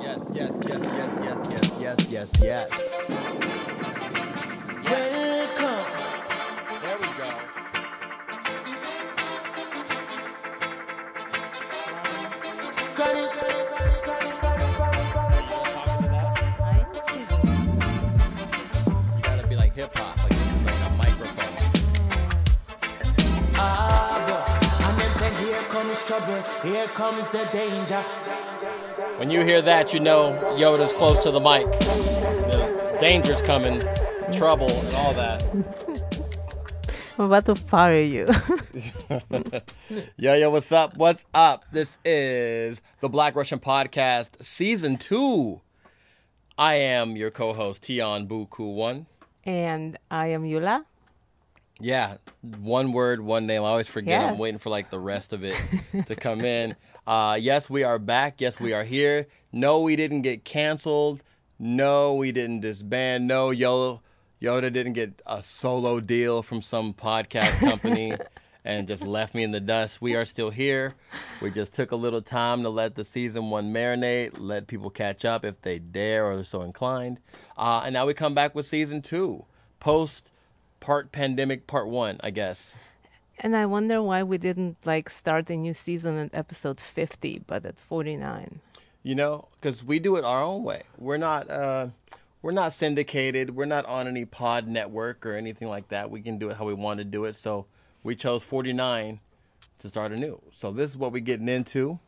[0.00, 2.70] Yes, yes, yes, yes, yes, yes, yes, yes, yes.
[4.84, 5.84] Welcome.
[6.82, 7.28] There we go.
[12.96, 13.44] Chronics.
[13.44, 13.52] I
[17.08, 17.42] see that.
[19.16, 20.16] You gotta be like hip hop.
[20.18, 21.54] Like this is like a microphone.
[23.56, 24.44] Ah, boy.
[24.86, 28.04] And them say, here comes trouble, here comes the danger.
[29.20, 31.70] When you hear that, you know Yoda's close to the mic.
[31.78, 33.82] The danger's coming,
[34.32, 35.44] trouble, and all that.
[37.18, 38.26] I'm about to fire you.
[40.16, 40.96] Yo, yo, what's up?
[40.96, 41.66] What's up?
[41.70, 45.60] This is the Black Russian Podcast, Season 2.
[46.56, 49.04] I am your co host, Tion Buku One.
[49.44, 50.86] and I am Yula.
[51.78, 53.64] Yeah, one word, one name.
[53.64, 54.30] I always forget.
[54.30, 55.56] I'm waiting for like the rest of it
[56.06, 56.74] to come in.
[57.06, 58.40] Uh, yes, we are back.
[58.40, 59.26] Yes, we are here.
[59.52, 61.22] No, we didn't get canceled.
[61.58, 63.26] No, we didn't disband.
[63.26, 64.00] No, Yo-
[64.40, 68.14] Yoda didn't get a solo deal from some podcast company
[68.64, 70.00] and just left me in the dust.
[70.00, 70.94] We are still here.
[71.42, 75.24] We just took a little time to let the season one marinate, let people catch
[75.24, 77.20] up if they dare or they're so inclined.
[77.56, 79.44] Uh, and now we come back with season two,
[79.80, 80.32] post
[80.80, 82.78] part pandemic part one, I guess.
[83.42, 87.64] And I wonder why we didn't like start a new season at episode 50, but
[87.64, 88.60] at 49.
[89.02, 90.82] You know, because we do it our own way.
[90.98, 91.88] We're not uh,
[92.42, 93.56] we're not syndicated.
[93.56, 96.10] We're not on any pod network or anything like that.
[96.10, 97.34] We can do it how we want to do it.
[97.34, 97.64] So
[98.02, 99.20] we chose 49
[99.78, 100.42] to start anew.
[100.52, 101.98] So this is what we're getting into.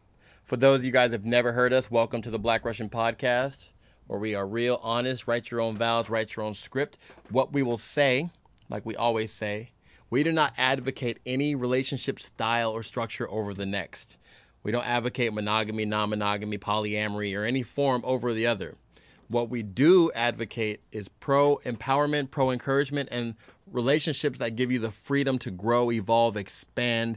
[0.45, 3.71] For those of you guys have never heard us, welcome to the Black Russian Podcast,
[4.07, 6.99] where we are real, honest, write your own vows, write your own script.
[7.31, 8.29] What we will say,
[8.69, 9.72] like we always say,
[10.13, 14.19] we do not advocate any relationship style or structure over the next.
[14.63, 18.75] We don't advocate monogamy, non monogamy, polyamory, or any form over the other.
[19.29, 24.91] What we do advocate is pro empowerment, pro encouragement, and relationships that give you the
[24.91, 27.17] freedom to grow, evolve, expand,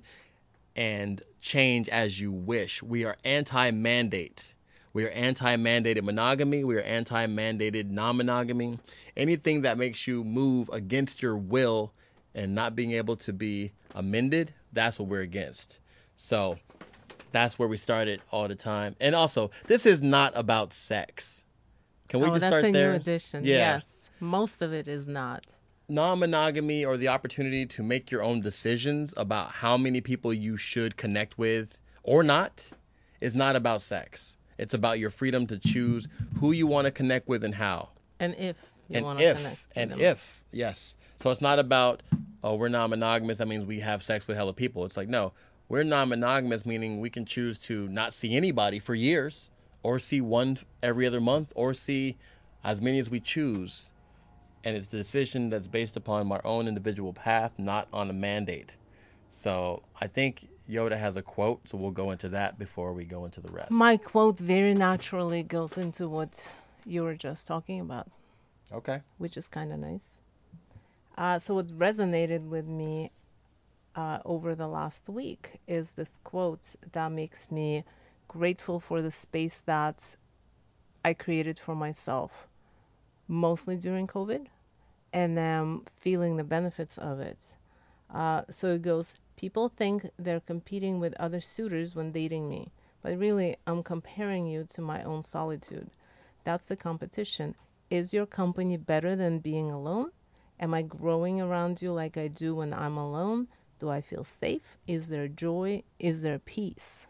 [0.73, 2.81] and change as you wish.
[2.81, 4.53] We are anti mandate.
[4.94, 6.63] We are anti mandated monogamy.
[6.63, 8.79] We are anti mandated non monogamy.
[9.17, 11.91] Anything that makes you move against your will
[12.35, 15.79] and not being able to be amended, that's what we're against.
[16.13, 16.59] So
[17.31, 18.96] that's where we started all the time.
[19.00, 21.46] And also, this is not about sex.
[22.07, 22.91] Can we oh, just that's start a there?
[22.91, 23.44] new addition.
[23.44, 24.09] Yeah Yes.
[24.19, 25.46] Most of it is not.
[25.90, 30.57] non monogamy or the opportunity to make your own decisions about how many people you
[30.57, 32.69] should connect with or not
[33.22, 34.38] is not about sex.
[34.57, 36.07] It's about your freedom to choose
[36.40, 37.90] who you want to connect with and how.
[38.19, 38.56] And if
[38.88, 39.66] you and want to if, connect.
[39.67, 40.00] with and them.
[40.00, 40.96] if, yes.
[41.18, 42.03] So it's not about,
[42.44, 43.38] oh, we're non monogamous.
[43.38, 44.86] That means we have sex with hella people.
[44.86, 45.34] It's like, no,
[45.70, 49.50] we're non monogamous, meaning we can choose to not see anybody for years
[49.84, 52.18] or see one every other month or see
[52.64, 53.92] as many as we choose
[54.66, 58.76] and it's the decision that's based upon our own individual path, not on a mandate.
[59.30, 63.26] So I think Yoda has a quote, so we'll go into that before we go
[63.26, 63.72] into the rest.
[63.72, 66.52] My quote very naturally goes into what
[66.84, 68.08] you were just talking about.
[68.74, 69.02] okay.
[69.20, 70.15] which is kind of nice.
[71.18, 73.12] Uh, so, what resonated with me
[73.96, 77.84] uh, over the last week is this quote that makes me
[78.28, 80.16] grateful for the space that
[81.03, 82.48] I created for myself,
[83.28, 84.48] mostly during COVID,
[85.14, 87.40] and um, feeling the benefits of it.
[88.14, 92.72] Uh, so it goes People think they're competing with other suitors when dating me,
[93.02, 95.90] but really, I'm comparing you to my own solitude.
[96.46, 97.56] That's the competition.
[97.90, 100.12] Is your company better than being alone?
[100.59, 103.47] Am I growing around you like I do when I'm alone?
[103.79, 104.77] Do I feel safe?
[104.88, 105.83] Is there joy?
[105.99, 107.07] Is there peace?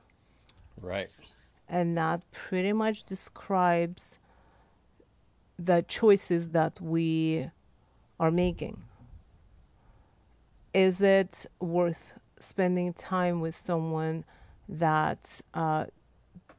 [0.81, 1.09] Right.
[1.69, 4.19] And that pretty much describes
[5.57, 7.49] the choices that we
[8.19, 8.81] are making.
[10.73, 14.25] Is it worth spending time with someone
[14.67, 15.85] that uh,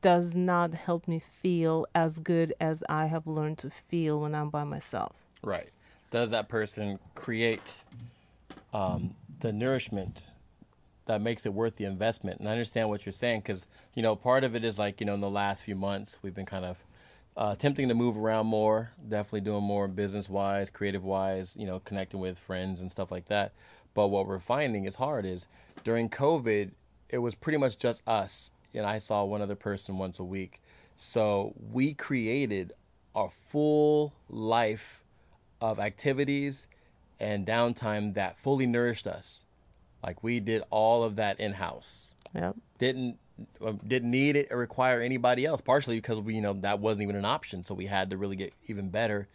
[0.00, 4.50] does not help me feel as good as I have learned to feel when I'm
[4.50, 5.16] by myself?
[5.42, 5.68] Right.
[6.10, 7.80] Does that person create
[8.72, 10.26] um, the nourishment
[11.06, 12.40] that makes it worth the investment?
[12.40, 15.06] And I understand what you're saying because, you know, part of it is like, you
[15.06, 16.78] know, in the last few months, we've been kind of
[17.36, 21.80] uh, attempting to move around more, definitely doing more business wise, creative wise, you know,
[21.80, 23.52] connecting with friends and stuff like that.
[23.94, 25.46] But what we're finding is hard is
[25.84, 26.70] during COVID,
[27.10, 28.50] it was pretty much just us.
[28.74, 30.60] And I saw one other person once a week.
[30.96, 32.72] So we created
[33.14, 35.02] a full life
[35.60, 36.68] of activities
[37.18, 39.44] and downtime that fully nourished us.
[40.02, 42.14] Like we did all of that in house.
[42.34, 42.56] Yep.
[42.78, 43.18] Didn't
[43.60, 45.60] um, didn't need it or require anybody else.
[45.60, 48.36] Partially because we, you know, that wasn't even an option, so we had to really
[48.36, 49.28] get even better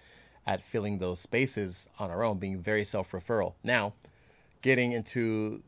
[0.46, 3.54] at filling those spaces on our own, being very self referral.
[3.64, 3.94] Now,
[4.62, 5.62] getting into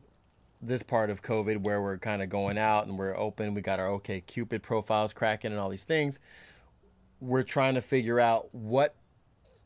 [0.61, 3.79] this part of COVID where we're kind of going out and we're open, we got
[3.79, 6.19] our OK Cupid profiles cracking and all these things.
[7.19, 8.95] We're trying to figure out what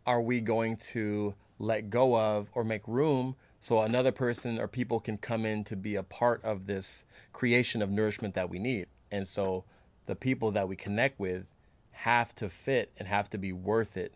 [0.07, 4.99] are we going to let go of or make room so another person or people
[4.99, 8.87] can come in to be a part of this creation of nourishment that we need.
[9.11, 9.65] And so
[10.05, 11.45] the people that we connect with
[11.91, 14.13] have to fit and have to be worth it.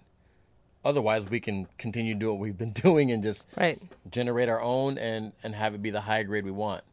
[0.85, 3.81] Otherwise, we can continue to do what we've been doing and just Right.
[4.09, 6.83] generate our own and and have it be the high grade we want.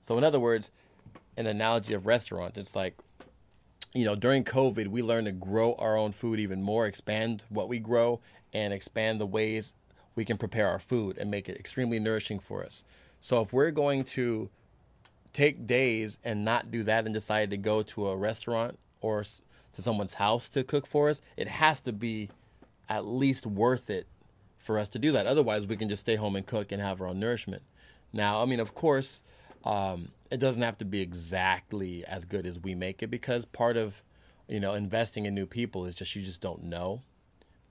[0.00, 0.70] So in other words,
[1.36, 2.94] an analogy of restaurants, it's like
[3.94, 7.68] you know, during COVID, we learned to grow our own food even more, expand what
[7.68, 8.20] we grow,
[8.52, 9.74] and expand the ways
[10.14, 12.82] we can prepare our food and make it extremely nourishing for us.
[13.20, 14.50] So if we're going to
[15.32, 19.82] take days and not do that and decide to go to a restaurant or to
[19.82, 22.30] someone's house to cook for us, it has to be
[22.88, 24.06] at least worth it
[24.56, 25.26] for us to do that.
[25.26, 27.62] Otherwise, we can just stay home and cook and have our own nourishment.
[28.12, 29.22] Now, I mean, of course,
[29.64, 33.76] um, it doesn't have to be exactly as good as we make it because part
[33.76, 34.02] of,
[34.48, 37.02] you know, investing in new people is just you just don't know.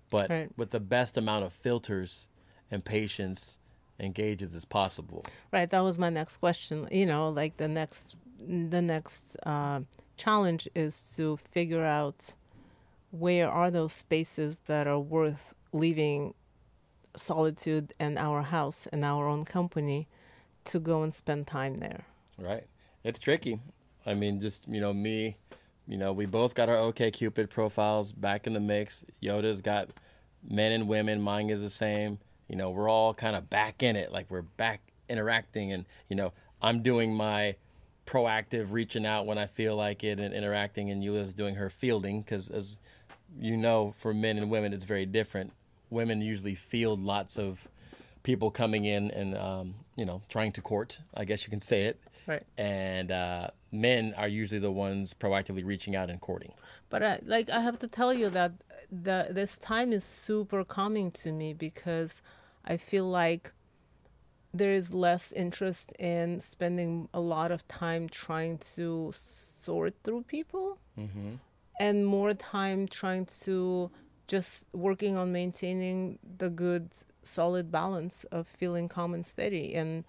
[0.10, 0.50] But Right.
[0.58, 2.28] with the best amount of filters
[2.72, 3.60] and patience
[4.00, 5.26] and gauges as possible.
[5.52, 5.70] Right.
[5.70, 6.88] That was my next question.
[6.92, 9.82] You know, like the next the next uh,
[10.16, 12.34] challenge is to figure out
[13.12, 16.36] where are those spaces that are worth leaving
[17.16, 20.08] solitude and our house and our own company
[20.66, 22.06] to go and spend time there.
[22.38, 22.66] Right.
[23.04, 23.60] It's tricky.
[24.06, 25.38] I mean, just, you know, me,
[25.88, 29.06] you know, we both got our OK Cupid profiles back in the mix.
[29.22, 29.90] Yoda's got
[30.48, 31.22] men and women.
[31.22, 32.20] Mine is the same.
[32.48, 34.12] You know, we're all kind of back in it.
[34.12, 35.72] Like we're back interacting.
[35.72, 37.56] And, you know, I'm doing my
[38.06, 40.90] proactive reaching out when I feel like it and interacting.
[40.90, 42.80] And Yulia's doing her fielding because, as
[43.40, 45.54] you know, for men and women, it's very different.
[45.90, 47.68] Women usually field lots of
[48.28, 51.84] people coming in and um, you know trying to court i guess you can say
[51.84, 52.44] it Right.
[52.58, 56.54] and uh, men are usually the ones proactively reaching out and courting.
[56.90, 58.52] But I, like I have to tell you that
[58.92, 62.22] the this time is super calming to me because
[62.66, 63.54] I feel like
[64.54, 70.80] there is less interest in spending a lot of time trying to sort through people
[71.80, 73.92] and more time trying to
[74.28, 76.90] just working on maintaining the good
[77.24, 79.76] solid balance of feeling calm and steady.
[79.76, 80.04] And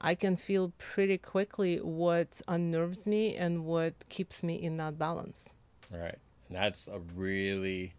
[0.00, 5.52] I can feel pretty quickly what unnerves me and what keeps me in that balance.
[5.92, 6.18] all right
[6.48, 7.94] and that's a really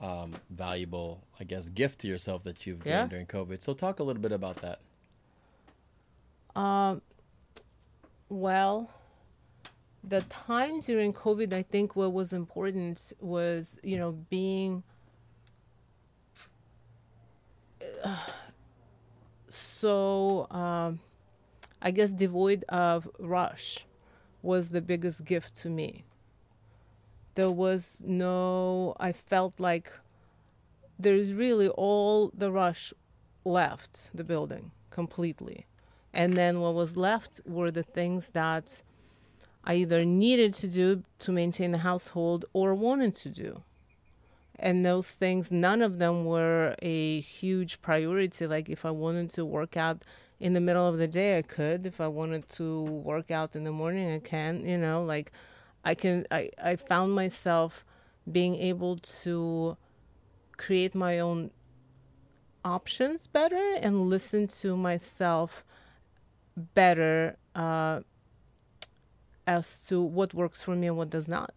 [0.00, 3.00] um, valuable i guess gift to yourself that you've Yeah.
[3.00, 4.80] gained during covid so talk a little bit about that
[6.58, 7.00] Um,
[8.28, 8.90] Well,
[10.04, 14.82] the time during COVID, I think what was important was, you know, being
[18.02, 18.16] uh,
[19.48, 21.00] so, um,
[21.84, 23.86] I guess, devoid of rush
[24.40, 26.04] was the biggest gift to me.
[27.34, 29.92] There was no, I felt like
[30.98, 32.94] there's really all the rush
[33.44, 35.66] left the building completely.
[36.12, 38.82] And then what was left were the things that
[39.64, 43.62] I either needed to do to maintain the household or wanted to do.
[44.58, 48.46] And those things, none of them were a huge priority.
[48.46, 50.04] Like if I wanted to work out
[50.42, 51.86] in the middle of the day, I could.
[51.86, 54.66] If I wanted to work out in the morning, I can.
[54.66, 55.30] You know, like
[55.84, 56.26] I can.
[56.32, 57.86] I, I found myself
[58.30, 59.76] being able to
[60.56, 61.52] create my own
[62.64, 65.64] options better and listen to myself
[66.56, 68.00] better uh,
[69.46, 71.54] as to what works for me and what does not.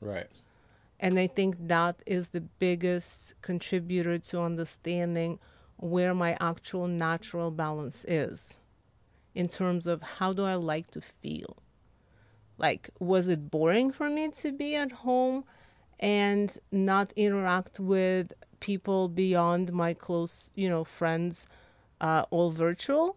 [0.00, 0.28] right
[0.98, 5.38] And I think that is the biggest contributor to understanding
[5.76, 8.58] where my actual natural balance is
[9.34, 11.56] in terms of how do I like to feel.
[12.56, 15.44] Like, was it boring for me to be at home
[15.98, 21.46] and not interact with people beyond my close, you know, friends,
[22.00, 23.16] uh, all virtual?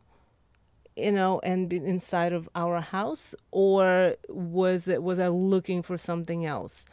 [0.98, 5.98] you know and be inside of our house or was it was i looking for
[5.98, 6.86] something else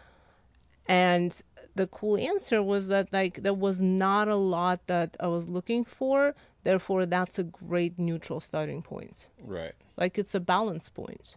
[0.87, 1.43] and
[1.75, 5.85] the cool answer was that like there was not a lot that i was looking
[5.85, 6.35] for.
[6.63, 9.29] Therefore that's a great neutral starting point.
[9.43, 9.73] Right.
[9.97, 11.37] Like it's a balance point.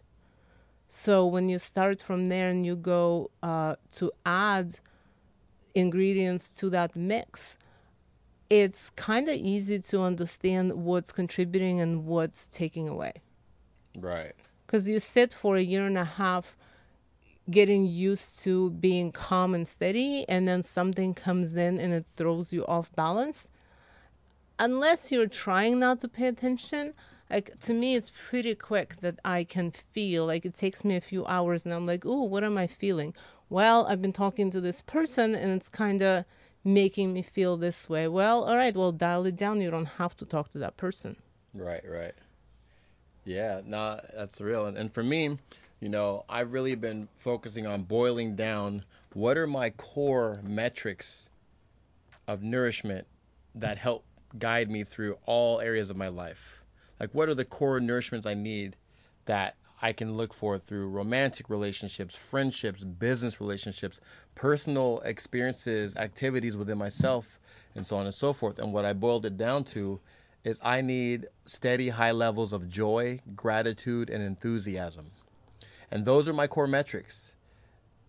[0.88, 4.80] So when you start from there and you go uh, to add
[5.74, 7.58] ingredients to that mix
[8.50, 13.12] it's kind of easy to understand what's contributing and what's taking away.
[13.98, 14.32] Right.
[14.66, 16.56] Because you sit for a year and a half
[17.50, 22.52] getting used to being calm and steady and then something comes in and it throws
[22.52, 23.50] you off balance.
[24.58, 26.94] Unless you're trying not to pay attention
[27.30, 31.00] like to me it's pretty quick that i can feel like it takes me a
[31.00, 33.14] few hours and i'm like oh what am i feeling?
[33.50, 36.24] Well i've been talking to this person and it's kind of
[36.64, 38.08] making me feel this way.
[38.08, 39.60] Well all right well dial it down.
[39.60, 41.16] You don't have to talk to that person.
[41.54, 42.14] Right, right.
[43.24, 44.66] Yeah, no, that's real.
[44.66, 45.38] And, and for me,
[45.80, 51.28] you know, I've really been focusing on boiling down what are my core metrics
[52.26, 53.06] of nourishment
[53.54, 54.04] that help
[54.38, 56.62] guide me through all areas of my life.
[57.00, 58.76] Like, what are the core nourishments I need
[59.26, 64.00] that I can look for through romantic relationships, friendships, business relationships,
[64.34, 67.38] personal experiences, activities within myself,
[67.76, 68.58] and so on and so forth.
[68.58, 70.00] And what I boiled it down to
[70.42, 75.12] is I need steady high levels of joy, gratitude, and enthusiasm.
[75.90, 77.36] And those are my core metrics.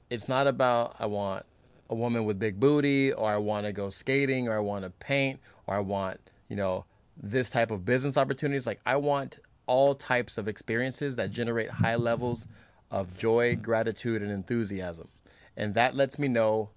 [0.09, 1.45] It's not about I want
[1.89, 4.89] a woman with big booty or I want to go skating or I want to
[4.91, 6.85] paint or I want, you know,
[7.21, 8.67] this type of business opportunities.
[8.67, 12.47] Like I want all types of experiences that generate high levels
[12.91, 15.07] of joy, gratitude, and enthusiasm.
[15.55, 16.69] And that lets me know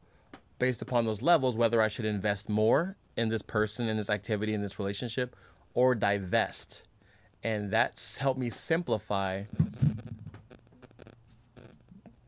[0.58, 4.54] based upon those levels whether I should invest more in this person, in this activity,
[4.54, 5.36] in this relationship,
[5.74, 6.86] or divest.
[7.42, 9.44] And that's helped me simplify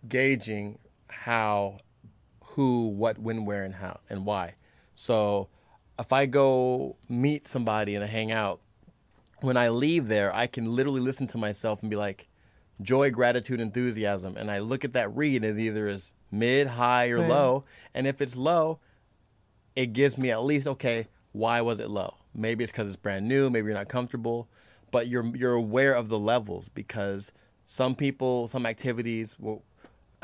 [0.08, 1.78] gauging how,
[2.44, 4.54] who, what, when, where, and how, and why.
[4.92, 5.49] So
[5.99, 8.61] if I go meet somebody and I hang out,
[9.40, 12.28] when I leave there, I can literally listen to myself and be like,
[12.80, 14.37] joy, gratitude, enthusiasm.
[14.37, 17.28] And I look at that read, and it either is mid, high, or Right.
[17.28, 17.64] low.
[17.94, 18.80] And if it's low,
[19.76, 23.26] it gives me at least okay why was it low maybe it's because it's brand
[23.26, 24.49] new maybe you're not comfortable
[24.90, 27.32] but you're you're aware of the levels because
[27.64, 29.64] some people some activities will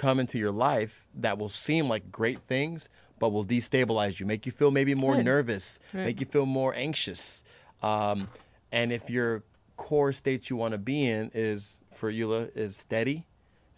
[0.04, 2.88] come into your life that will seem like great things
[3.18, 5.24] but will destabilize you make you feel maybe more Right.
[5.24, 6.06] nervous Right.
[6.06, 7.42] make you feel more anxious
[7.82, 8.28] um,
[8.72, 9.42] and if your
[9.76, 13.26] core state you want to be in is for Eula is steady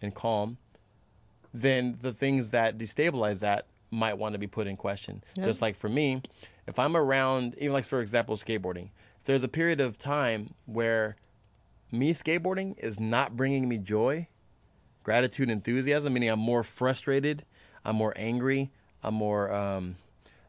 [0.01, 0.57] and calm
[1.53, 5.23] then the things that destabilize that might want to be put in question.
[5.37, 5.43] Yeah.
[5.45, 6.21] Just like for me,
[6.65, 8.89] if I'm around, even like for example, skateboarding,
[9.19, 11.15] if there's a period of time where
[11.91, 14.27] me skateboarding is not bringing me joy,
[15.03, 17.43] gratitude, enthusiasm, meaning I'm more frustrated,
[17.85, 18.71] I'm more angry,
[19.03, 19.95] I'm more um,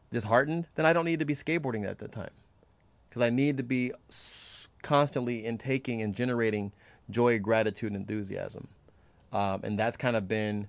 [0.09, 2.31] disheartened, then I don't need to be skateboarding at that time.
[3.09, 3.91] Because I need to be
[4.81, 6.71] constantly intaking and generating
[7.09, 8.67] joy, gratitude, and enthusiasm.
[9.31, 10.67] Um, and that's kind of been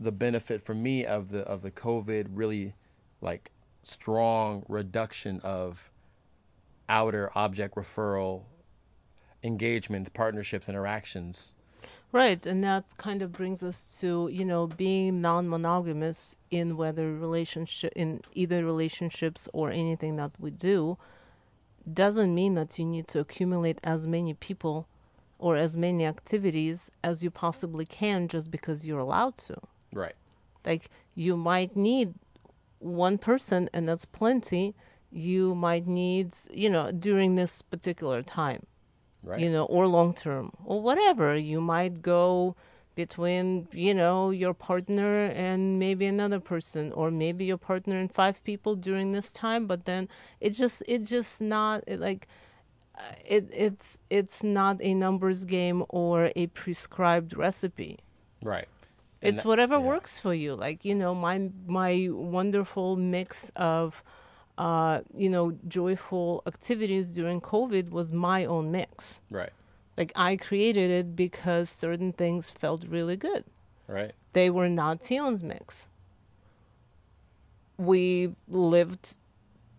[0.00, 2.74] the benefit for me of the of the COVID really
[3.20, 3.50] like
[3.82, 5.90] strong reduction of
[6.88, 8.42] outer object referral
[9.42, 11.54] engagements, partnerships, interactions.
[12.10, 17.92] Right, and that kind of brings us to you know being non-monogamous in whether relationship
[17.94, 20.96] in either relationships or anything that we do
[21.92, 24.86] doesn't mean that you need to accumulate as many people
[25.38, 29.56] or as many activities as you possibly can just because you're allowed to.
[29.92, 30.14] Right.
[30.64, 32.14] Like you might need
[32.78, 34.74] one person and that's plenty.
[35.10, 38.66] You might need, you know, during this particular time
[39.22, 39.40] Right.
[39.40, 41.36] you know, or long term, or whatever.
[41.36, 42.54] You might go
[42.94, 48.42] between, you know, your partner and maybe another person, or maybe your partner and five
[48.44, 49.66] people during this time.
[49.66, 50.08] But then
[50.40, 52.26] it just, it just not it, like,
[52.96, 57.98] uh, it it's it's not a numbers game or a prescribed recipe.
[58.42, 58.68] right.
[59.20, 59.80] And It's that- whatever yeah.
[59.92, 60.54] works for you.
[60.54, 64.02] Like you know, my my wonderful mix of,
[64.58, 69.20] uh, you know, joyful activities during COVID was my own mix.
[69.30, 69.52] Right.
[69.96, 73.44] Like I created it because certain things felt really good.
[73.86, 74.12] Right.
[74.32, 75.86] They were not Tion's mix.
[77.78, 79.16] We lived,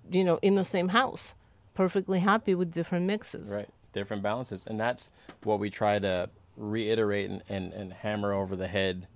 [0.10, 1.36] you know, in the same house,
[1.74, 3.50] perfectly happy with different mixes.
[3.50, 3.68] Right.
[3.92, 4.66] Different balances.
[4.66, 5.12] And that's
[5.44, 9.08] what we try to reiterate and, and, and hammer over the head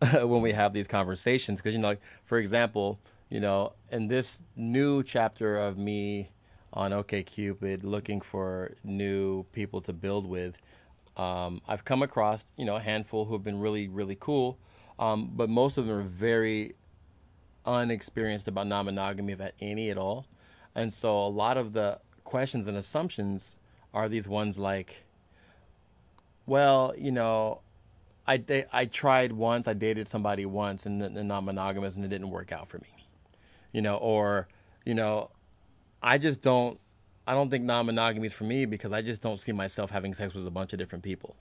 [0.12, 1.60] when we have these conversations.
[1.60, 3.00] Because, you know, like, for example,
[3.34, 6.30] you know, in this new chapter of me
[6.72, 10.56] on OKCupid looking for new people to build with,
[11.16, 14.56] um, I've come across, you know, a handful who have been really, really cool.
[15.00, 16.74] Um, but most of them are very
[17.66, 20.28] unexperienced about non-monogamy if at any at all
[20.76, 23.56] and so a lot of the questions and assumptions
[23.92, 25.06] are these ones like
[26.46, 27.62] well you know
[28.28, 32.52] i i tried once i dated somebody once and, and non-monogamous and it didn't work
[32.52, 33.03] out for me
[33.74, 34.48] you know or
[34.86, 35.30] you know
[36.02, 36.80] i just don't
[37.26, 40.32] i don't think non-monogamy is for me because i just don't see myself having sex
[40.32, 41.36] with a bunch of different people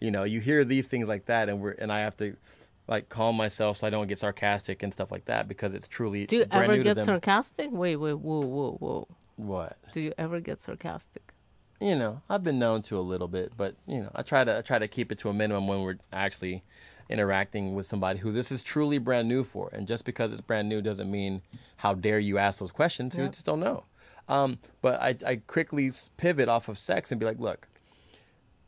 [0.00, 2.36] You know, you hear these things like that, and we're and I have to
[2.86, 6.24] like calm myself so I don't get sarcastic and stuff like that because it's truly
[6.24, 7.68] Do you brand ever new get sarcastic?
[7.72, 9.08] Wait, wait, whoa, whoa, whoa.
[9.36, 9.76] what?
[9.92, 11.34] Do you ever get sarcastic?
[11.80, 14.58] you know, I've been known to a little bit, but you know, I try to
[14.58, 16.62] I try to keep it to a minimum when we're actually
[17.08, 19.70] interacting with somebody who this is truly brand new for.
[19.72, 21.42] And just because it's brand new doesn't mean
[21.76, 23.16] how dare you ask those questions.
[23.16, 23.84] You just don't know.
[24.28, 27.68] Um, but I, I quickly pivot off of sex and be like, look,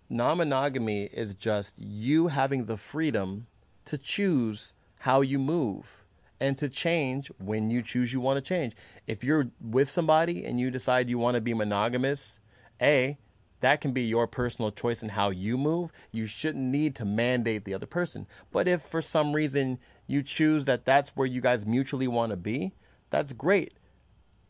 [0.09, 3.47] non-monogamy is just you having the freedom
[3.85, 6.05] to choose how you move
[6.41, 8.75] and to change when you choose you want to change.
[9.07, 12.41] If you're with somebody and you decide you want to be monogamous,
[12.81, 13.19] A,
[13.61, 15.93] that can be your personal choice in how you move.
[16.13, 18.27] You shouldn't need to mandate the other person.
[18.51, 22.37] But if for some reason you choose that that's where you guys mutually want to
[22.37, 22.73] be,
[23.11, 23.75] that's great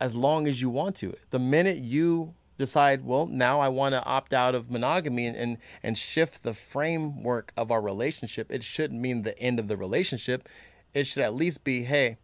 [0.01, 1.15] as long as you want to.
[1.31, 5.59] The minute you decide, well, now I want to opt out of monogamy and, and,
[5.83, 10.49] and shift the framework of our relationship, it shouldn't mean the end of the relationship.
[10.95, 12.19] It should at least be, hey,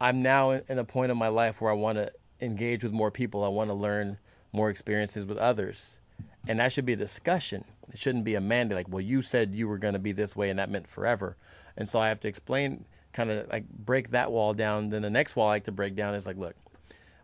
[0.00, 2.10] I'm now in a point in my life where I want to
[2.40, 3.44] engage with more people.
[3.44, 4.18] I want to learn
[4.54, 5.98] more experiences with others.
[6.46, 7.64] And that should be a discussion.
[7.90, 10.36] It shouldn't be a mandate like, well, you said you were going to be this
[10.36, 11.36] way and that meant forever.
[11.76, 14.90] And so I have to explain, kind of like break that wall down.
[14.90, 16.54] Then the next wall I like to break down is like, look,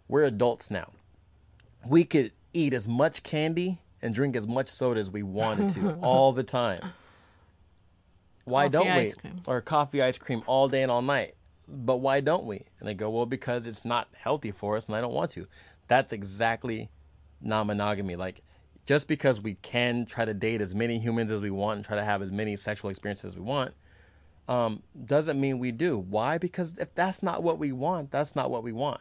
[0.08, 0.90] we're adults now.
[1.86, 5.92] We could eat as much candy and drink as much soda as we wanted to
[6.02, 6.80] all the time.
[8.44, 9.12] Why Coffee, don't we?
[9.12, 9.42] cream.
[9.46, 11.34] Or coffee, ice cream all day and all night.
[11.68, 12.64] But why don't we?
[12.80, 15.46] And they go, well, because it's not healthy for us and I don't want to.
[15.86, 16.90] That's exactly
[17.40, 18.16] non monogamy.
[18.16, 18.42] Like,
[18.86, 21.96] just because we can try to date as many humans as we want and try
[21.96, 23.74] to have as many sexual experiences as we want,
[24.48, 25.98] um, doesn't mean we do.
[25.98, 26.38] Why?
[26.38, 29.00] Because if that's not what we want, that's not what we want.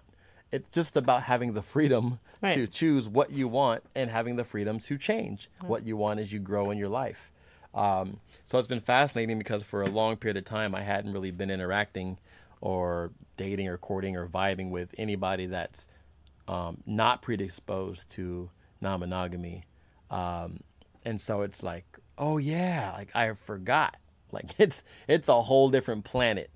[0.51, 2.53] It's just about having the freedom Right.
[2.53, 6.31] to choose what you want and having the freedom to change what you want as
[6.31, 7.31] you grow in your life.
[7.74, 11.31] Um, so it's been fascinating because for a long period of time, I hadn't really
[11.31, 12.17] been interacting
[12.62, 15.86] or dating or courting or vibing with anybody that's
[16.49, 18.49] um, not predisposed to
[18.81, 19.63] non monogamy.
[20.09, 20.62] Um,
[21.05, 21.85] and so it's like,
[22.17, 23.95] oh yeah, like I forgot.
[24.31, 26.51] Like it's it's a whole different planet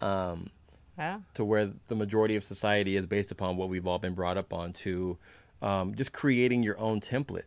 [0.00, 0.48] um,
[0.96, 1.18] Yeah.
[1.34, 4.54] to where the majority of society is based upon what we've all been brought up
[4.54, 5.18] on to
[5.60, 7.44] um, just creating your own template.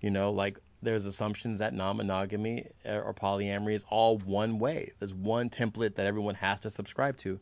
[0.00, 4.92] You know, like there's assumptions that non-monogamy uh, or polyamory is all one way.
[5.00, 7.40] There's one template that everyone has to subscribe to,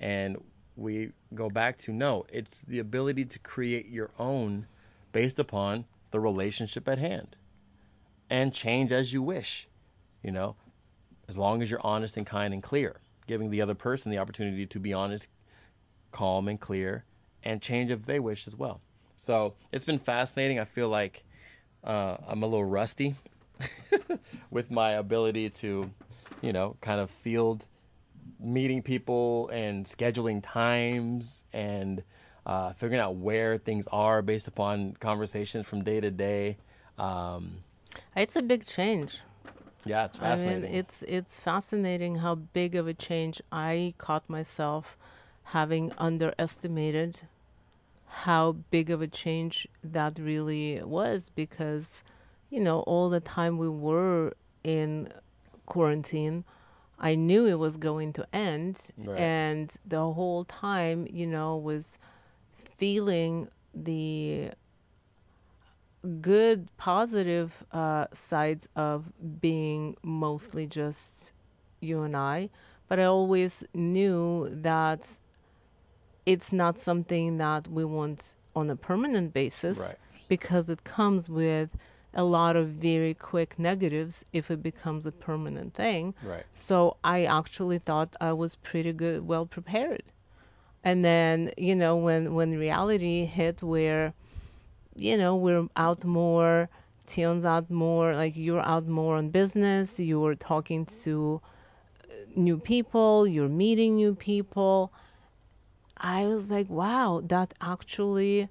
[0.00, 0.36] and
[0.78, 2.24] we go back to no.
[2.32, 4.66] It's the ability to create your own
[5.12, 7.36] based upon the relationship at hand,
[8.30, 9.68] and change as you wish.
[10.22, 10.56] You know,
[11.28, 14.66] as long as you're honest and kind and clear, giving the other person the opportunity
[14.66, 15.28] to be honest,
[16.12, 17.04] calm and clear,
[17.42, 18.80] and change if they wish as well.
[19.16, 20.60] So it's been fascinating.
[20.60, 21.24] I feel like
[21.82, 23.16] uh, I'm a little rusty
[24.50, 25.90] with my ability to,
[26.40, 27.66] you know, kind of field
[28.40, 32.02] meeting people and scheduling times and
[32.46, 36.56] uh, figuring out where things are based upon conversations from day to day.
[36.98, 37.58] Um,
[38.16, 39.20] It's a big change.
[39.84, 40.62] yeah, it's I fascinating.
[40.62, 44.96] mean, it's it's fascinating how big of a change I caught myself
[45.44, 47.20] having underestimated
[48.06, 52.02] how big of a change that really was because
[52.50, 54.32] you know all the time we were
[54.64, 55.08] in
[55.66, 56.44] quarantine
[57.00, 59.18] I knew it was going to end Right.
[59.18, 61.98] and the whole time you know was
[62.76, 64.50] feeling the
[66.20, 71.32] good positive uh, sides of being mostly just
[71.80, 72.50] you and I,
[72.88, 75.18] but I always knew that
[76.26, 79.94] it's not something that we want on a permanent basis Right.
[80.28, 81.70] because it comes with
[82.14, 86.14] a lot of very quick negatives if it becomes a permanent thing.
[86.22, 86.44] right.
[86.54, 90.04] So I actually thought I was pretty good, well prepared.
[90.82, 94.14] And then, you know, when when reality hit where,
[94.94, 96.68] you know, we're out more,
[97.06, 101.40] Tion's out more, like you're out more on business, you're talking to
[102.04, 104.92] uh, new people, you're meeting new people.
[105.96, 108.48] I was like, wow, that actually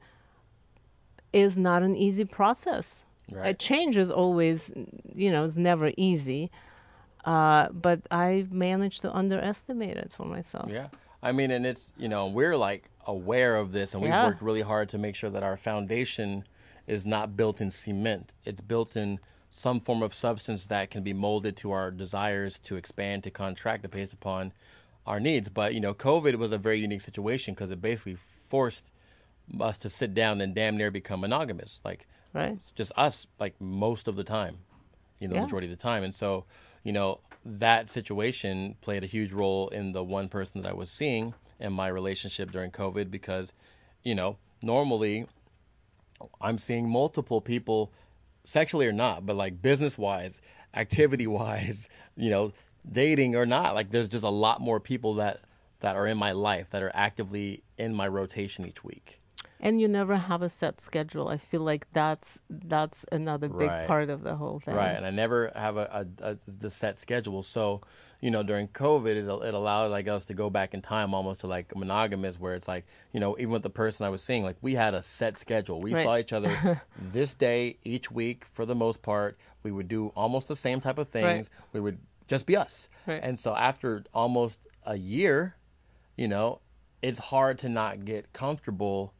[1.31, 3.01] is not an easy process.
[3.35, 4.71] A change is always,
[5.13, 6.49] you know, it's never easy.
[7.25, 10.71] Uh, but I've managed to underestimate it for myself.
[10.71, 10.87] Yeah.
[11.21, 14.61] I mean, and it's, you know, we're like aware of this and we've worked really
[14.61, 16.45] hard to make sure that our foundation
[16.85, 18.33] is not built in cement.
[18.45, 22.75] It's built in some form of substance that can be molded to our desires to
[22.75, 24.53] expand, to contract based upon
[25.05, 25.49] our needs.
[25.49, 28.91] But, you know, COVID was a very unique situation because it basically forced
[29.59, 31.81] us to sit down and damn near become monogamous.
[31.83, 32.51] Like, Right?
[32.53, 34.59] it's just us, like most of the time.
[35.19, 35.41] you know, Yeah.
[35.41, 36.03] the majority of the time.
[36.03, 36.45] And so,
[36.83, 40.91] you know, that situation played a huge role in the one person that I was
[40.91, 43.51] seeing in my relationship during COVID because,
[44.03, 45.25] you know, normally
[46.39, 47.91] I'm seeing multiple people,
[48.43, 50.39] sexually or not, but like business wise,
[50.73, 52.53] activity wise, you know,
[52.89, 53.73] dating or not.
[53.75, 55.39] Like there's just a lot more people that
[55.79, 59.19] that are in my life that are actively in my rotation each week.
[59.59, 61.27] And you never have a set schedule.
[61.29, 63.87] I feel like that's that's another big Right.
[63.87, 64.75] part of the whole thing.
[64.75, 67.41] Right, and I never have a, a, a the set schedule.
[67.41, 67.81] So,
[68.21, 71.41] you know, during COVID, it it allowed like us to go back in time almost
[71.41, 74.43] to like monogamous, where it's like, you know, even with the person I was seeing,
[74.43, 75.81] like we had a set schedule.
[75.81, 76.03] We Right.
[76.03, 79.37] saw each other this day each week for the most part.
[79.63, 81.49] We would do almost the same type of things.
[81.73, 82.89] We would just be us.
[83.07, 83.21] Right.
[83.23, 85.55] And so after almost a year,
[86.15, 86.61] you know,
[87.01, 89.13] it's hard to not get comfortable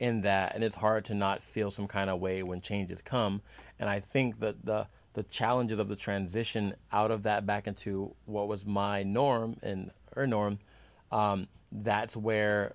[0.00, 3.42] in that and it's hard to not feel some kind of way when changes come
[3.80, 8.14] and i think that the the challenges of the transition out of that back into
[8.24, 10.58] what was my norm and her norm
[11.10, 12.72] um, that's where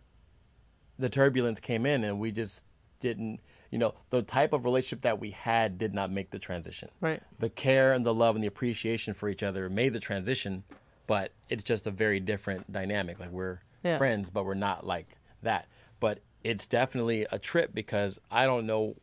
[0.99, 2.65] the turbulence came in and we just
[2.99, 3.39] didn't
[3.71, 7.21] you know the type of relationship that we had did not make the transition Right.
[7.39, 10.63] the care and the love and the appreciation for each other made the transition
[11.07, 13.97] but it's just a very different dynamic like we're Yeah.
[13.97, 15.67] friends but we're not like that
[15.99, 18.95] but it's definitely a trip because i don't know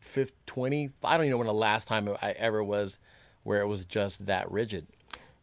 [0.00, 2.98] 50, 20 i don't even know when the last time i ever was
[3.42, 4.86] where it was just that rigid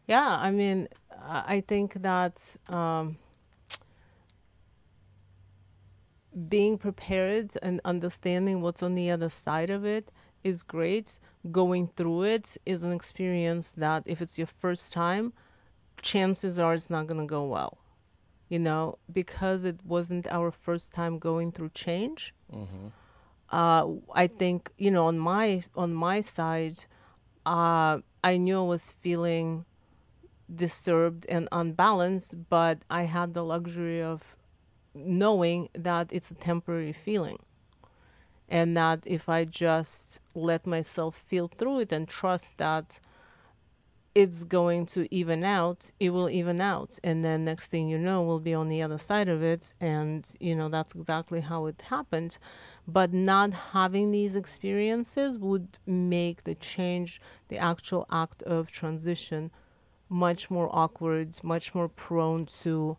[0.07, 0.89] Yeah, I mean,
[1.23, 3.17] I think that um,
[6.49, 10.11] being prepared and understanding what's on the other side of it
[10.43, 11.19] is great.
[11.51, 15.33] Going through it is an experience that, if it's your first time,
[16.01, 17.77] chances are it's not going to go well.
[18.51, 18.83] You know,
[19.19, 22.21] because it wasn't our first time going through change.
[23.51, 23.85] Uh,
[24.23, 26.77] I think you know on my on my side,
[27.45, 27.93] uh,
[28.31, 29.47] I knew I was feeling
[30.53, 34.35] disturbed and unbalanced, but I had the luxury of
[34.93, 37.39] knowing that it's a temporary feeling.
[38.49, 42.99] And that if I just let myself feel through it and trust that
[44.13, 46.99] it's going to even out, it will even out.
[47.03, 49.73] And then next thing you know, we'll be on the other side of it.
[49.79, 52.37] And, you know, that's exactly how it happened.
[52.87, 59.51] But not having these experiences would make the change, the actual act of transition,
[60.09, 62.97] much more awkward, much more prone to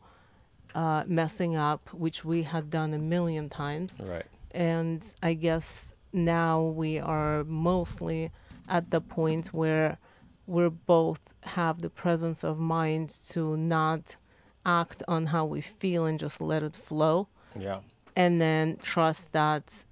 [0.75, 4.01] uh, messing up, which we had done a million times.
[4.03, 8.31] right And I guess now we are mostly
[8.67, 9.99] at the point where
[10.47, 14.17] we both have the presence of mind to not
[14.65, 17.29] act on how we feel and just let it flow.
[17.59, 17.81] Yeah.
[18.15, 19.85] And then trust that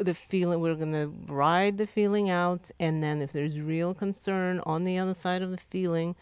[0.00, 4.60] the feeling we're going to ride the feeling out and then if there's real concern
[4.66, 6.14] on the other side of the feeling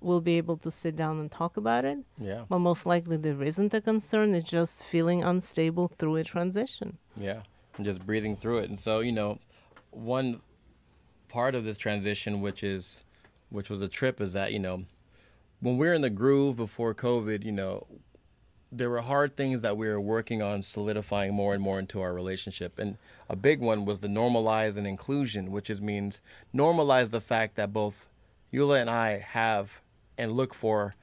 [0.00, 1.98] we'll be able to sit down and talk about it.
[2.18, 2.44] Yeah.
[2.48, 6.98] But most likely there isn't a concern it's just feeling unstable through a transition.
[7.16, 7.42] Yeah,
[7.76, 8.68] and just breathing through it.
[8.68, 9.38] And so, you know,
[9.90, 10.40] one
[11.28, 13.04] part of this transition, which is,
[13.50, 14.84] which was a trip, is that you know,
[15.60, 17.86] when we were in the groove before COVID, you know,
[18.70, 22.12] there were hard things that we were working on solidifying more and more into our
[22.12, 22.78] relationship.
[22.78, 26.20] And a big one was the normalize and inclusion, which is means
[26.54, 28.08] normalize the fact that both
[28.52, 29.80] Eula and I have
[30.18, 30.94] and look for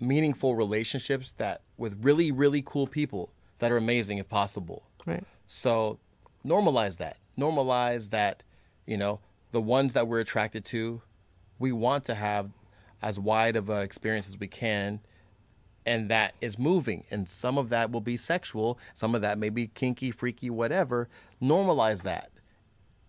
[0.00, 4.84] meaningful relationships that with really really cool people that are amazing if possible.
[5.06, 5.98] right So
[6.46, 7.16] normalize that.
[7.38, 8.42] Normalize that,
[8.86, 9.20] you know,
[9.52, 11.02] the ones that we're attracted to,
[11.58, 12.52] we want to have
[13.00, 15.00] as wide of an experience as we can.
[15.86, 17.04] And that is moving.
[17.10, 18.78] And some of that will be sexual.
[18.92, 21.08] Some of that may be kinky, freaky, whatever.
[21.42, 22.30] Normalize that.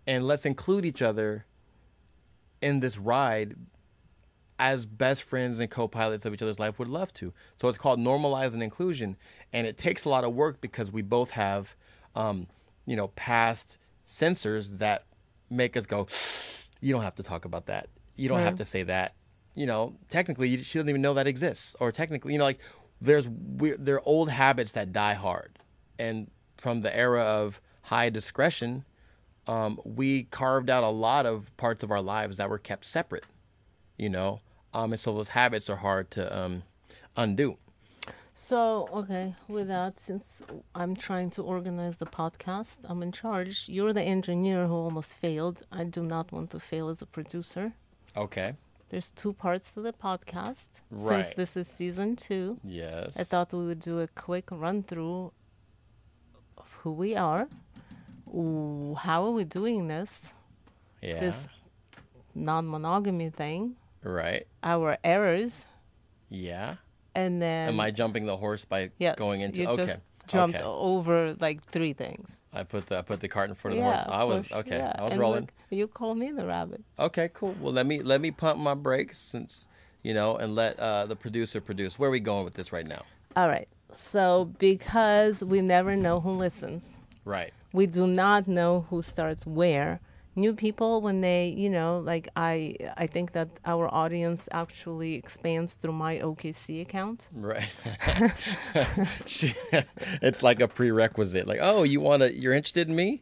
[0.08, 1.46] And let's include each other
[2.62, 3.56] in this ride
[4.58, 7.34] as best friends and co-pilots of each other's life would love to.
[7.56, 9.16] So it's called normalize and inclusion,
[9.54, 11.76] and it takes a lot of work because we both have,
[12.14, 12.48] um,
[12.86, 15.06] you know, past censors that
[15.50, 16.08] make us go,
[16.80, 17.90] you don't have to talk about that.
[18.16, 19.16] You don't have to say that.
[19.56, 22.60] You know, technically, she doesn't even know that exists, or technically, you know, like
[23.02, 25.60] there's we're there are old habits that die hard,
[25.98, 28.86] and from the era of high discretion,
[29.48, 33.26] um, we carved out a lot of parts of our lives that were kept separate
[34.00, 34.40] you know?
[34.74, 36.64] Um, and so those habits are hard to um,
[37.16, 37.58] undo
[38.42, 40.42] So, okay, with that, since
[40.74, 43.66] I'm trying to organize the podcast, I'm in charge.
[43.68, 45.62] You're the engineer who almost failed.
[45.74, 47.74] I do not want to fail as a producer.
[48.16, 48.50] okay
[48.90, 50.70] There's two parts to the podcast.
[50.90, 51.26] Right.
[51.26, 55.34] Since this is season two, yes I thought we would do a quick run through
[56.58, 57.44] of who we are.
[58.34, 60.12] Ooh, how are we doing this?
[61.02, 61.40] yeah This
[62.34, 64.48] non-monogamy thing, Right.
[64.64, 65.66] our errors,
[66.30, 66.76] Yeah.
[67.26, 69.62] And then Am I jumping the horse by yes, going into?
[69.62, 69.86] you okay.
[69.86, 70.66] just jumped okay.
[70.66, 72.40] over like three things.
[72.54, 74.10] I put the I put the cart in front of the yeah, horse.
[74.12, 74.78] I was okay.
[74.78, 75.42] yeah, I was and rolling.
[75.42, 76.82] look, you call me the rabbit.
[76.98, 77.56] Okay, cool.
[77.60, 79.68] Well, let me let me pump my brakes since
[80.04, 82.00] you know, and let uh, the producer produce.
[82.00, 83.04] Where are we going with this right now?
[83.36, 83.68] All right.
[83.94, 87.54] So because we never know who listens, Right.
[87.74, 90.00] we do not know who starts where.
[90.40, 95.76] New people, when they, you know, like I, I think that our audience actually expands
[95.80, 97.20] through my OKC account.
[97.34, 97.70] Right.
[100.22, 101.48] It's like a prerequisite.
[101.48, 102.34] Like, oh, you want to?
[102.34, 103.22] You're interested in me?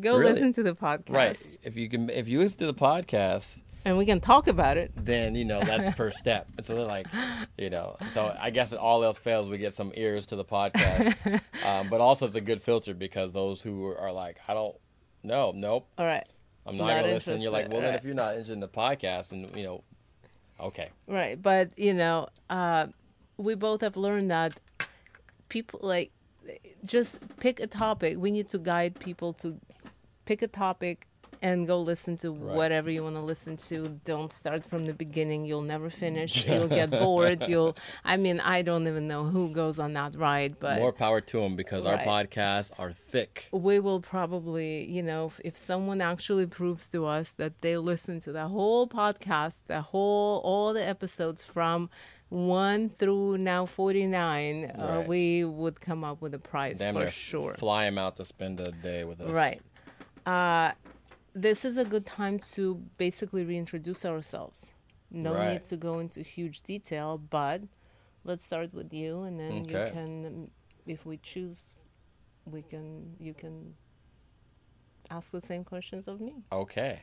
[0.00, 0.32] Go Really?
[0.34, 1.58] listen to the podcast, Right.
[1.62, 4.92] If you can, if you listen to the podcast, And we can talk about it.
[4.96, 6.46] then you know that's first step.
[6.58, 7.06] And so they're like,
[7.56, 10.44] you know, so I guess if all else fails, we get some ears to the
[10.44, 11.16] podcast.
[11.66, 14.76] um, but also, it's a good filter because those who are like, I don't,
[15.22, 16.26] no, nope, All right.
[16.68, 17.34] I'm not, Not gonna listen.
[17.34, 19.82] And you're like, well, then if you're not interested in the podcast, and you know,
[20.60, 22.88] okay, Right, but you know, uh,
[23.38, 24.60] we both have learned that
[25.48, 26.10] people like
[26.84, 28.18] just pick a topic.
[28.18, 29.58] We need to guide people to
[30.26, 31.07] pick a topic
[31.42, 32.56] and go listen to Right.
[32.56, 34.00] whatever you want to listen to.
[34.04, 35.44] Don't start from the beginning.
[35.46, 36.46] You'll never finish.
[36.48, 37.46] You'll get bored.
[37.48, 37.76] You'll.
[38.04, 41.40] I mean, I don't even know who goes on that ride, but more power to
[41.40, 42.06] them because our Right.
[42.06, 43.48] podcasts are thick.
[43.52, 48.20] we will probably, you know, if, if someone actually proves to us that they listen
[48.20, 51.88] to the whole podcast, the whole, all the episodes from
[52.30, 57.54] one through now 49, uh, we would come up with a prize Damn for sure.
[57.54, 59.30] fly them out to spend a day with us.
[59.30, 59.62] Right.
[60.26, 60.72] Uh,
[61.34, 64.70] this is a good time to basically reintroduce ourselves.
[65.10, 65.52] No Right.
[65.54, 67.62] need to go into huge detail, but
[68.24, 70.50] let's start with you, and then you can,
[70.86, 71.88] if we choose,
[72.44, 73.74] we can, you can
[75.10, 76.34] ask the same questions of me.
[76.52, 77.00] Okay.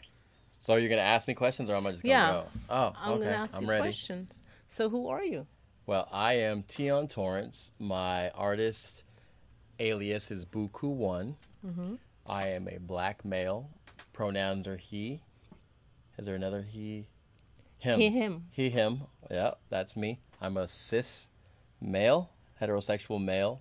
[0.59, 2.31] So you're gonna ask me questions, or am I just gonna Yeah.
[2.31, 2.45] go?
[2.69, 3.23] Oh, I'm okay.
[3.25, 3.81] gonna ask I'm you ready.
[3.83, 4.41] questions.
[4.67, 5.47] So who are you?
[5.87, 7.71] Well, I am Tion Torrance.
[7.79, 9.03] My artist
[9.79, 11.37] alias is Buku One.
[11.65, 11.95] Mm-hmm.
[12.25, 13.69] I am a black male.
[14.15, 15.21] Pronouns are he.
[16.17, 17.07] Is there another he?
[17.79, 17.99] Him.
[17.99, 18.45] He, him.
[18.49, 19.01] He, him.
[19.29, 20.19] Yeah, that's me.
[20.41, 21.29] I'm a cis
[21.81, 22.29] male,
[22.61, 23.59] heterosexual male,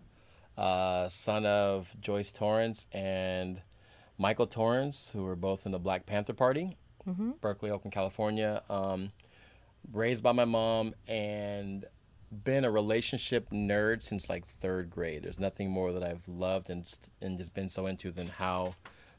[0.57, 3.63] uh, son of Joyce Torrance and
[4.17, 6.77] Michael Torrance, who were both in the Black Panther Party,
[7.41, 8.63] Berkeley, Oakland, California.
[8.71, 9.11] Um,
[9.93, 11.85] raised by my mom and
[12.31, 15.25] been a relationship nerd since like third grade.
[15.25, 16.89] There's nothing more that I've loved and
[17.21, 18.75] and just been so into than how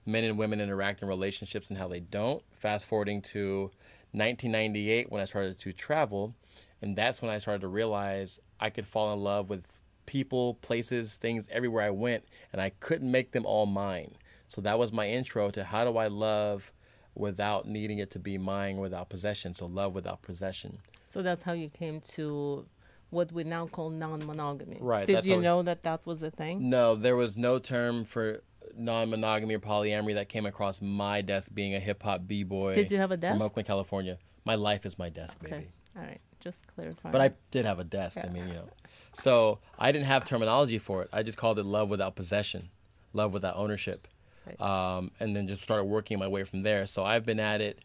[0.06, 2.44] men and women interact in relationships and how they don't.
[2.54, 3.72] Fast forwarding to
[4.12, 6.34] 1998 when I started to travel,
[6.82, 11.16] and that's when I started to realize I could fall in love with people, places,
[11.16, 14.12] things everywhere I went, and I couldn't make them all mine.
[14.48, 16.72] So that was my intro to how do I love
[17.16, 19.54] without needing it to be mine without possession.
[19.54, 20.80] So love without possession.
[21.08, 22.66] So that's how you came to
[23.10, 24.78] what we now call non-monogamy.
[24.82, 26.70] Right, Did you how we- know that that was a thing?
[26.70, 28.44] No, there was no term for
[28.78, 32.76] non-monogamy or polyamory that came across my desk being a hip hop b-boy.
[32.76, 33.36] Did you have a desk?
[33.36, 34.18] From Oakland, California.
[34.44, 35.68] My life is my desk, baby.
[35.96, 36.20] All right.
[36.40, 37.12] Just clarifying.
[37.12, 38.18] But I did have a desk.
[38.24, 38.70] I mean, you know.
[39.14, 41.10] So I didn't have terminology for it.
[41.12, 42.70] I just called it love without possession,
[43.14, 44.08] love without ownership.
[44.46, 44.62] Right.
[44.62, 46.86] Um, and then just started working my way from there.
[46.86, 47.80] So I've been at it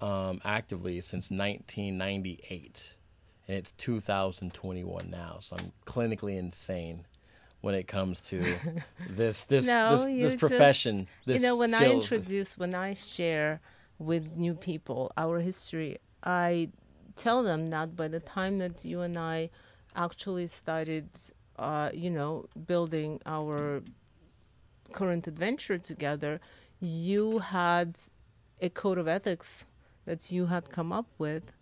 [0.00, 2.94] um, actively since 1998.
[3.46, 5.38] And it's 2021 now.
[5.40, 7.06] So I'm clinically insane
[7.60, 8.42] when it comes to
[9.10, 11.06] this this no, this, this just- profession.
[11.26, 13.60] This you know, when I introduce, when I share
[13.98, 16.70] with new people our history, I
[17.16, 19.50] tell them that by the time that you and I
[19.96, 21.08] actually started,
[21.58, 23.82] uh, you know, building our
[24.92, 26.40] current adventure together,
[26.80, 27.98] you had
[28.62, 29.64] a code of ethics
[30.04, 31.52] that you had come up with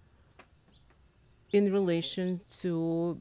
[1.52, 3.20] in relation to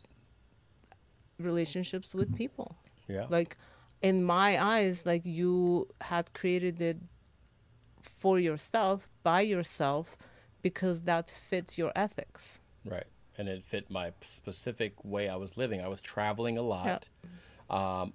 [1.39, 3.25] relationships with people yeah.
[3.29, 3.57] like
[4.01, 6.97] in my eyes like you had created it
[8.19, 10.17] for yourself by yourself
[10.61, 13.05] because that fits your ethics Right.
[13.37, 15.81] And it fit my specific way I was living.
[15.81, 17.09] I was traveling a lot.
[17.69, 18.01] Yeah.
[18.01, 18.13] Um,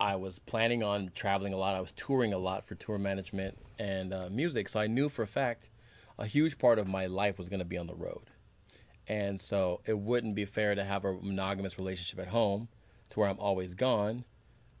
[0.00, 1.74] I was planning on traveling a lot.
[1.74, 4.68] I was touring a lot for tour management and uh, music.
[4.68, 5.70] So I knew for a fact
[6.18, 8.30] a huge part of my life was going to be on the road.
[9.08, 12.68] And so it wouldn't be fair to have a monogamous relationship at home
[13.10, 14.24] to where I'm always gone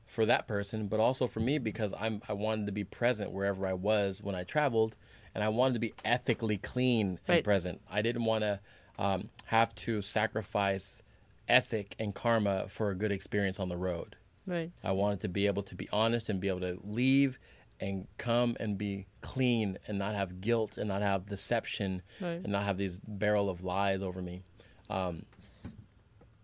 [0.06, 3.66] for that person, but also for me because I'm I wanted to be present wherever
[3.66, 4.96] I was when I traveled,
[5.34, 7.44] and I wanted to be ethically clean and Right.
[7.44, 7.80] present.
[7.90, 8.60] I didn't want to
[8.98, 11.02] um, have to sacrifice
[11.48, 14.16] ethic and karma for a good experience on the road.
[14.46, 17.38] right I wanted to be able to be honest and be able to leave
[17.80, 22.40] and come and be clean and not have guilt and not have deception Right.
[22.42, 24.42] and not have these barrel of lies over me.
[24.90, 25.24] Um,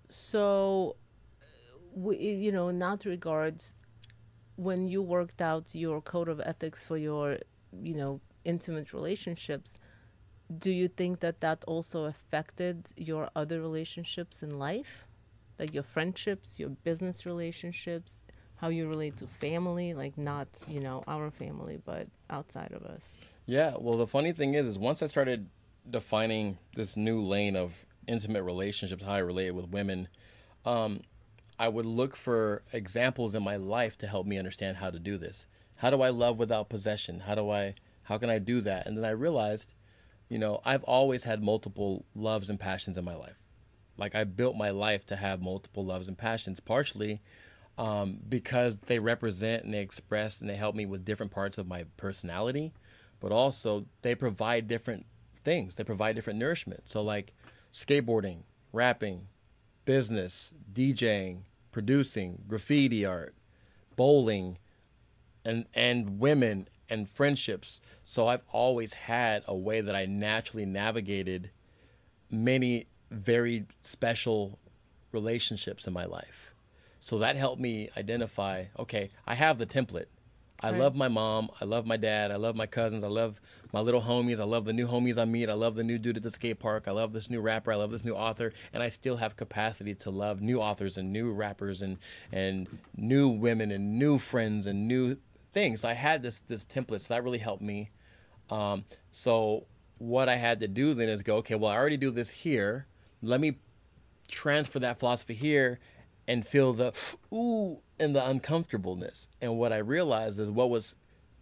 [0.09, 0.97] So,
[1.94, 3.75] we, you know, in that regards,
[4.57, 7.38] when you worked out your code of ethics for your,
[7.83, 9.79] you know, intimate relationships,
[10.57, 15.07] do you think that that also affected your other relationships in life?
[15.59, 18.23] Like your friendships, your business relationships,
[18.64, 23.14] how you relate to family, like not, you know, our family, but outside of us?
[23.44, 25.50] Yeah, well, the funny thing is, is once I started
[25.90, 30.09] defining this new lane of intimate relationships, how I relate with women,
[30.64, 31.03] um,
[31.59, 35.18] I would look for examples in my life to help me understand how to do
[35.18, 35.44] this.
[35.77, 37.20] How do I love without possession?
[37.20, 37.74] How do I?
[38.05, 38.87] How can I do that?
[38.87, 39.74] And then I realized,
[40.31, 43.37] you know, I've always had multiple loves and passions in my life.
[43.98, 47.20] Like I built my life to have multiple loves and passions, partially
[47.76, 51.66] um, because they represent and they express and they help me with different parts of
[51.66, 52.72] my personality,
[53.20, 55.06] but also they provide different
[55.42, 55.74] things.
[55.74, 56.82] They provide different nourishment.
[56.87, 57.34] So, like
[57.72, 59.28] skateboarding, rapping,
[59.84, 63.34] business, DJing, producing, graffiti art,
[63.96, 64.58] bowling,
[65.44, 67.80] and and women and friendships.
[68.02, 71.50] So I've always had a way that I naturally navigated
[72.30, 74.58] many very special
[75.12, 76.43] relationships in my life.
[77.05, 80.07] So that helped me identify, okay, I have the template.
[80.61, 80.81] I Right.
[80.81, 83.43] love my mom, I love my dad, I love my cousins, I love
[83.75, 86.17] my little homies, I love the new homies I meet, I love the new dude
[86.17, 88.83] at the skate park, I love this new rapper, I love this new author, and
[88.83, 91.99] I still have capacity to love new authors and new rappers and
[92.33, 95.19] and new women and new friends and new
[95.53, 95.83] things.
[95.83, 97.90] So I had this this template, so that really helped me.
[98.49, 99.67] Um, so
[99.99, 102.87] what I had to do then is go, okay, well I already do this here.
[103.21, 103.59] Let me
[104.27, 105.79] transfer that philosophy here
[106.26, 106.92] and feel the
[107.32, 109.28] ooh and the uncomfortableness.
[109.40, 110.94] And what I realized is what was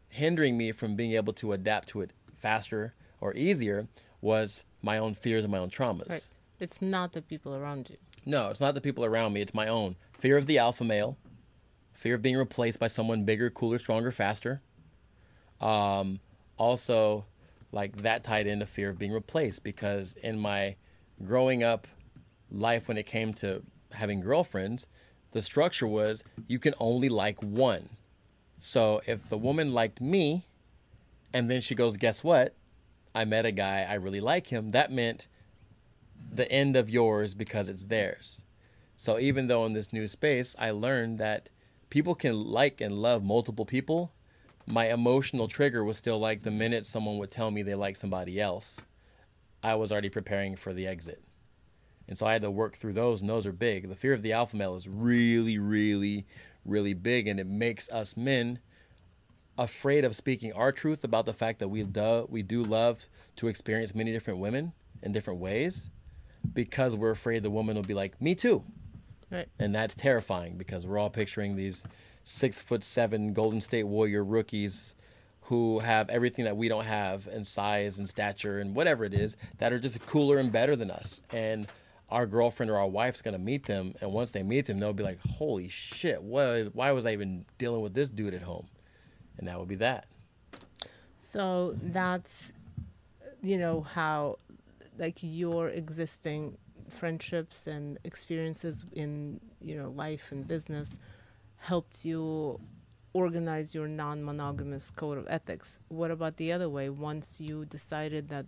[0.09, 3.89] hindering me from being able to adapt to it faster or easier
[4.21, 6.11] was my own fears and my own traumas.
[6.11, 6.29] Right.
[6.61, 7.97] It's not the people around you.
[8.25, 9.97] No, it's not the people around me, it's my own.
[10.13, 11.17] Fear of the alpha male,
[11.93, 14.61] fear of being replaced by someone bigger, cooler, stronger, faster.
[15.61, 16.21] Um,
[16.57, 17.25] also,
[17.73, 20.77] like that tied into fear of being replaced because in my
[21.25, 21.87] growing up
[22.51, 23.63] life when it came to
[23.95, 24.87] having girlfriends,
[25.33, 27.91] the structure was you can only like one.
[28.59, 30.47] So if the woman liked me
[31.33, 32.55] and then she goes, Guess what?
[33.15, 35.27] I met a guy, I really like him, that meant
[36.33, 38.43] the end of yours because it's theirs.
[38.97, 41.49] So even though in this new space I learned that
[41.91, 44.13] people can like and love multiple people,
[44.67, 48.41] my emotional trigger was still like the minute someone would tell me they like somebody
[48.41, 48.81] else,
[49.63, 51.23] I was already preparing for the exit.
[52.09, 53.89] And so I had to work through those, and those are big.
[53.89, 56.27] The fear of the alpha male is really, really,
[56.65, 58.59] really big, and it makes us men
[59.59, 63.49] afraid of speaking our truth about the fact that we do, we do love to
[63.49, 65.91] experience many different women in different ways
[66.55, 68.65] because we're afraid the woman will be like, me too.
[69.31, 69.49] Right.
[69.59, 71.85] And that's terrifying because we're all picturing these
[72.25, 74.95] six foot seven Golden State Warrior rookies
[75.43, 79.37] who have everything that we don't have in size and stature and whatever it is
[79.59, 81.21] that are just cooler and better than us.
[81.33, 81.67] And
[82.13, 85.03] our girlfriend or our wife's gonna meet them, and once they meet them, they'll be
[85.03, 86.23] like, "Holy shit!
[86.23, 88.69] Why was I even dealing with this dude at home?"
[89.39, 90.07] And that would be that.
[91.19, 92.53] So that's,
[93.43, 94.39] you know, how,
[94.99, 100.99] like, your existing friendships and experiences in, you know, life and business
[101.57, 102.61] helped you
[103.15, 105.81] organize your non monogamous code of ethics.
[105.89, 106.89] What about the other way?
[106.91, 108.47] Once you decided that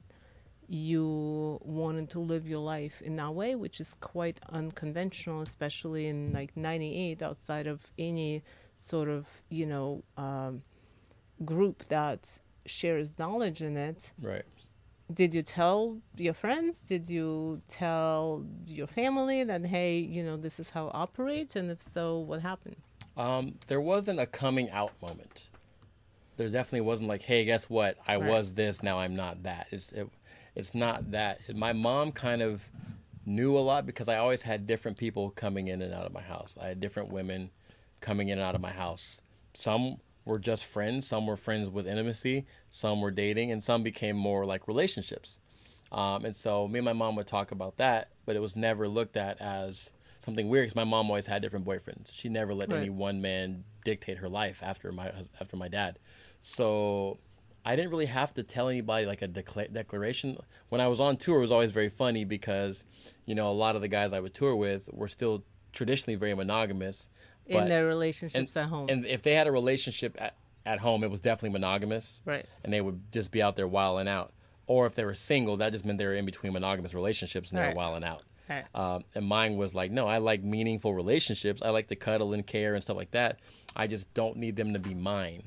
[0.69, 6.33] you wanted to live your life in that way, which is quite unconventional, especially in
[6.33, 8.43] like 98, outside of any
[8.77, 10.63] sort of, you know, um,
[11.45, 14.13] group that shares knowledge in it.
[14.21, 14.45] Right.
[15.13, 16.81] Did you tell your friends?
[16.81, 21.57] Did you tell your family that, hey, you know, this is how I operate?
[21.57, 22.77] And if so, what happened?
[23.17, 25.49] Um, there wasn't a coming out moment.
[26.37, 27.97] There definitely wasn't like, hey, guess what?
[28.09, 28.29] I Right.
[28.29, 29.69] was this, now I'm not that.
[29.71, 30.09] It's it,
[30.55, 31.55] it's not that.
[31.57, 32.69] My mom kind of
[33.27, 36.21] knew a lot because I always had different people coming in and out of my
[36.23, 36.57] house.
[36.61, 37.51] I had different women
[38.01, 39.21] coming in and out of my house.
[39.55, 44.17] Some were just friends, some were friends with intimacy, some were dating, and some became
[44.17, 45.39] more like relationships.
[45.93, 48.89] Um, and so me and my mom would talk about that, but it was never
[48.89, 52.13] looked at as something weird because my mom always had different boyfriends.
[52.13, 52.79] She never let Right.
[52.79, 55.99] any one man dictate her life after my after my dad.
[56.41, 57.19] So
[57.65, 60.37] I didn't really have to tell anybody like a decla- declaration.
[60.69, 62.85] When I was on tour, it was always very funny because
[63.27, 66.35] you know a lot of the guys I would tour with were still traditionally very
[66.35, 67.09] monogamous.
[67.47, 68.89] in their relationships at home.
[68.89, 70.35] and if they had a relationship at,
[70.65, 72.47] at home it was definitely monogamous, Right.
[72.63, 74.33] And they would just be out there wilding out.
[74.67, 77.59] Or if they were single, that just meant they were in between monogamous relationships and
[77.59, 77.75] they Right.
[77.75, 78.23] were wilding out.
[78.49, 78.65] Right.
[78.75, 81.61] Um, and mine was like, no, I like meaningful relationships.
[81.61, 83.41] I like to cuddle and care and stuff like that.
[83.77, 85.43] I just don't need them to be mine.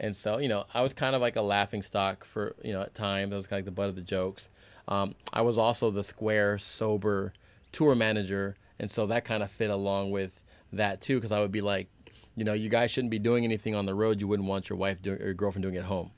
[0.00, 2.82] And so, you know, I was kind of like a laughing stock for, you know,
[2.82, 3.32] at times.
[3.32, 4.48] I was kind of like the butt of the jokes.
[4.86, 7.32] Um, I was also the square, sober
[7.72, 8.56] tour manager.
[8.78, 10.42] And so that kind of fit along with
[10.72, 11.88] that too, because I would be like,
[12.36, 14.78] you know, you guys shouldn't be doing anything on the road you wouldn't want your
[14.78, 16.12] wife doing, or your girlfriend doing at home.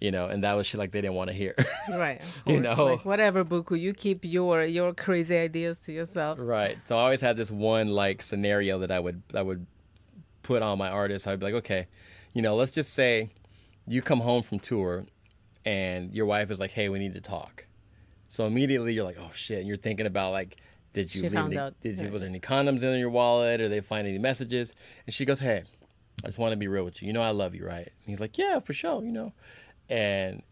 [0.00, 1.54] You know, and that was shit like they didn't want to hear.
[1.90, 2.22] Right.
[2.46, 2.86] You know.
[2.86, 3.78] Like, whatever, Buku.
[3.78, 6.38] You keep your your crazy ideas to yourself.
[6.40, 6.78] Right.
[6.84, 9.66] So I always had this one like scenario that I would I would
[10.42, 11.26] put on my artists.
[11.26, 11.88] I'd be like, okay,
[12.32, 13.30] you know, let's just say
[13.86, 15.04] you come home from tour
[15.64, 17.66] and your wife is like, hey, we need to talk.
[18.28, 20.56] So immediately you're like, oh shit, and you're thinking about like,
[20.92, 23.68] did you She leave any, did you was there any condoms in your wallet or
[23.68, 24.74] they find any messages?
[25.06, 25.64] And she goes, hey,
[26.22, 27.06] I just want to be real with you.
[27.06, 27.86] You know I love you, right?
[27.86, 29.32] And he's like, yeah, for sure, you know.
[29.88, 30.42] And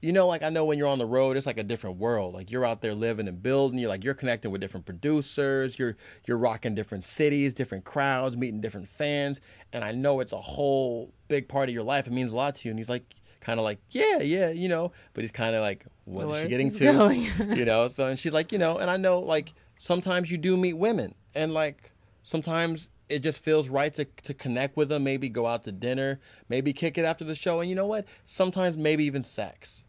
[0.00, 2.34] you know, like I know when you're on the road, it's like a different world.
[2.34, 3.78] Like you're out there living and building.
[3.78, 5.78] You're like you're connecting with different producers.
[5.78, 5.96] You're
[6.26, 9.40] you're rocking different cities, different crowds, meeting different fans.
[9.72, 12.06] And I know it's a whole big part of your life.
[12.06, 12.70] It means a lot to you.
[12.70, 14.92] And he's like, kind of like, yeah, yeah, you know.
[15.12, 17.14] But he's kind of like, what is Where's she getting to?
[17.54, 17.88] you know.
[17.88, 21.14] So and she's like, you know, and I know like sometimes you do meet women,
[21.34, 21.92] and like
[22.22, 25.04] sometimes it just feels right to to connect with them.
[25.04, 28.06] Maybe go out to dinner, maybe kick it after the show, and you know what?
[28.24, 29.84] Sometimes maybe even sex.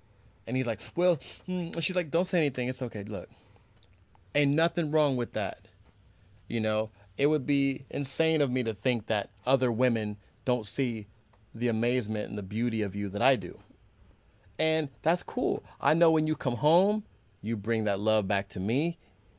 [0.47, 1.17] And he's like, well,
[1.47, 1.81] mm.
[1.81, 2.67] she's like, don't say anything.
[2.67, 3.03] It's okay.
[3.03, 3.29] Look,
[4.35, 5.59] ain't nothing wrong with that.
[6.47, 11.07] You know, it would be insane of me to think that other women don't see
[11.53, 13.59] the amazement and the beauty of you that I do.
[14.57, 15.63] And that's cool.
[15.79, 17.03] I know when you come home,
[17.41, 18.97] you bring that love back to me.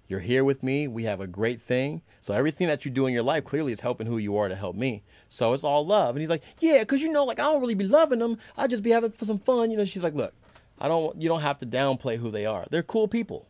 [0.09, 0.88] You're here with me.
[0.88, 2.03] We have a great thing.
[2.20, 4.57] So everything that you do in your life clearly is helping who you are to
[4.57, 5.03] help me.
[5.28, 6.11] So it's all love.
[6.11, 8.36] And he's like, yeah, because you know, like I don't really be loving them.
[8.57, 9.70] I just be having for some fun.
[9.70, 10.34] You know, she's like, look,
[10.82, 11.22] I don't.
[11.22, 12.66] You don't have to downplay who they are.
[12.68, 13.48] They're cool people.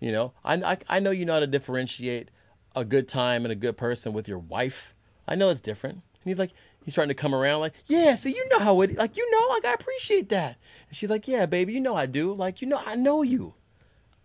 [0.00, 2.30] You know, I, I, I know you know how to differentiate
[2.76, 4.94] a good time and a good person with your wife.
[5.26, 5.96] I know it's different.
[5.96, 6.52] And he's like,
[6.84, 9.48] he's starting to come around like, yeah, see, you know how it, like, you know,
[9.54, 10.58] like, I appreciate that.
[10.88, 12.32] And she's like, yeah, baby, you know I do.
[12.32, 13.54] Like, you know, I know you.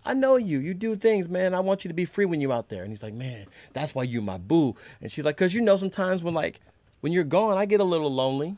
[0.05, 0.59] I know you.
[0.59, 1.55] You do things, man.
[1.55, 2.83] I want you to be free when you're out there.
[2.83, 4.75] And he's like, man, that's why you my boo.
[5.01, 6.59] And she's like, cause you know, sometimes when like,
[6.99, 8.57] when you're gone, I get a little lonely.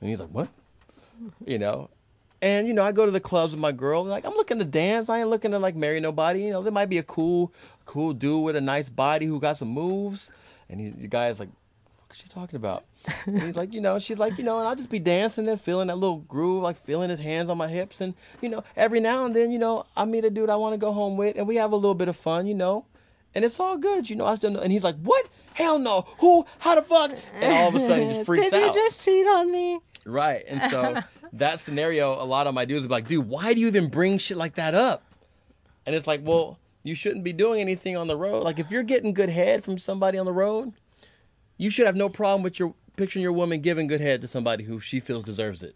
[0.00, 0.48] And he's like, what?
[1.46, 1.90] You know,
[2.42, 4.04] and you know, I go to the clubs with my girl.
[4.04, 5.08] Like I'm looking to dance.
[5.08, 6.42] I ain't looking to like marry nobody.
[6.42, 7.52] You know, there might be a cool,
[7.86, 10.32] cool dude with a nice body who got some moves.
[10.68, 12.84] And he, the guy's like, "What is she talking about?"
[13.26, 15.60] And he's like, you know, she's like, you know, and I'll just be dancing and
[15.60, 19.00] feeling that little groove, like feeling his hands on my hips, and you know, every
[19.00, 21.36] now and then, you know, I meet a dude I want to go home with,
[21.36, 22.86] and we have a little bit of fun, you know,
[23.34, 24.26] and it's all good, you know.
[24.26, 24.60] I still know.
[24.60, 25.26] And he's like, "What?
[25.54, 26.06] Hell no!
[26.18, 26.44] Who?
[26.58, 28.74] How the fuck?" And all of a sudden, he freaks Did out.
[28.74, 29.80] you just cheat on me?
[30.04, 30.42] Right.
[30.48, 33.60] And so that scenario, a lot of my dudes would be like, dude, why do
[33.60, 35.02] you even bring shit like that up?
[35.86, 38.42] And it's like, well, you shouldn't be doing anything on the road.
[38.44, 40.72] Like if you're getting good head from somebody on the road,
[41.56, 44.64] you should have no problem with your picturing your woman giving good head to somebody
[44.64, 45.74] who she feels deserves it.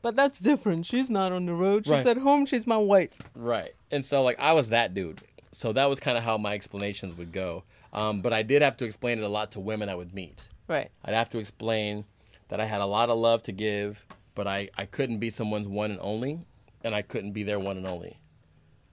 [0.00, 0.86] But that's different.
[0.86, 1.84] She's not on the road.
[1.84, 2.06] She's Right.
[2.06, 2.46] at home.
[2.46, 3.18] She's my wife.
[3.34, 3.74] Right.
[3.90, 5.20] And so like I was that dude.
[5.52, 7.64] So that was kind of how my explanations would go.
[7.92, 10.48] Um, but I did have to explain it a lot to women I would meet.
[10.66, 10.90] Right.
[11.04, 12.06] I'd have to explain
[12.48, 14.04] that I had a lot of love to give,
[14.34, 16.40] but I, I couldn't be someone's one and only,
[16.82, 18.18] and I couldn't be their one and only.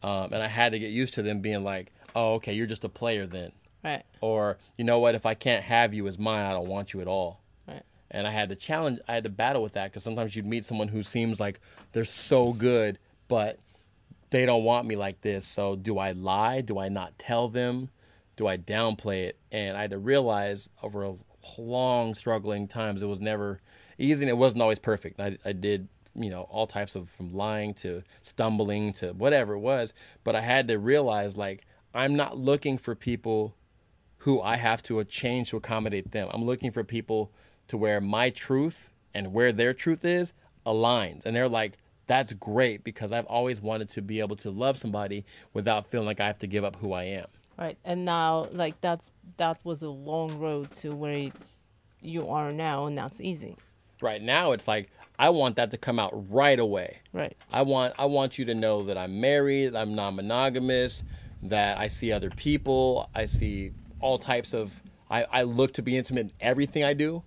[0.03, 2.83] Um, and I had to get used to them being like, oh, okay, you're just
[2.83, 3.51] a player then.
[3.83, 4.03] Right.
[4.19, 7.01] Or, you know what, if I can't have you as mine, I don't want you
[7.01, 7.41] at all.
[7.67, 7.83] Right.
[8.09, 10.65] And I had to challenge, I had to battle with that because sometimes you'd meet
[10.65, 11.59] someone who seems like
[11.91, 13.59] they're so good, but
[14.29, 15.45] they don't want me like this.
[15.45, 16.61] So do I lie?
[16.61, 17.89] Do I not tell them?
[18.35, 19.37] Do I downplay it?
[19.51, 21.15] And I had to realize over a
[21.57, 23.61] long struggling times, it was never
[24.01, 25.19] easy and it wasn't always perfect.
[25.19, 29.59] I, I did, you know, all types of from lying to stumbling to whatever it
[29.59, 29.93] was.
[30.23, 33.55] But I had to realize like, I'm not looking for people
[34.19, 36.29] who I have to uh, change to accommodate them.
[36.31, 37.31] I'm looking for people
[37.67, 40.33] to where my truth and where their truth is
[40.65, 41.25] aligns.
[41.25, 41.77] And they're like,
[42.07, 46.19] that's great because I've always wanted to be able to love somebody without feeling like
[46.19, 47.27] I have to give up who I am.
[47.57, 47.77] Right.
[47.85, 51.31] And now, like that's that was a long road to where
[52.01, 53.55] you are now, and that's easy.
[54.01, 54.89] Right now it's like
[55.19, 56.99] I want that to come out right away.
[57.13, 57.37] Right.
[57.51, 61.03] I want I want you to know that I'm married, I'm non-monogamous,
[61.43, 65.97] that I see other people, I see all types of I, I look to be
[65.97, 67.23] intimate in everything I do.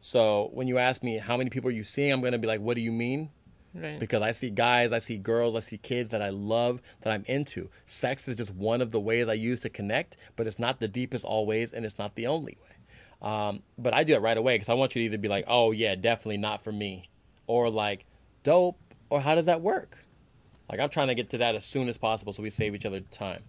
[0.00, 2.60] So when you ask me how many people are you seeing, I'm gonna be like,
[2.60, 3.30] what do you mean?
[3.74, 4.00] Right.
[4.00, 7.24] because I see guys, I see girls, I see kids that I love, that I'm
[7.26, 7.68] into.
[7.84, 10.88] Sex is just one of the ways I use to connect, but it's not the
[10.88, 12.67] deepest always, and it's not the only way.
[13.20, 15.44] Um, but I do it right away because I want you to either be like,
[15.48, 17.08] oh, yeah, definitely not for me,
[17.46, 18.04] or like,
[18.44, 18.78] dope,
[19.10, 20.04] or how does that work?
[20.70, 22.86] Like, I'm trying to get to that as soon as possible so we save each
[22.86, 23.42] other time.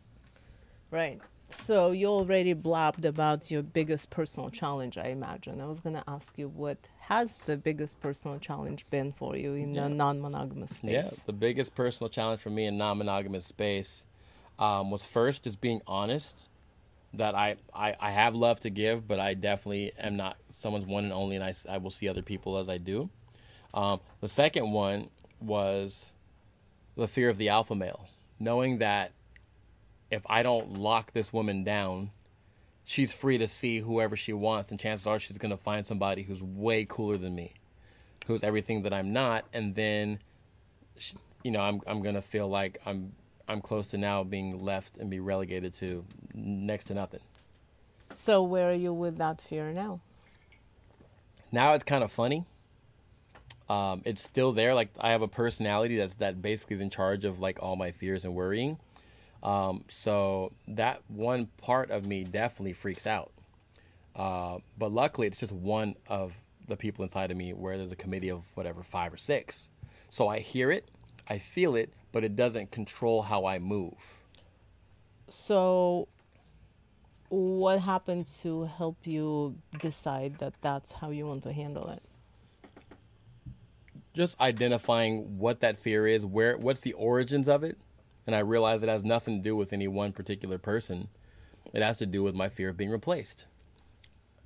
[0.89, 1.21] Right.
[1.51, 5.61] So you already blabbed about your biggest personal challenge, I imagine.
[5.61, 9.53] I was going to ask you what has the biggest personal challenge been for you
[9.55, 9.83] in Yeah.
[9.83, 10.91] the non-monogamous space?
[10.91, 14.05] Yeah, the biggest personal challenge for me in non-monogamous space
[14.59, 16.48] um, was first just being honest
[17.13, 21.05] that I, I I have love to give, but I definitely am not someone's one
[21.05, 23.09] and only, and I, I will see other people as I do.
[23.73, 26.11] Um, the second one was
[26.95, 28.07] the fear of the alpha male,
[28.39, 29.11] knowing that
[30.11, 32.11] if I don't lock this woman down,
[32.83, 36.43] she's free to see whoever she wants, and chances are she's gonna find somebody who's
[36.43, 37.53] way cooler than me,
[38.27, 40.19] who's everything that I'm not, and then
[40.97, 43.13] sh- you know, I'm I'm gonna feel like I'm
[43.49, 47.21] I'm close to now being left and be relegated to next to nothing.
[48.13, 49.99] So where are you with that fear now?
[51.51, 52.45] Now it's kind of funny.
[53.67, 54.73] Um, it's still there.
[54.75, 57.91] Like I have a personality that's that basically is in charge of like all my
[57.91, 58.77] fears and worrying.
[59.41, 63.31] Um, so that one part of me definitely freaks out.
[64.15, 66.33] Uh, but luckily, it's just one of
[66.67, 69.69] the people inside of me where there's a committee of whatever five or six.
[70.09, 70.89] So I hear it,
[71.27, 74.23] I feel it, but it doesn't control how I move.
[75.27, 76.07] So
[77.29, 82.01] what happened to help you decide that that's how you want to handle it?
[84.19, 87.77] just identifying what that fear is, where what's the origins of it,
[88.27, 91.07] and I realize it has nothing to do with any one particular person.
[91.73, 93.45] It has to do with my fear of being replaced.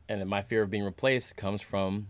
[0.08, 2.10] And my fear of being replaced comes from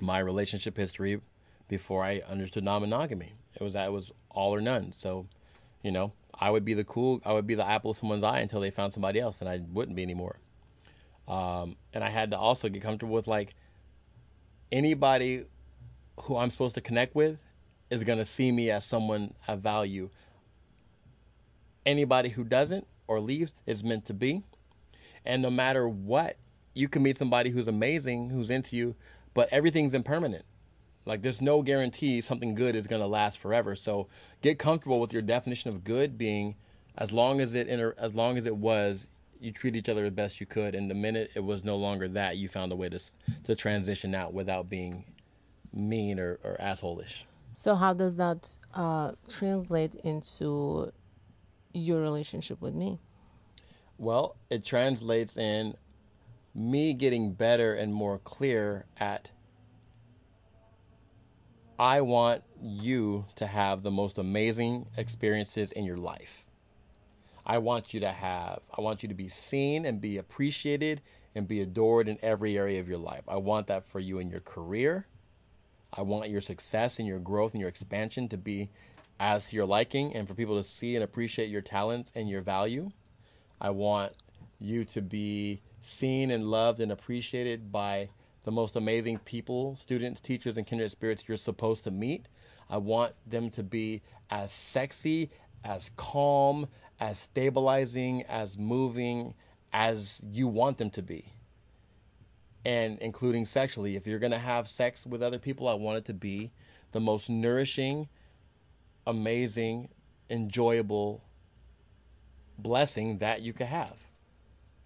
[0.00, 1.20] my relationship history
[1.66, 3.32] before I understood non-monogamy.
[3.54, 4.92] It was that it was all or none.
[4.92, 5.26] So,
[5.82, 8.40] you know, I would be the cool, I would be the apple of someone's eye
[8.40, 10.38] until they found somebody else, and I wouldn't be anymore.
[11.26, 13.54] Um, and I had to also get comfortable with like
[14.70, 15.44] anybody
[16.22, 17.40] who I'm supposed to connect with
[17.90, 20.10] is going to see me as someone of value.
[21.86, 24.42] Anybody who doesn't or leaves is meant to be.
[25.24, 26.36] And no matter what,
[26.74, 28.96] you can meet somebody who's amazing, who's into you,
[29.32, 30.44] but everything's impermanent.
[31.06, 33.76] Like there's no guarantee something good is going to last forever.
[33.76, 34.08] So
[34.42, 36.56] get comfortable with your definition of good being
[36.96, 39.08] as long as it inter- as long as it was
[39.40, 42.08] you treat each other as best you could and the minute it was no longer
[42.08, 43.00] that you found a way to
[43.44, 45.04] to transition out without being
[45.72, 47.26] mean or, or asshole-ish.
[47.52, 50.92] So how does that uh, translate into
[51.72, 52.98] your relationship with me?
[53.98, 55.74] Well, it translates in
[56.54, 59.30] me getting better and more clear at
[61.78, 66.44] I want you to have the most amazing experiences in your life.
[67.44, 71.02] I want you to have, I want you to be seen and be appreciated
[71.34, 73.22] and be adored in every area of your life.
[73.26, 75.06] I want that for you in your career.
[75.92, 78.70] I want your success and your growth and your expansion to be
[79.18, 82.90] as your liking and for people to see and appreciate your talents and your value.
[83.60, 84.12] I want
[84.60, 88.10] you to be seen and loved and appreciated by
[88.44, 92.26] the most amazing people, students, teachers, and kindred spirits you're supposed to meet.
[92.70, 95.30] I want them to be as sexy,
[95.64, 96.68] as calm,
[97.00, 99.34] as stabilizing, as moving
[99.72, 101.26] as you want them to be.
[102.64, 103.96] And including sexually.
[103.96, 106.52] If you're going to have sex with other people, I want it to be
[106.92, 108.08] the most nourishing,
[109.06, 109.88] amazing,
[110.30, 111.24] enjoyable
[112.56, 113.96] blessing that you could have.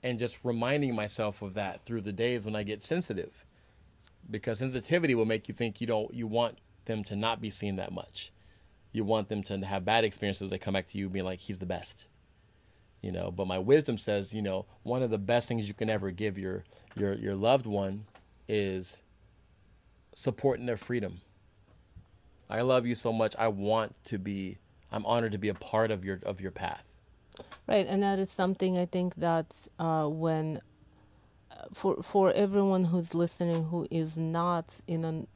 [0.02, 3.44] And just reminding myself of that through the days when I get sensitive.
[4.30, 7.76] Because sensitivity will make you think you don't you want them to not be seen
[7.76, 8.32] that much.
[8.92, 11.58] You want them to have bad experiences They come back to you being like he's
[11.58, 12.06] the best.
[13.02, 15.88] You know, but my wisdom says, you know, one of the best things you can
[15.88, 16.64] ever give your
[16.96, 18.06] your your loved one
[18.48, 19.02] is
[20.14, 21.20] supporting their freedom.
[22.50, 23.36] I love you so much.
[23.38, 24.58] I want to be
[24.90, 26.84] I'm honored to be a part of your of your path.
[27.68, 30.60] Right, and that is something I think that uh, when
[31.72, 35.26] for for everyone who's listening who is not in a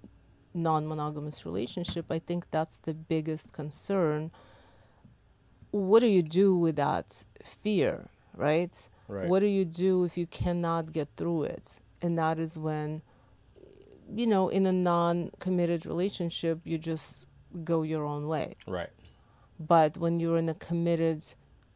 [0.55, 4.31] non-monogamous relationship, I think that's the biggest concern.
[5.71, 8.89] What do you do with that fear, right?
[9.09, 9.29] Right.
[9.29, 11.81] What do you do if you cannot get through it?
[12.03, 13.03] And that is when
[14.15, 17.27] you know, in a non-committed relationship, you just
[17.65, 18.55] go your own way.
[18.67, 18.91] Right.
[19.59, 21.25] But when you're in a committed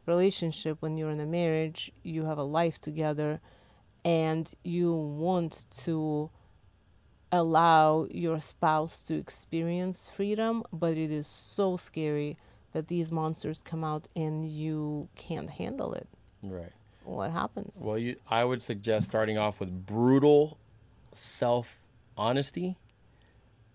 [0.07, 3.41] relationship, when you're in a marriage, you have a life together
[4.07, 6.31] and you want to
[7.33, 12.39] allow your spouse to experience freedom, but it is so scary
[12.73, 16.07] that these monsters come out and you can't handle it.
[16.41, 16.71] Right.
[17.03, 17.79] what happens.
[17.83, 20.59] Well, you, I would suggest starting off with brutal
[21.11, 21.81] self
[22.17, 22.77] honesty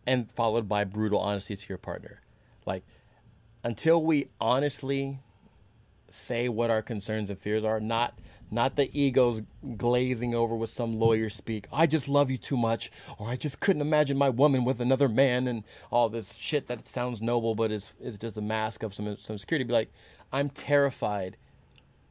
[0.08, 2.22] and followed by brutal honesty to your partner.
[2.66, 2.84] Like,
[3.66, 5.20] until we honestly
[6.08, 8.18] say what our concerns and fears are, not
[8.52, 9.42] not the egos
[9.78, 11.68] glazing over with some lawyer speak.
[11.72, 15.08] I just love you too much, or I just couldn't imagine my woman with another
[15.08, 18.94] man, and all this shit that sounds noble but is is just a mask of
[18.94, 19.64] some some security.
[19.64, 19.92] Be like,
[20.34, 21.38] I'm terrified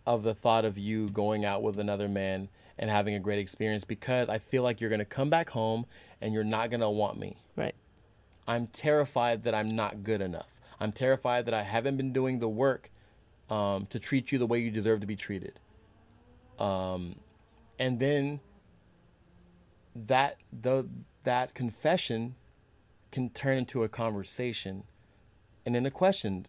[0.07, 3.84] of the thought of you going out with another man and having a great experience
[3.84, 5.84] because I feel like you're gonna come back home
[6.22, 7.36] and you're not gonna want me.
[7.55, 7.74] Right.
[8.49, 10.59] I'm terrified that I'm not good enough.
[10.80, 12.91] I'm terrified that I haven't been doing the work
[13.51, 15.61] um, to treat you the way you deserve to be treated.
[16.61, 17.17] Um,
[17.79, 18.41] and then
[19.95, 20.87] that the
[21.25, 22.37] that confession
[23.11, 24.85] can turn into a conversation
[25.67, 26.47] and then a question.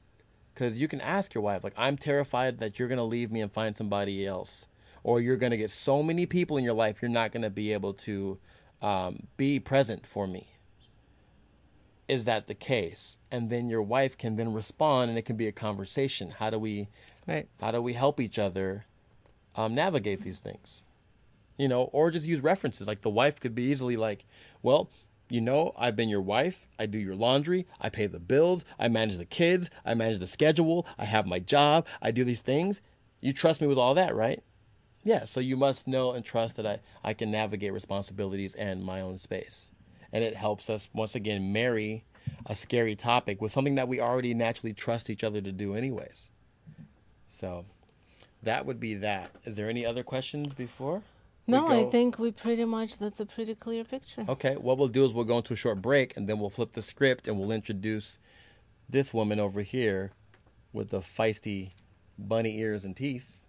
[0.54, 3.40] Because you can ask your wife like i'm terrified that you're going to leave me
[3.40, 4.68] and find somebody else
[5.02, 7.50] or you're going to get so many people in your life you're not going to
[7.50, 8.38] be able to
[8.82, 10.48] um, be present for me.
[12.08, 13.18] Is that the case?
[13.32, 16.32] And then your wife can then respond and it can be a conversation.
[16.40, 16.90] How do we
[17.28, 17.48] Right.
[17.62, 18.86] how do we help each other
[19.56, 20.84] um, navigate these things
[21.62, 22.88] you know or just use references.
[22.88, 24.26] Like the wife could be easily like
[24.64, 24.90] well
[25.30, 26.68] you know i've been your wife.
[26.80, 27.68] I do your laundry.
[27.80, 28.66] I pay the bills.
[28.80, 29.70] I manage the kids.
[29.86, 30.88] I manage the schedule.
[30.98, 31.86] I have my job.
[32.02, 32.82] I do these things.
[33.22, 34.44] You trust me with all that right?
[35.04, 39.00] Yeah so you must know and trust that i, I can navigate responsibilities and my
[39.00, 39.72] own space.
[40.12, 42.06] And it helps us once again marry
[42.48, 46.32] a scary topic with something that we already naturally trust each other to do anyways.
[47.28, 47.66] So
[48.44, 49.32] that would be that.
[49.46, 51.04] Is there any other questions before?
[51.48, 54.26] No, I think we pretty much that's a pretty clear picture.
[54.30, 56.74] Okay, what we'll do is we'll go into a short break and then we'll flip
[56.74, 58.20] the script and we'll introduce
[58.88, 60.12] this woman over here
[60.72, 61.72] with the feisty
[62.18, 63.42] bunny ears and teeth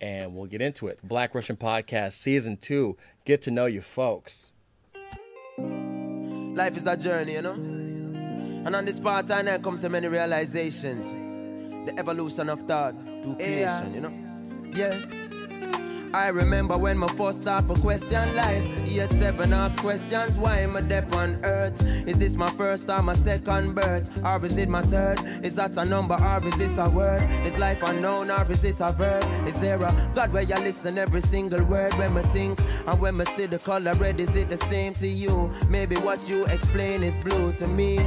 [0.00, 0.98] and we'll get into it.
[1.02, 2.96] Black Russian Podcast Season 2.
[3.24, 4.52] Get to know you folks.
[5.58, 7.52] Life is a journey, you know.
[7.52, 11.06] And on this part, I there comes to many realizations.
[11.86, 14.29] The evolution of thought to creation, you know.
[14.72, 15.00] Yeah.
[16.12, 18.64] I remember when my first start for question life.
[18.84, 21.80] Yet seven asked questions, why am I deep on earth?
[22.06, 24.10] Is this my first or my second birth?
[24.24, 25.20] Or is it my third?
[25.44, 27.22] Is that a number or is it a word?
[27.46, 29.24] Is life unknown or is it a verb?
[29.46, 32.60] Is there a God where you listen every single word when I think?
[32.86, 35.52] And when I see the color red, is it the same to you?
[35.68, 37.98] Maybe what you explain is blue to me.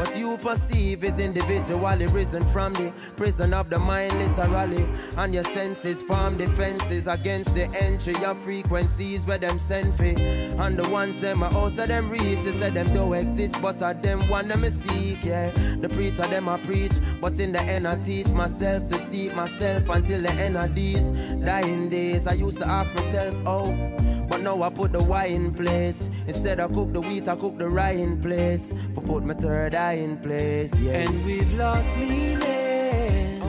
[0.00, 4.88] What you perceive is individually risen from the prison of the mind, literally.
[5.18, 10.04] And your senses form defenses against the entry of frequencies where them send for.
[10.04, 13.82] And the ones them are out of them reach, they say them don't exist, but
[13.82, 15.50] are them one them I seek, yeah.
[15.50, 19.86] The preacher them I preach, but in the end I teach myself to seek myself
[19.90, 21.02] until the end of these
[21.44, 22.26] dying days.
[22.26, 24.00] I used to ask myself, oh.
[24.30, 26.06] But now I put the why in place.
[26.28, 28.72] Instead of cook the wheat, I cook the rye in place.
[28.94, 31.00] But put my third eye in place, yeah.
[31.00, 33.40] And we've lost meaning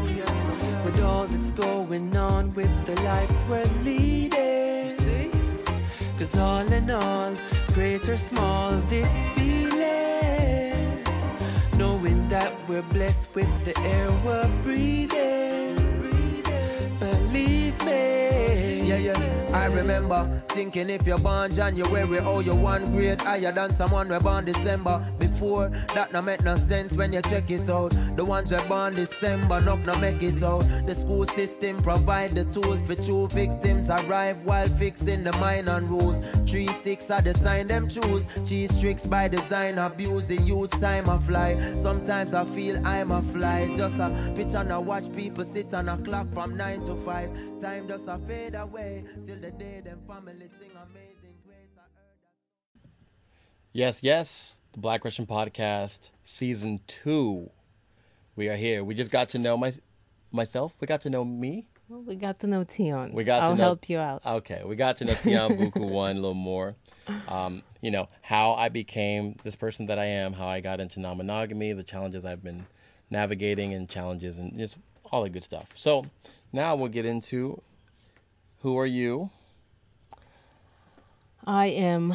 [0.83, 4.89] with all that's going on with the life we're leading.
[4.89, 5.31] You see?
[6.17, 7.33] Cause all in all,
[7.73, 11.03] great or small, this feeling,
[11.77, 15.75] knowing that we're blessed with the air we're breathing.
[16.99, 18.87] Believe me.
[18.87, 19.49] Yeah, yeah.
[19.53, 24.19] I remember thinking if you're born January, oh, you're one grade higher than someone we
[24.19, 25.05] born December.
[25.41, 27.89] Before that, no make no sense when you check it out.
[28.15, 30.59] The ones we born December, no, no make it out.
[30.85, 35.89] The school system provide the tools for true victims arrive while fixing the mind and
[35.89, 36.23] rules.
[36.47, 38.23] Three six are the sign them choose.
[38.47, 41.75] Cheese tricks by design, abuse the youth time I fly.
[41.79, 43.73] Sometimes I feel I'm a fly.
[43.75, 47.31] Just a picture and I watch people sit on a clock from nine to five.
[47.59, 51.71] Time just a fade away till the day them family sing amazing grace.
[53.73, 57.49] Yes, yes, the Black Russian Podcast Season 2.
[58.35, 58.83] We are here.
[58.83, 59.73] We just got to know my,
[60.31, 60.73] myself.
[60.79, 61.67] We got to know me.
[61.89, 63.11] Well, we got to know Tion.
[63.11, 63.63] We got I'll to know.
[63.63, 64.25] help you out.
[64.25, 66.75] Okay, we got to know Tion Buku one a little more.
[67.27, 71.01] Um, you know how I became this person that I am, how I got into
[71.01, 72.65] non-monogamy, the challenges I've been
[73.09, 74.77] navigating, and challenges, and just
[75.11, 75.65] all the good stuff.
[75.75, 76.05] So
[76.53, 77.57] now we'll get into
[78.59, 79.31] who are you?
[81.45, 82.13] I am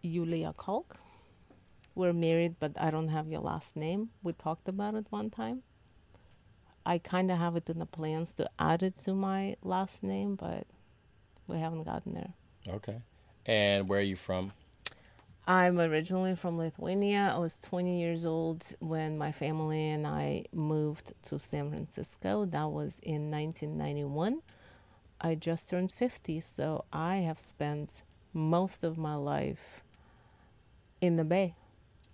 [0.00, 0.99] Yulia Kalk.
[1.94, 4.10] We're married, but I don't have your last name.
[4.22, 5.62] We talked about it one time.
[6.86, 10.34] I kind of have it in the plans to add it to my last name,
[10.36, 10.66] but
[11.46, 12.32] we haven't gotten there.
[12.68, 13.02] Okay,
[13.44, 14.52] and where are you from?
[15.46, 17.32] I'm originally from Lithuania.
[17.34, 22.44] I was 20 years old when my family and I moved to San Francisco.
[22.44, 24.42] That was in 1991.
[25.20, 29.82] I just turned 50, so I have spent most of my life
[31.00, 31.56] in the Bay.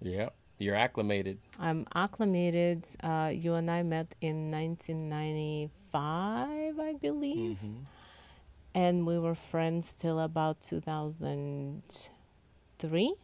[0.00, 1.38] Yeah, you're acclimated.
[1.58, 2.86] I'm acclimated.
[3.02, 7.56] Uh, you and I met in 1995, I believe.
[7.58, 7.84] Mm-hmm.
[8.74, 13.14] And we were friends till about 2003.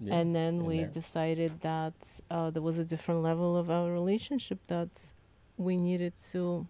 [0.00, 0.88] Yeah, and then we there.
[0.88, 5.12] decided that uh, there was a different level of our relationship that
[5.56, 6.66] we needed to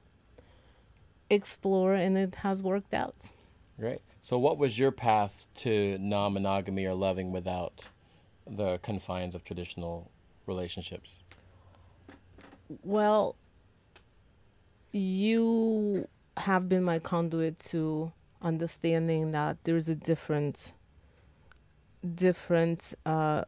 [1.30, 3.30] explore, and it has worked out.
[3.78, 4.02] Right.
[4.20, 7.86] So, what was your path to non monogamy or loving without
[8.46, 10.10] the confines of traditional
[10.46, 11.18] relationships?
[12.82, 13.36] Well,
[14.92, 20.72] you have been my conduit to understanding that there's a different
[22.14, 23.44] different uh,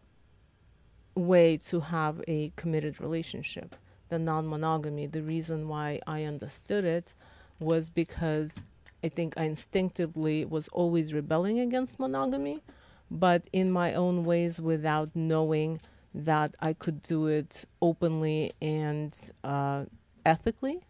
[1.14, 3.76] way to have a committed relationship
[4.08, 7.14] the non-monogamy the reason why i understood it
[7.60, 8.64] was because
[9.04, 12.62] i think i instinctively was always rebelling against monogamy
[13.10, 15.80] but in my own ways without knowing
[16.14, 19.84] that i could do it openly and uh,
[20.26, 20.80] ethically.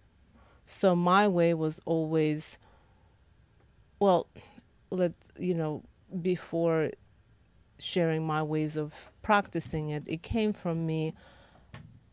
[0.66, 2.58] So my way was always
[4.00, 4.26] well
[4.90, 5.82] let you know
[6.22, 6.90] before
[7.78, 11.14] sharing my ways of practicing it it came from me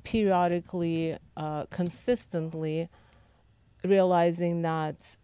[0.03, 2.89] periodically uh, consistently
[3.83, 5.15] realizing that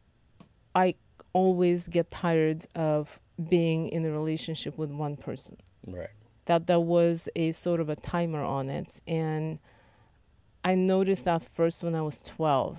[0.75, 0.93] i
[1.33, 5.57] always get tired of being in a relationship with one person.
[5.87, 6.09] Right.
[6.45, 8.99] that there was a sort of a timer on it.
[9.07, 9.59] And
[10.63, 12.77] i noticed that first when i was 12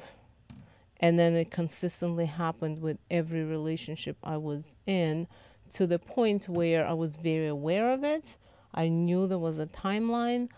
[1.00, 5.26] and then it consistently happened with every relationship i was in
[5.70, 8.36] to the point where i was very aware of it.
[8.74, 10.50] I knew there was a timeline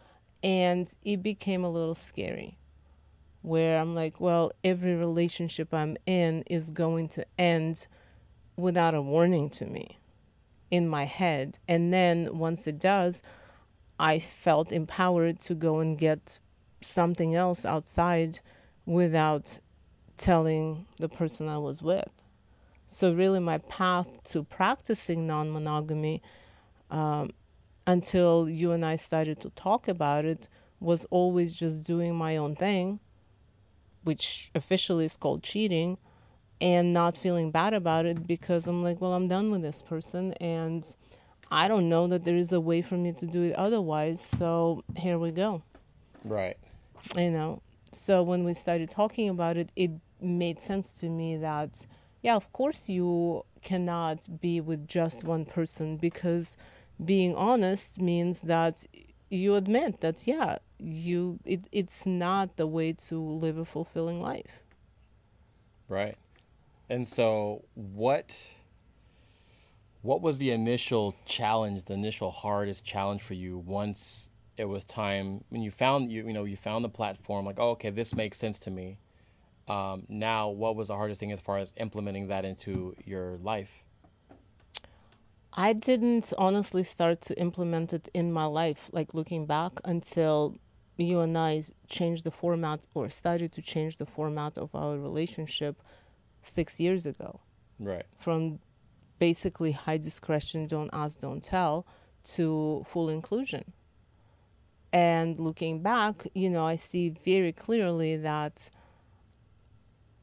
[0.42, 2.58] and it became a little scary.
[3.42, 7.86] Where i'm like well every relationship i'm in is going to end
[8.56, 9.98] without a warning to me
[10.70, 11.58] in my head.
[11.68, 13.22] And then once it does,
[13.98, 16.38] I felt empowered to go and get
[16.80, 18.40] something else outside
[18.86, 19.58] without
[20.16, 22.08] telling the person I was with.
[22.88, 26.20] So, really, my path to practicing non monogamy
[26.90, 27.30] um,
[27.86, 30.48] until you and I started to talk about it
[30.78, 33.00] was always just doing my own thing,
[34.04, 35.96] which officially is called cheating
[36.62, 40.32] and not feeling bad about it because I'm like, well, I'm done with this person
[40.34, 40.86] and
[41.50, 44.20] I don't know that there is a way for me to do it otherwise.
[44.20, 45.62] So here we go.
[46.24, 46.56] Right.
[47.16, 47.62] You know.
[47.90, 49.90] So when we started talking about it, it
[50.20, 51.84] made sense to me that
[52.22, 56.56] yeah, of course you cannot be with just one person because
[57.04, 58.86] being honest means that
[59.30, 64.62] you admit that yeah, you it, it's not the way to live a fulfilling life.
[65.88, 66.16] Right.
[66.88, 68.50] And so what
[70.02, 75.44] what was the initial challenge, the initial hardest challenge for you once it was time
[75.48, 78.38] when you found you you know, you found the platform like, oh, okay, this makes
[78.38, 78.98] sense to me.
[79.68, 83.82] Um, now what was the hardest thing as far as implementing that into your life?
[85.54, 90.56] I didn't honestly start to implement it in my life, like looking back, until
[90.96, 95.82] you and I changed the format or started to change the format of our relationship
[96.42, 97.40] six years ago.
[97.78, 98.04] Right.
[98.18, 98.60] From
[99.18, 101.86] basically high discretion, don't ask, don't tell,
[102.24, 103.72] to full inclusion.
[104.92, 108.68] And looking back, you know, I see very clearly that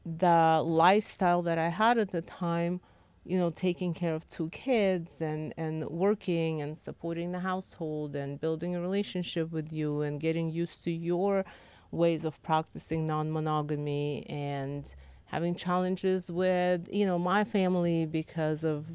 [0.04, 2.80] the lifestyle that I had at the time,
[3.24, 8.40] you know, taking care of two kids and, and working and supporting the household and
[8.40, 11.44] building a relationship with you and getting used to your
[11.90, 14.94] ways of practicing non monogamy and
[15.30, 18.86] having challenges with, you know, my family because of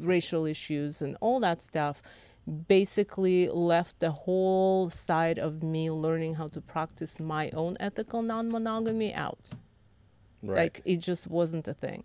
[0.00, 2.02] racial issues and all that stuff
[2.66, 8.50] basically left the whole side of me learning how to practice my own ethical non
[8.50, 9.52] monogamy out.
[10.42, 10.56] Right.
[10.56, 12.04] Like it just wasn't a thing.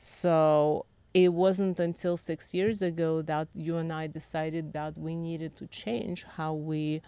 [0.00, 5.54] So it wasn't until six years ago that you and I decided that we needed
[5.56, 7.02] to change how we,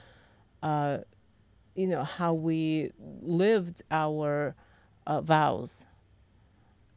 [0.63, 0.99] uh,
[1.75, 4.55] you know, how we lived our
[5.11, 5.85] uh, vows.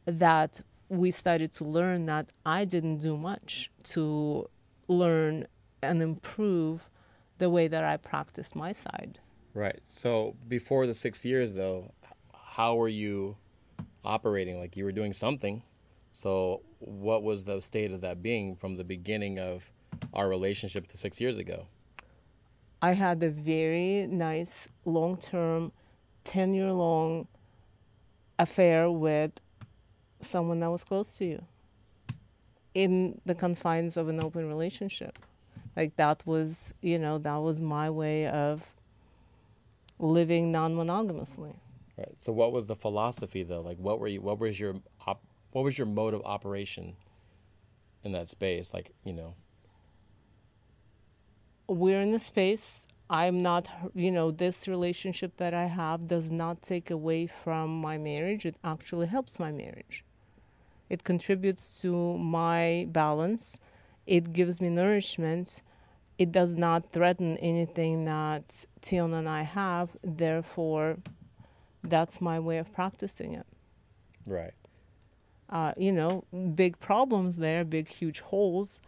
[0.06, 4.48] That we started to learn that I didn't do much to
[4.86, 5.46] learn
[5.82, 6.90] and improve
[7.38, 9.18] the way that I practiced my side.
[9.54, 9.80] Right.
[9.86, 11.92] So before the six years, though,
[12.32, 13.36] how were you
[14.04, 14.58] operating?
[14.60, 15.62] Like you were doing something.
[16.12, 19.70] So what was the state of that being from the beginning of
[20.12, 21.66] our relationship to six years ago?
[22.82, 25.72] I had a very nice long term,
[26.24, 27.26] 10 year long
[28.38, 29.32] affair with
[30.20, 31.44] someone that was close to you
[32.74, 35.18] in the confines of an open relationship.
[35.76, 38.62] Like that was, you know, that was my way of
[39.98, 41.54] living non-monogamously.
[41.96, 42.14] Right.
[42.18, 43.60] So, what was the philosophy though?
[43.60, 44.20] Like, what were you?
[44.20, 44.76] What was your
[45.06, 45.22] op,
[45.52, 46.96] What was your mode of operation
[48.02, 48.74] in that space?
[48.74, 49.34] Like, you know.
[51.68, 52.86] We're in the space.
[53.10, 57.98] I'm not, you know, this relationship that I have does not take away from my
[57.98, 58.46] marriage.
[58.46, 60.04] It actually helps my marriage.
[60.88, 63.58] It contributes to my balance.
[64.06, 65.62] It gives me nourishment.
[66.18, 69.90] It does not threaten anything that Tion and I have.
[70.02, 70.98] Therefore,
[71.82, 73.46] that's my way of practicing it.
[74.26, 74.54] Right.
[75.50, 76.24] Uh, you know,
[76.54, 78.80] big problems there, big, huge holes.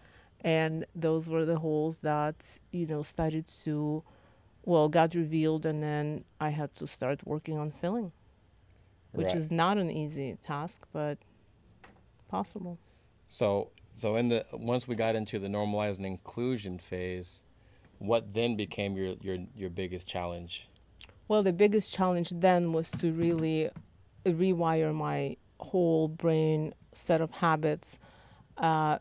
[0.43, 4.03] And those were the holes that, you know, started to,
[4.65, 5.67] well, got revealed.
[5.67, 8.13] And then I had to start working on filling,
[9.13, 9.37] which Right.
[9.37, 11.19] is not an easy task, but
[12.29, 12.79] possible.
[13.29, 17.43] So, so in the once we got into the normalized and inclusion phase,
[17.99, 20.69] what then became your your your biggest challenge?
[21.29, 23.71] Well, the biggest challenge then was to really
[24.25, 27.99] rewire my whole brain set of habits.
[28.57, 28.99] Uh,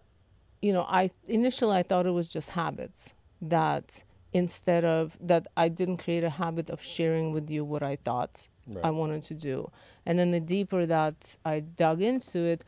[0.66, 4.04] you know, I initially I thought it was just habits that
[4.34, 8.48] instead of that I didn't create a habit of sharing with you what I thought
[8.68, 8.84] Right.
[8.84, 9.70] I wanted to do.
[10.08, 12.66] And then the deeper that I dug into it,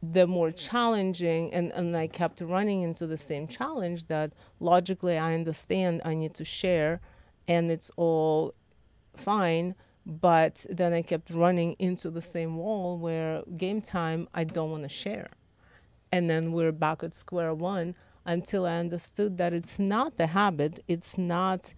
[0.00, 5.34] the more challenging and, and I kept running into the same challenge that logically I
[5.34, 7.00] understand I need to share
[7.48, 8.54] and it's all
[9.16, 9.74] fine
[10.04, 14.84] but then I kept running into the same wall where game time I don't want
[14.84, 15.30] to share.
[16.16, 17.94] And then we're back at square one
[18.24, 21.74] until I understood that it's not the habit, it's not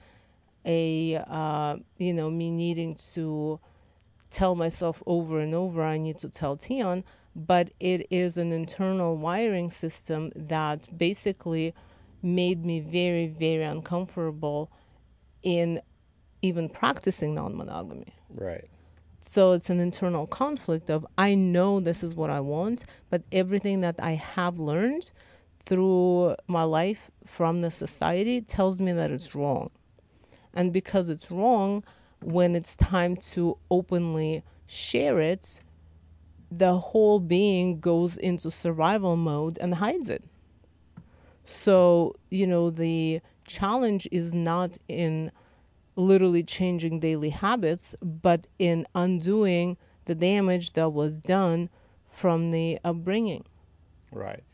[0.65, 3.59] a uh, you know me needing to
[4.31, 7.03] tell myself over and over I need to tell Tion,
[7.35, 11.75] but it is an internal wiring system that basically
[12.23, 14.71] made me very, very uncomfortable
[15.43, 15.81] in
[16.43, 18.15] even practicing non monogamy.
[18.31, 18.71] Right.
[19.21, 23.81] So it's an internal conflict of I know this is what I want, but everything
[23.83, 25.11] that I have learned
[25.67, 29.71] through my life from the society tells me that it's wrong.
[30.55, 31.85] And because it's wrong,
[32.23, 35.61] when it's time to openly share it,
[36.51, 40.25] the whole being goes into survival mode and hides it.
[41.45, 45.33] So, you know, the challenge is not in
[45.99, 51.69] literally changing daily habits, but in undoing the damage that was done
[52.09, 53.45] from the upbringing.
[54.13, 54.45] Right.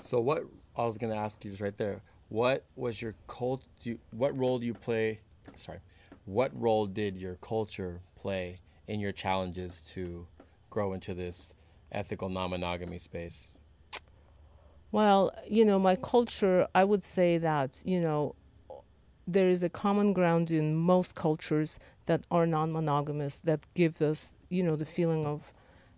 [0.00, 0.44] So what
[0.76, 2.02] I was going to ask you is right there.
[2.28, 3.64] What was your cult?
[3.82, 5.20] You, what role do you play?
[5.56, 5.78] Sorry.
[6.26, 10.26] What role did your culture play in your challenges to
[10.68, 11.54] grow into this
[11.90, 13.50] ethical non-monogamy space?
[14.92, 18.34] Well, you know, my culture, I would say that, you know,
[19.32, 24.34] there is a common ground in most cultures that are non monogamous that give us,
[24.48, 25.52] you know, the feeling of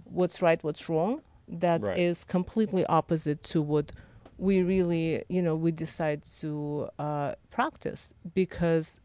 [0.05, 1.23] what's right, what's wrong.
[1.49, 2.29] That is Right.
[2.29, 3.93] completely opposite to what
[4.39, 9.01] we really, you know, we decide to uh, practice because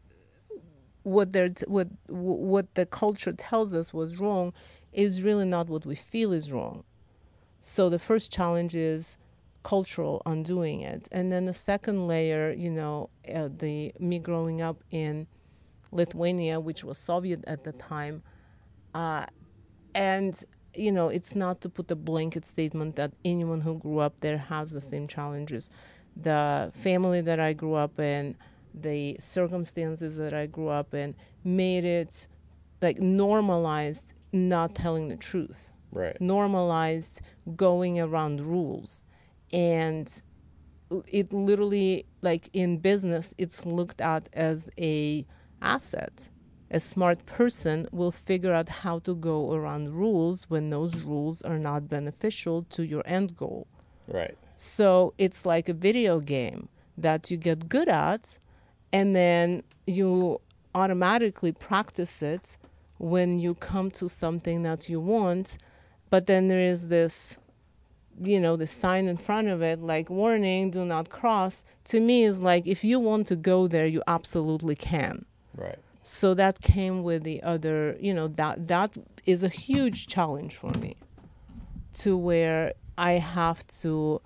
[1.02, 4.52] what they're t- what what the culture tells us was wrong
[4.92, 6.84] is really not what we feel is wrong.
[7.60, 9.16] So the first challenge is
[9.62, 14.82] cultural undoing it, and then the second layer, you know, uh, the me growing up
[14.90, 15.26] in
[15.90, 18.22] Lithuania, which was Soviet at the time,
[18.94, 19.26] uh,
[19.94, 20.44] and
[20.74, 24.38] you know, it's not to put a blanket statement that anyone who grew up there
[24.38, 25.70] has the same challenges.
[26.16, 28.36] The family that I grew up in,
[28.72, 32.28] the circumstances that I grew up in, made it
[32.80, 36.20] like normalized not telling the truth Right.
[36.20, 37.22] normalized
[37.56, 39.06] going around rules
[39.52, 40.22] and
[41.06, 45.26] it literally like in business it's looked at as a
[45.60, 46.28] asset
[46.70, 51.58] a smart person will figure out how to go around rules when those rules are
[51.58, 53.66] not beneficial to your end goal
[54.06, 54.36] Right.
[54.56, 58.38] so it's like a video game that you get good at,
[58.92, 60.40] and then you
[60.74, 62.56] automatically practice it
[62.98, 65.58] when you come to something that you want.
[66.10, 67.36] But then there is this,
[68.20, 71.64] you know, the sign in front of it like warning, do not cross.
[71.84, 75.24] To me, is like if you want to go there, you absolutely can.
[75.56, 75.78] Right.
[76.02, 78.96] So that came with the other, you know, that that
[79.26, 80.96] is a huge challenge for me
[81.94, 84.20] to where I have to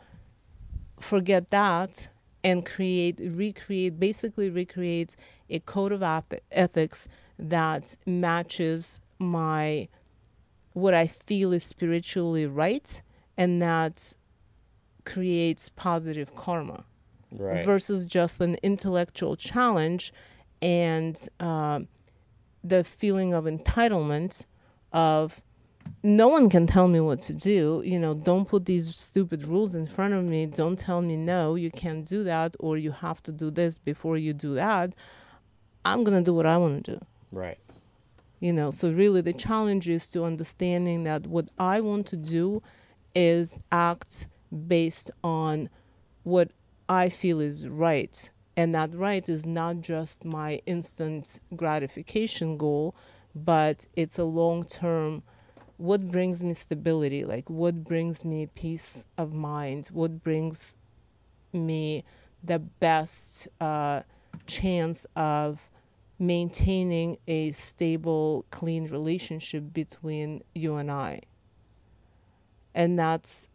[1.01, 2.09] forget that
[2.45, 5.16] and create recreate basically recreate
[5.51, 6.03] a code of
[6.51, 9.88] ethics that matches my
[10.72, 13.03] what I feel is spiritually right
[13.36, 14.14] and that
[15.04, 16.84] creates positive karma
[17.34, 17.64] Right.
[17.64, 20.12] versus just an intellectual challenge
[20.60, 21.80] and uh,
[22.62, 24.44] the feeling of entitlement
[24.92, 25.42] of
[26.02, 29.74] no one can tell me what to do you know don't put these stupid rules
[29.74, 33.22] in front of me don't tell me no you can't do that or you have
[33.22, 34.94] to do this before you do that
[35.86, 37.00] i'm going to do what i want to do
[37.32, 37.58] right.
[38.40, 42.62] you know so really the challenge is to understanding that what i want to do
[43.14, 44.26] is act
[44.66, 45.68] based on
[46.22, 46.50] what
[46.88, 48.30] i feel is right.
[48.54, 52.94] And that right is not just my instant gratification goal
[53.34, 55.22] but it's a long term
[55.78, 57.24] what brings me stability?
[57.24, 59.88] Like what brings me peace of mind?
[59.92, 60.76] What brings
[61.52, 62.04] me
[62.42, 64.02] the best uh,
[64.46, 65.70] chance of
[66.18, 71.22] maintaining a stable, clean relationship between you and I.
[72.74, 73.48] And that's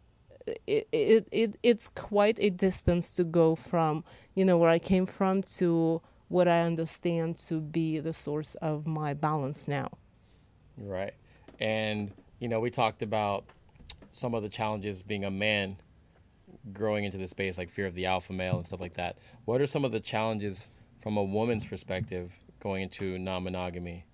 [0.66, 4.04] it, it, it it's quite a distance to go from,
[4.34, 8.86] you know, where I came from to what I understand to be the source of
[8.86, 9.90] my balance now.
[10.76, 11.14] Right.
[11.58, 13.44] And, you know, we talked about
[14.12, 15.76] some of the challenges being a man
[16.72, 19.16] growing into the space, like fear of the alpha male and stuff like that.
[19.44, 20.68] What are some of the challenges
[21.02, 24.04] from a woman's perspective going into non monogamy?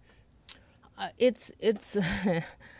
[0.97, 1.97] Uh, it's it's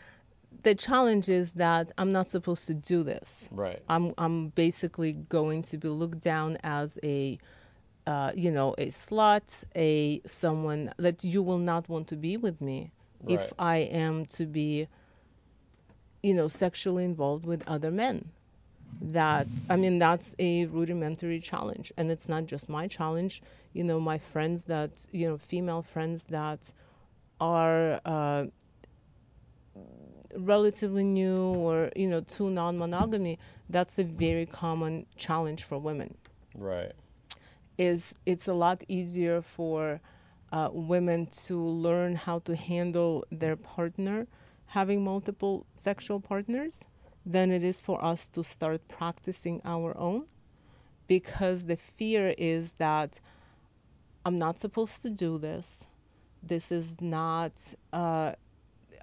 [0.63, 3.49] the challenge is that I'm not supposed to do this.
[3.51, 3.83] Right.
[3.89, 7.39] I'm I'm basically going to be looked down as a
[8.07, 12.61] uh, you know a slut, a someone that you will not want to be with
[12.61, 12.93] me
[13.23, 13.41] Right.
[13.41, 14.87] if I am to be
[16.23, 18.31] you know sexually involved with other men.
[19.01, 23.43] That I mean that's a rudimentary challenge, and it's not just my challenge.
[23.73, 26.73] You know, my friends that you know female friends that
[27.41, 28.01] are.
[28.05, 28.47] Uh,
[30.37, 36.17] relatively new or you know to non-monogamy that's a very common challenge for women
[36.57, 36.93] Right.
[37.79, 40.01] is it's a lot easier for
[40.53, 44.27] uh, women to learn how to handle their partner
[44.67, 46.85] having multiple sexual partners
[47.27, 50.27] than it is for us to start practicing our own
[51.07, 53.21] because the fear is that
[54.25, 55.87] i'm not supposed to do this
[56.43, 58.33] this is not uh,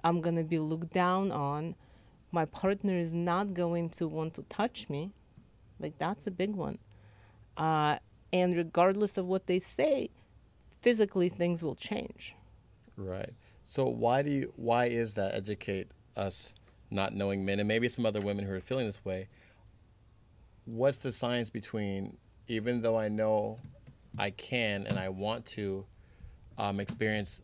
[0.04, 1.74] i'm going to be looked down on
[2.30, 5.12] my partner is not going to want to touch me
[5.80, 6.78] like that's a big one
[7.56, 7.96] uh,
[8.32, 10.08] and regardless of what they say
[10.80, 12.34] physically things will change
[12.96, 13.30] Right.
[13.64, 16.54] So why do you why is that educate us
[16.90, 19.28] not knowing men and maybe some other women who are feeling this way?
[20.64, 22.16] What's the science between
[22.48, 23.58] even though I know
[24.18, 25.86] I can and I want to
[26.58, 27.40] um, experience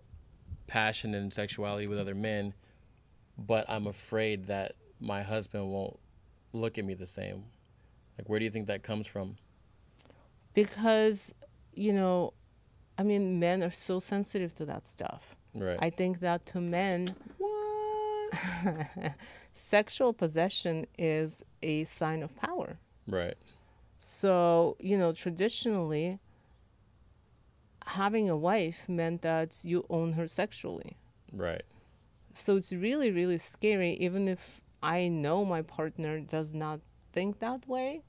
[0.69, 2.55] passion and sexuality with other men,
[3.37, 5.99] but I'm afraid that my husband won't
[6.53, 7.45] look at me the same.
[8.17, 9.37] Like where do you think that comes from?
[10.55, 11.33] because
[11.75, 12.33] you know
[12.97, 15.79] i mean men are so sensitive to that stuff Right.
[15.81, 18.33] i think that to men What
[19.55, 23.37] sexual possession is a sign of power right.
[24.01, 26.19] So, you know, traditionally,
[27.89, 30.97] having a wife meant that you own her sexually.
[31.33, 31.63] Right.
[32.35, 36.81] So it's really, really scary, even if I know my partner does not
[37.13, 38.03] think that way,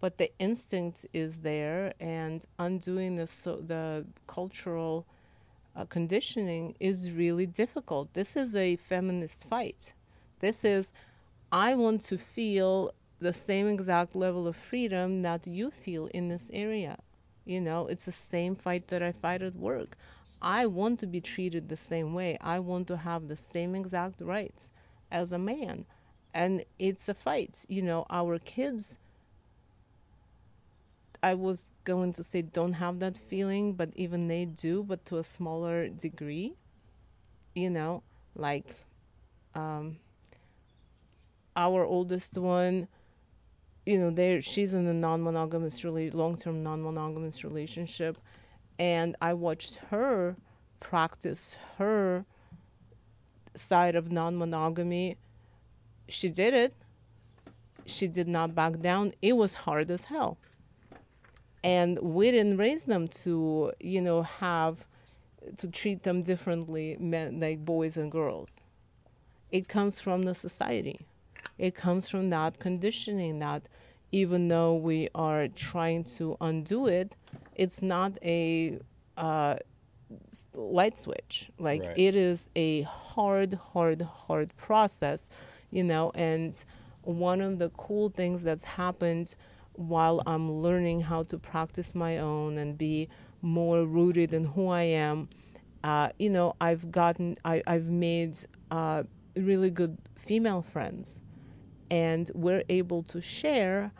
[0.00, 5.06] but the instinct is there, and undoing the, so, the cultural
[5.74, 8.14] uh, conditioning is really difficult.
[8.14, 9.94] This is a feminist fight.
[10.38, 10.92] This is,
[11.50, 16.50] I want to feel the same exact level of freedom that you feel in this
[16.52, 16.98] area.
[17.44, 19.88] You know, it's the same fight that I fight at work.
[20.40, 22.36] I want to be treated the same way.
[22.40, 24.70] I want to have the same exact rights
[25.10, 25.86] as a man.
[26.34, 27.64] And it's a fight.
[27.68, 28.98] You know, our kids,
[31.22, 35.16] I was going to say, don't have that feeling, but even they do, but to
[35.18, 36.54] a smaller degree.
[37.54, 38.02] You know,
[38.36, 38.76] like
[39.54, 39.98] um,
[41.56, 42.88] our oldest one,
[43.86, 48.18] you know, there she's in a non-monogamous, really long-term non-monogamous relationship,
[48.78, 50.36] and I watched her
[50.80, 52.24] practice her
[53.54, 55.16] side of non-monogamy.
[56.08, 56.74] She did it.
[57.86, 59.12] She did not back down.
[59.22, 60.38] It was hard as hell.
[61.62, 64.86] And we didn't raise them to, you know, have
[65.56, 68.60] to treat them differently, men like boys and girls.
[69.50, 71.06] It comes from the society.
[71.58, 73.68] It comes from that conditioning that
[74.12, 77.16] even though we are trying to undo it,
[77.54, 78.78] it's not a
[79.16, 79.56] uh,
[80.54, 81.50] light switch.
[81.58, 81.98] Like Right.
[81.98, 85.28] it is a hard, hard, hard process,
[85.70, 86.12] you know.
[86.14, 86.52] And
[87.02, 89.34] one of the cool things that's happened
[89.74, 93.08] while I'm learning how to practice my own and be
[93.42, 95.28] more rooted in who I am,
[95.82, 98.38] uh, you know, I've gotten, I, I've made
[98.70, 99.02] uh,
[99.36, 101.20] really good female friends,
[101.90, 103.92] and we're able to share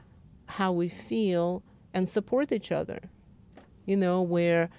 [0.46, 1.62] how we feel
[1.92, 3.00] and support each other.
[3.86, 4.70] You know, where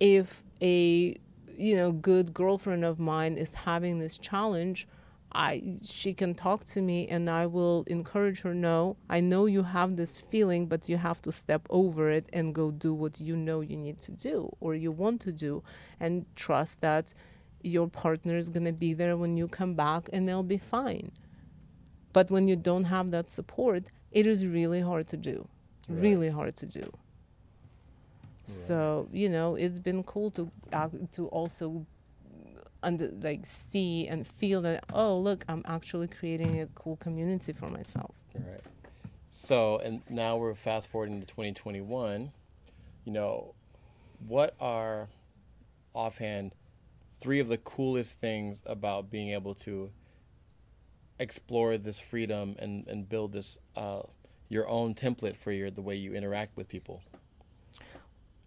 [0.00, 1.16] if a
[1.56, 4.88] you know good girlfriend of mine is having this challenge
[5.32, 9.62] i she can talk to me and i will encourage her no i know you
[9.62, 13.36] have this feeling but you have to step over it and go do what you
[13.36, 15.62] know you need to do or you want to do
[16.00, 17.12] and trust that
[17.62, 21.12] your partner is going to be there when you come back and they'll be fine
[22.12, 25.46] but when you don't have that support it is really hard to do
[25.88, 26.90] really hard to do
[28.50, 31.86] so you know, it's been cool to uh, to also
[32.82, 37.70] under like see and feel that oh look, I'm actually creating a cool community for
[37.70, 38.14] myself.
[38.34, 38.60] Right.
[39.28, 42.32] So, and now we're fast forwarding to 2021.
[43.04, 43.54] You know,
[44.26, 45.08] what are
[45.94, 46.52] offhand
[47.20, 49.90] three of the coolest things about being able to
[51.20, 54.02] explore this freedom and, and build this uh,
[54.48, 57.02] your own template for your the way you interact with people?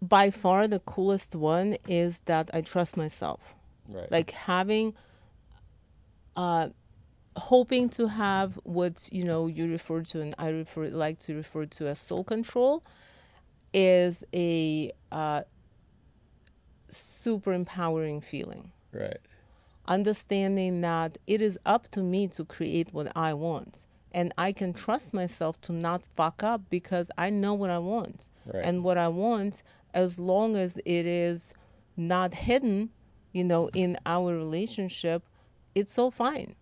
[0.02, 3.54] By far, the coolest one is that I trust myself.
[3.88, 4.10] Right.
[4.10, 4.94] like having
[6.36, 6.70] uh
[7.36, 11.66] hoping to have what you know you refer to and i refer like to refer
[11.66, 12.82] to as soul control
[13.74, 15.42] is a uh
[16.88, 19.18] super empowering feeling right.
[19.86, 23.86] Understanding that it is up to me to create what i want.
[24.12, 28.28] And i can trust myself to not fuck up because i know what i want.
[28.46, 28.64] Right.
[28.64, 29.62] and what i want
[29.94, 31.54] as long as it is
[31.96, 32.90] not hidden
[33.32, 35.22] you know in our relationship
[35.74, 36.54] it's so fine.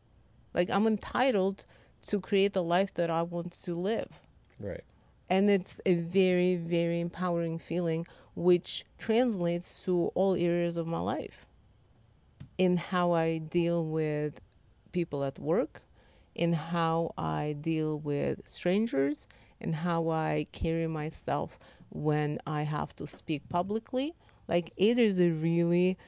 [0.54, 1.64] Like i'm entitled
[2.08, 4.20] to create the life that i want to live.
[4.60, 4.84] Right.
[5.28, 11.46] and it's a very very empowering feeling which translates to all areas of my life
[12.62, 14.40] in how i deal with
[14.92, 15.82] people at work
[16.34, 19.26] in how i deal with strangers
[19.60, 21.58] and how i carry myself
[21.90, 24.14] when i have to speak publicly
[24.48, 25.98] like it is a really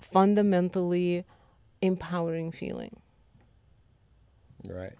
[0.00, 1.24] fundamentally
[1.82, 2.96] empowering feeling
[4.64, 4.94] Right.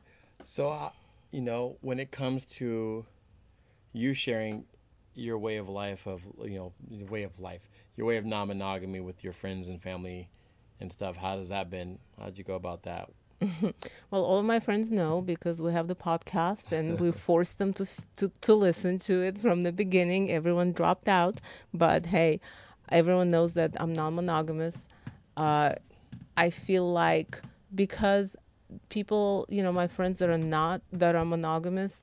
[0.45, 0.91] So, uh,
[1.31, 3.07] you know, when it comes to
[3.93, 4.65] you sharing
[5.15, 9.01] your way of life of you know your way of life, your way of non-monogamy
[9.01, 10.29] with your friends and family
[10.81, 11.99] and stuff, how does that been?
[12.19, 13.11] How'd you go about that?
[14.11, 17.73] Well, all of my friends know because we have the podcast and we forced them
[17.75, 20.31] to, to to listen to it from the beginning.
[20.31, 21.41] Everyone dropped out,
[21.73, 22.41] but hey,
[22.91, 24.89] everyone knows that I'm non-monogamous.
[25.37, 25.73] Uh,
[26.37, 27.41] I feel like
[27.75, 28.37] because
[28.89, 32.03] people, you know, my friends that are not that are monogamous,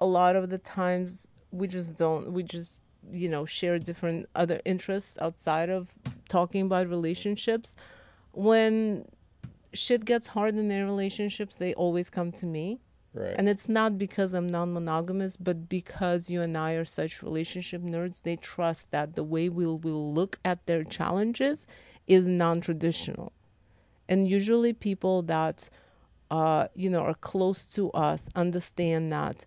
[0.00, 2.32] a lot of the times we just don't.
[2.32, 2.80] We just
[3.12, 5.94] you know share different other interests outside of
[6.28, 7.76] talking about relationships.
[8.32, 9.06] When
[9.72, 12.80] shit gets hard in their relationships, they always come to me.
[13.14, 13.34] Right.
[13.36, 17.82] And it's not because I'm non monogamous, but because you and I are such relationship
[17.82, 21.66] nerds, they trust that the way we'll, we'll look at their challenges
[22.06, 23.32] is non traditional.
[24.08, 25.68] And usually people that
[26.30, 29.46] uh, you know are close to us understand that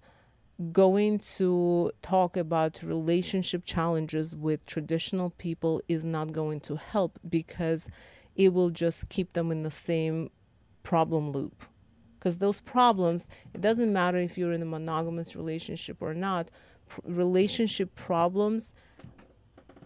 [0.72, 7.90] going to talk about relationship challenges with traditional people is not going to help because
[8.36, 10.30] it will just keep them in the same
[10.84, 11.66] problem loop.
[12.18, 16.50] Because those problems it doesn't matter if you're in a monogamous relationship or not
[16.88, 18.74] pr- relationship problems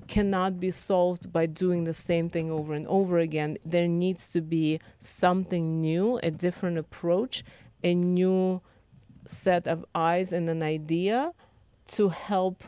[0.07, 3.57] cannot be solved by doing the same thing over and over again.
[3.65, 7.43] There needs to be something new a different approach
[7.83, 8.61] a new
[9.27, 11.31] set of eyes and an idea
[11.87, 12.63] to help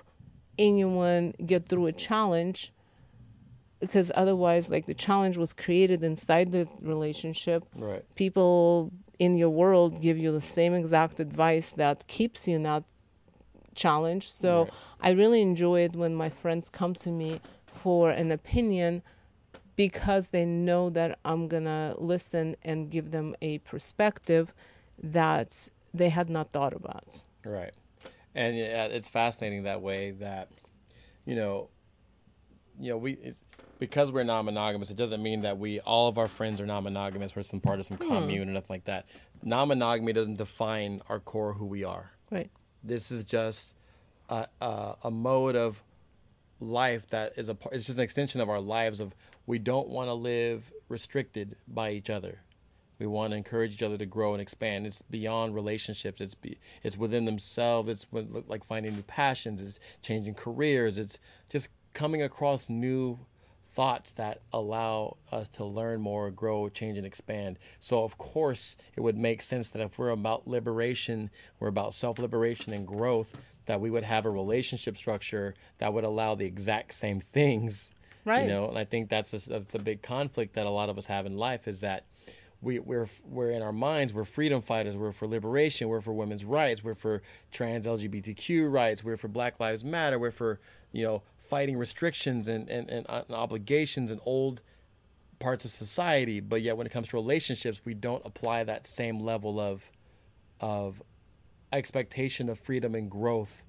[0.58, 2.74] anyone get through a challenge
[3.80, 8.04] because otherwise like the challenge was created inside the relationship Right.
[8.16, 12.84] people in your world give you the same exact advice that keeps you not
[13.76, 14.72] challenged so Right.
[15.02, 19.04] i really enjoy it when my friends come to me for an opinion
[19.76, 24.54] because they know that i'm gonna listen and give them a perspective
[25.04, 27.04] that they had not thought about
[27.46, 27.74] Right.
[28.36, 30.50] And yeah, uh, it's fascinating that way that,
[31.26, 31.70] you know,
[32.80, 33.44] you know, we it's,
[33.80, 37.36] because we're non-monogamous, it doesn't mean that we all of our friends are non-monogamous.
[37.36, 38.08] We're some part of some hmm.
[38.08, 39.06] commune and nothing like that.
[39.44, 42.12] Non-monogamy doesn't define our core who we are.
[42.32, 42.50] right
[42.84, 43.74] This is just
[44.30, 45.82] a, a, a mode of
[46.60, 47.76] life that is a part.
[47.76, 49.00] It's just an extension of our lives.
[49.00, 49.16] Of
[49.46, 52.42] we don't want to live restricted by each other.
[53.00, 54.88] We want to encourage each other to grow and expand.
[54.88, 56.22] It's beyond relationships.
[56.22, 57.90] It's be, it's within themselves.
[57.90, 59.62] It's with, like finding new passions.
[59.62, 60.98] It's changing careers.
[60.98, 61.20] It's
[61.50, 63.20] just coming across new
[63.78, 67.60] thoughts that allow us to learn more, grow, change, and expand.
[67.80, 71.30] So, of course, it would make sense that if we're about liberation,
[71.60, 73.36] we're about self liberation and growth,
[73.68, 77.94] that we would have a relationship structure that would allow the exact same things.
[78.26, 78.44] Right.
[78.44, 80.98] You know, and I think that's a, that's a big conflict that a lot of
[80.98, 82.06] us have in life is that
[82.62, 86.44] we, we're we're in our minds we're freedom fighters we're for liberation we're for women's
[86.44, 87.22] rights we're for
[87.52, 90.60] trans LGBTQ rights we're for Black Lives Matter we're for
[90.92, 94.62] you know fighting restrictions and, and, and, and obligations and old
[95.40, 99.20] parts of society but yet when it comes to relationships we don't apply that same
[99.20, 99.92] level of
[100.60, 101.02] of
[101.72, 103.66] expectation of freedom and growth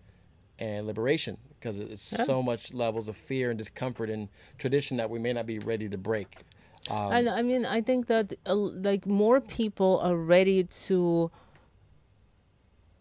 [0.58, 2.24] and liberation because it's Yeah.
[2.24, 5.88] so much levels of fear and discomfort and tradition that we may not be ready
[5.88, 6.38] to break
[6.90, 11.30] um, and I mean, I think that uh, like more people are ready to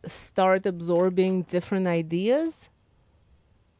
[0.05, 2.69] start absorbing different ideas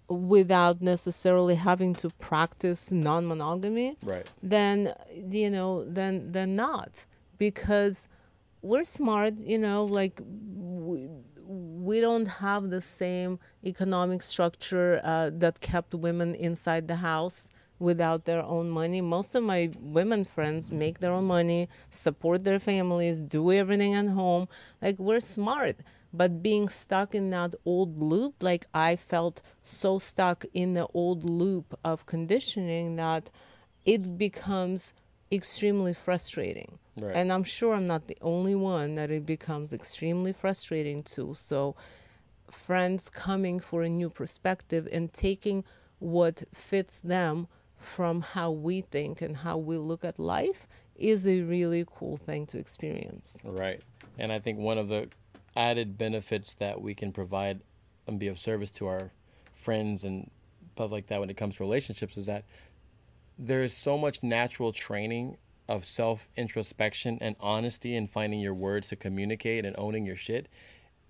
[0.10, 4.30] without necessarily having to practice non-monogamy right.
[4.42, 4.94] then
[5.30, 7.06] you know then then not.
[7.38, 8.08] Because
[8.62, 11.10] we're smart you know like we,
[11.46, 17.50] we don't have the same economic structure uh, that kept women inside the house
[17.80, 19.02] without their own money.
[19.02, 24.08] Most of my women friends make their own money support their families do everything at
[24.08, 24.48] home.
[24.82, 25.78] Like we're smart
[26.14, 31.24] but being stuck in that old loop like i felt so stuck in the old
[31.24, 33.30] loop of conditioning that
[33.86, 34.94] it becomes
[35.32, 36.80] extremely frustrating.
[37.00, 37.16] Right.
[37.16, 41.76] and i'm sure i'm not the only one that it becomes extremely frustrating to so
[42.50, 45.64] friends coming for a new perspective and taking
[46.00, 47.48] what fits them
[47.88, 52.46] from how we think and how we look at life is a really cool thing
[52.46, 53.82] to experience Right.
[54.20, 55.10] And I think one of the
[55.56, 57.62] added benefits that we can provide
[58.08, 59.12] and be of service to our
[59.54, 60.30] friends and
[60.74, 62.46] stuff like that when it comes to relationships is that
[63.38, 65.38] there is so much natural training
[65.68, 70.48] of self introspection and honesty in finding your words to communicate and owning your shit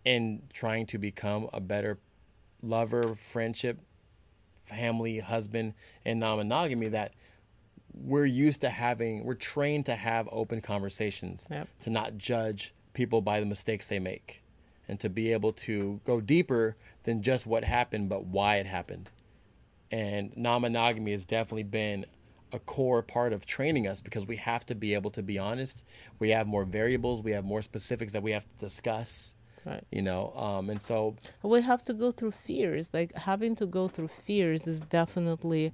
[0.06, 2.00] and trying to become a better
[2.62, 3.80] lover, friendship,
[4.68, 5.74] family, husband,
[6.06, 7.14] and non monogamy that
[7.94, 11.68] we're used to having, we're trained to have open conversations, Yep.
[11.82, 14.44] to not judge people by the mistakes they make,
[14.88, 19.10] and to be able to go deeper than just what happened, but why it happened.
[19.92, 22.06] And non monogamy has definitely been
[22.54, 25.84] a core part of training us because we have to be able to be honest.
[26.20, 29.34] We have more variables, we have more specifics that we have to discuss,
[29.68, 30.34] right you know.
[30.36, 34.68] Um, and so, we have to go through fears like having to go through fears
[34.68, 35.72] is definitely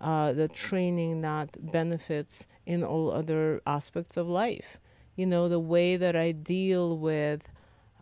[0.00, 4.78] uh, the training that benefits in all other aspects of life
[5.16, 7.42] you know the way that i deal with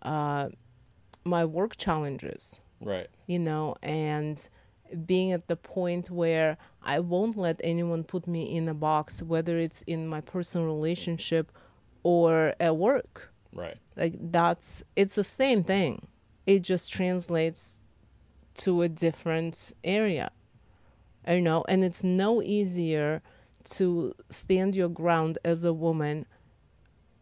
[0.02, 0.48] uh,
[1.24, 4.48] my work challenges right, you know, and
[5.06, 9.56] being at the point where I won't let anyone put me in a box, whether
[9.58, 11.50] it's in my personal relationship
[12.02, 13.31] or at work.
[13.52, 16.06] Right, Like that's it's the same thing.
[16.46, 17.80] It just translates
[18.58, 20.30] to a different area.
[21.26, 23.22] You know, and it's no easier
[23.64, 26.26] to stand your ground as a woman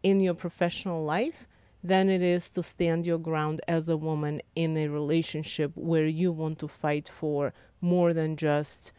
[0.03, 1.47] in your professional life
[1.83, 6.33] than it is to stand your ground as a woman in a relationship where you
[6.33, 8.93] want to fight for more than just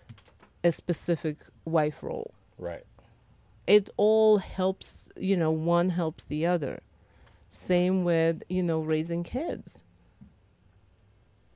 [0.64, 2.34] a specific wife role.
[2.58, 2.86] right,
[3.68, 6.82] It all helps, you know, one helps the other.
[7.54, 9.84] Same with, you know, raising kids.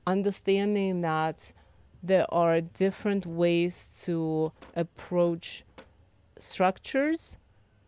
[0.06, 1.54] Understanding that
[2.04, 5.64] there are different ways to approach
[6.38, 7.38] structures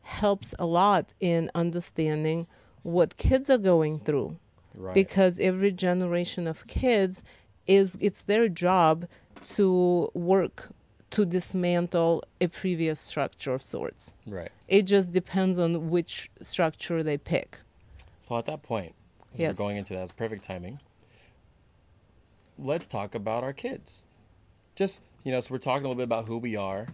[0.03, 2.47] helps a lot in understanding
[2.81, 4.38] what kids are going through
[4.77, 4.93] right.
[4.93, 7.23] because every generation of kids
[7.67, 9.05] is it's their job
[9.43, 10.69] to work
[11.09, 14.49] to dismantle a previous structure of sorts right.
[14.69, 17.59] it just depends on which structure they pick
[18.28, 18.94] So at that point,
[19.34, 19.54] as Yes.
[19.54, 20.82] we're going into that, it's perfect timing.
[22.60, 24.06] Let's talk about our kids.
[24.76, 26.88] Just you know, so we're talking a little bit about who we are.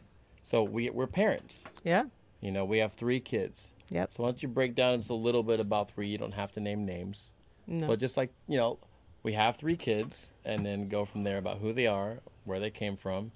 [0.43, 1.71] So we we're parents.
[1.83, 2.03] yeah
[2.39, 3.73] You know, we have three kids.
[3.89, 4.11] Yep.
[4.11, 6.07] So why don't you break down just a little bit about three?
[6.07, 7.33] You don't have to name names,
[7.65, 8.77] no but just like you know,
[9.23, 12.69] we have three kids, and then go from there about who they are, where they
[12.69, 13.31] came from,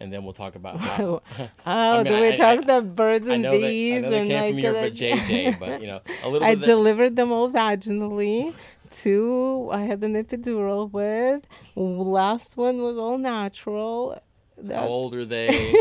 [0.00, 1.22] and then we'll talk about how.
[1.66, 4.10] oh mean, do we I- talk I- about birds I and that I bees know
[4.10, 6.64] they and came like from your uh, JJ, but you know, a little I that-
[6.66, 8.54] delivered them all vaginally
[8.90, 11.46] Two, I had an epidural with.
[11.76, 14.18] Last one was all natural.
[14.66, 15.74] How old are they?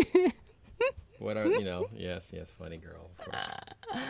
[1.19, 1.87] what are you know?
[1.95, 3.47] Yes, yes, funny girl, of course.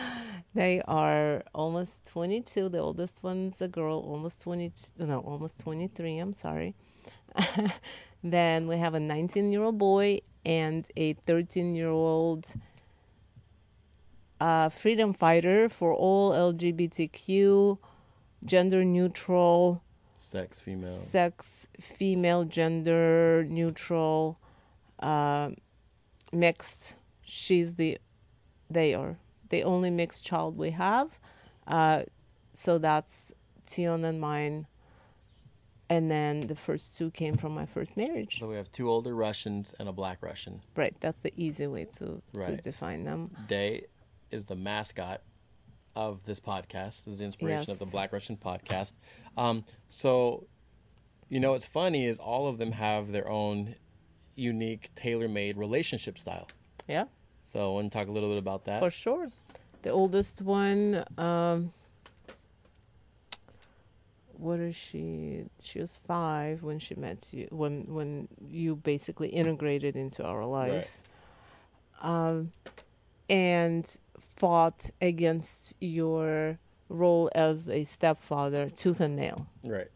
[0.54, 2.68] They are almost 22.
[2.70, 4.72] The oldest one's a girl, almost 20.
[4.98, 6.18] No, almost 23.
[6.18, 6.74] I'm sorry.
[8.22, 12.52] then we have a 19 year old boy and a 13 year old
[14.40, 17.78] uh, freedom fighter for all LGBTQ,
[18.44, 19.82] gender neutral,
[20.16, 20.90] Sex, female.
[20.90, 24.38] sex, female, gender neutral,
[25.00, 25.50] uh,
[26.32, 26.96] mixed.
[27.22, 27.98] She's the,
[28.70, 29.16] they are
[29.50, 31.18] the only mixed child we have.
[31.66, 32.02] Uh,
[32.52, 33.32] so that's
[33.68, 34.66] Tion and mine.
[35.90, 38.38] And then the first two came from my first marriage.
[38.38, 40.60] So we have two older Russians and a black Russian.
[40.76, 43.30] Right, that's the easy way to, to define them.
[43.48, 43.86] Day
[44.30, 45.22] is the mascot
[45.96, 47.04] of this podcast.
[47.04, 48.92] This is the inspiration of the Black Russian podcast.
[49.36, 50.46] Um, so,
[51.30, 53.74] you know, what's funny is all of them have their own
[54.36, 56.48] unique, tailor-made relationship style.
[56.86, 57.04] Yeah,
[57.42, 58.80] So, I want to talk a little bit about that.
[58.80, 59.28] for sure.
[59.82, 61.72] The oldest one, um,
[64.38, 65.44] what is she?
[65.60, 67.48] She was five when she met you.
[67.50, 70.96] When when you basically integrated into our life,
[72.00, 72.52] um,
[73.28, 76.58] and fought against your
[76.88, 79.46] role as a stepfather, tooth and nail.
[79.64, 79.90] Right.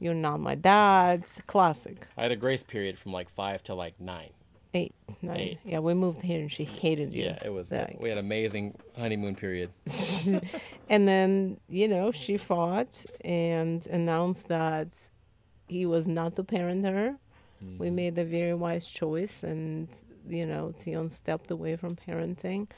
[0.00, 1.24] You're not my dad.
[1.46, 2.06] Classic.
[2.16, 4.30] I had a grace period from like five to like nine.
[4.76, 5.36] Eight, nine.
[5.38, 5.58] Eight.
[5.64, 7.24] Yeah, we moved here and she hated you.
[7.24, 7.70] Yeah, it was.
[7.70, 9.70] Like- we had amazing honeymoon period.
[10.88, 14.88] And then, you know, she fought and announced that
[15.66, 17.16] he was not to parent her.
[17.60, 17.96] We mm-hmm.
[17.96, 19.88] made a very wise choice, and,
[20.28, 22.68] you know, Tion stepped away from parenting.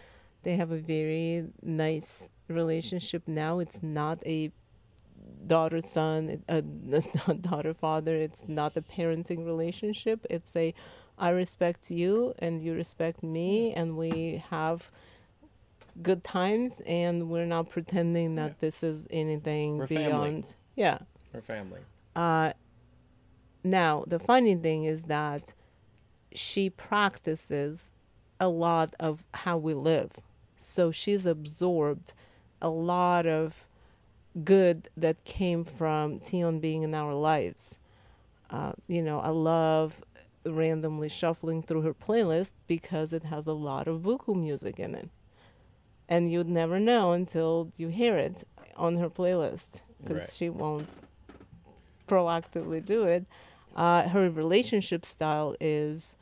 [0.44, 3.58] They have a very nice relationship now.
[3.58, 4.52] It's not a
[5.46, 6.58] daughter son, a,
[7.28, 8.14] a daughter father.
[8.16, 10.24] It's not a parenting relationship.
[10.30, 10.72] It's a
[11.18, 14.90] I respect you and you respect me, and we have
[16.02, 18.54] good times and we're not pretending that Yeah.
[18.60, 20.30] this is anything We're family.
[20.30, 20.98] beyond yeah
[21.34, 21.80] Our family.
[22.14, 22.52] uh
[23.64, 25.54] now the funny thing is that
[26.32, 27.90] she practices
[28.38, 30.12] a lot of how we live
[30.56, 32.12] so she's absorbed
[32.62, 33.66] a lot of
[34.44, 37.76] good that came from Tion being in our lives
[38.50, 40.00] uh, you know i love
[40.52, 45.10] randomly shuffling through her playlist because it has a lot of buku music in it
[46.08, 48.44] and you'd never know until you hear it
[48.76, 50.32] on her playlist because Right.
[50.32, 50.88] she won't
[52.06, 53.26] proactively do it.
[53.76, 56.16] Uh, her relationship style is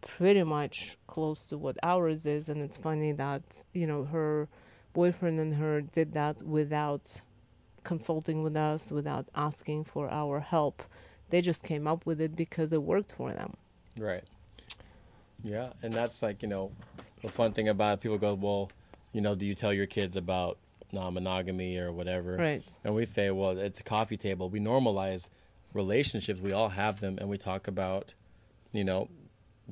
[0.00, 4.48] pretty much close to what ours is, and it's funny that you know her
[4.92, 7.20] boyfriend and her did that without
[7.82, 10.82] consulting with us, without asking for our help.
[11.30, 13.54] They just came up with it because it worked for them.
[13.98, 14.24] Right.
[15.44, 16.72] Yeah, and that's like you know,
[17.22, 18.70] the fun thing about it, people go, well,
[19.12, 20.58] you know, do you tell your kids about
[20.92, 22.36] non-monogamy or whatever?
[22.36, 22.64] Right.
[22.84, 24.48] And we say, well, it's a coffee table.
[24.48, 25.28] We normalize
[25.72, 26.40] relationships.
[26.40, 28.14] We all have them, and we talk about,
[28.72, 29.08] you know,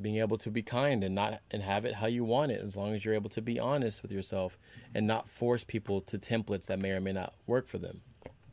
[0.01, 2.77] being able to be kind and not and have it how you want it, as
[2.77, 4.59] long as you're able to be honest with yourself
[4.95, 8.01] and not force people to templates that may or may not work for them.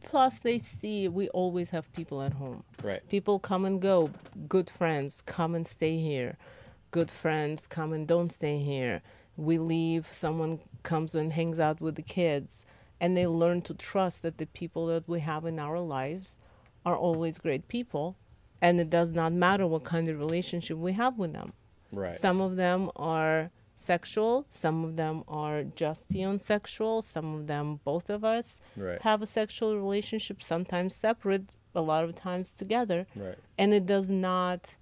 [0.03, 2.63] Plus, they see we always have people at home.
[2.83, 3.07] Right.
[3.09, 4.09] People come and go.
[4.47, 6.37] Good friends come and stay here.
[6.91, 9.01] Good friends come and don't stay here.
[9.37, 12.65] We leave, someone comes and hangs out with the kids.
[12.99, 16.37] And they learn to trust that the people that we have in our lives
[16.85, 18.17] are always great people.
[18.61, 21.53] And it does not matter what kind of relationship we have with them.
[21.91, 22.19] Right.
[22.19, 23.49] Some of them are
[23.81, 29.01] sexual, some of them are just sexual, some of them, both of us, Right.
[29.01, 33.07] have a sexual relationship, sometimes separate, a lot of times together.
[33.15, 33.37] Right.
[33.57, 34.75] And it does not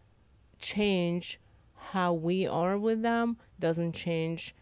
[0.60, 1.40] change
[1.76, 4.54] how we are with them, doesn't change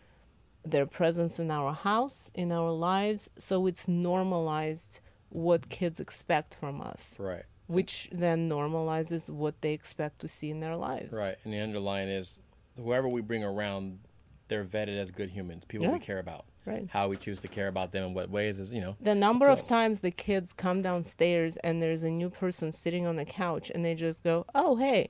[0.64, 3.30] their presence in our house, in our lives.
[3.38, 5.00] So it's normalized
[5.30, 7.44] what kids expect from us, Right.
[7.68, 11.14] which then normalizes what they expect to see in their lives.
[11.16, 11.38] Right.
[11.44, 12.42] And the underline is
[12.78, 14.00] whoever we bring around,
[14.48, 16.46] they're vetted as good humans, people we care about.
[16.66, 16.88] Right.
[16.90, 19.48] How we choose to care about them in what ways is, you know, The number
[19.50, 23.72] of times the kids come downstairs and there's a new person sitting on the couch
[23.74, 25.10] and they just go, "Oh, hey,"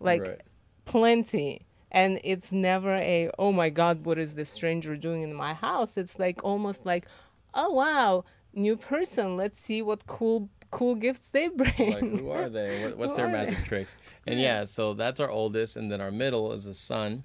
[0.00, 0.40] like Right.
[0.84, 5.54] plenty, and it's never a, "Oh my God, what is this stranger doing in my
[5.54, 7.06] house?" It's like almost like,
[7.54, 9.36] "Oh wow, new person.
[9.36, 12.82] Let's see what cool cool gifts they bring." like who are they?
[12.82, 13.94] What, what's Who their magic tricks?
[14.26, 17.24] And yeah, so that's our oldest, and then our middle is a son,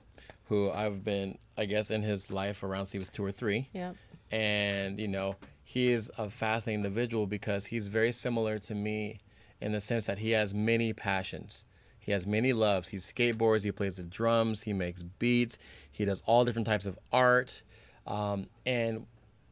[0.49, 3.69] who I've been, I guess, in his life around since he was two or three,
[3.73, 3.93] yeah,
[4.31, 9.19] and you know he is a fascinating individual because he's very similar to me
[9.59, 11.65] in the sense that he has many passions.
[11.99, 12.87] He has many loves.
[12.87, 15.57] He skateboards, he plays the drums, he makes beats,
[15.91, 17.63] he does all different types of art.
[18.05, 19.07] Um, and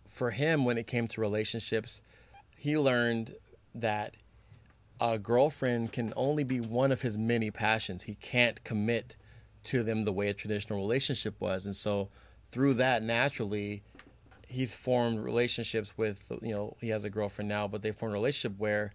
[0.08, 2.02] for him, when it came to relationships,
[2.56, 3.36] he learned
[3.74, 4.16] that
[5.02, 8.04] a girlfriend can only be one of his many passions.
[8.04, 9.18] He can't commit
[9.66, 11.66] to them the way a traditional relationship was.
[11.66, 12.10] And so
[12.52, 13.84] through that, naturally,
[14.48, 18.18] he's formed relationships with, you know, he has a girlfriend now, but they formed a
[18.18, 18.94] relationship where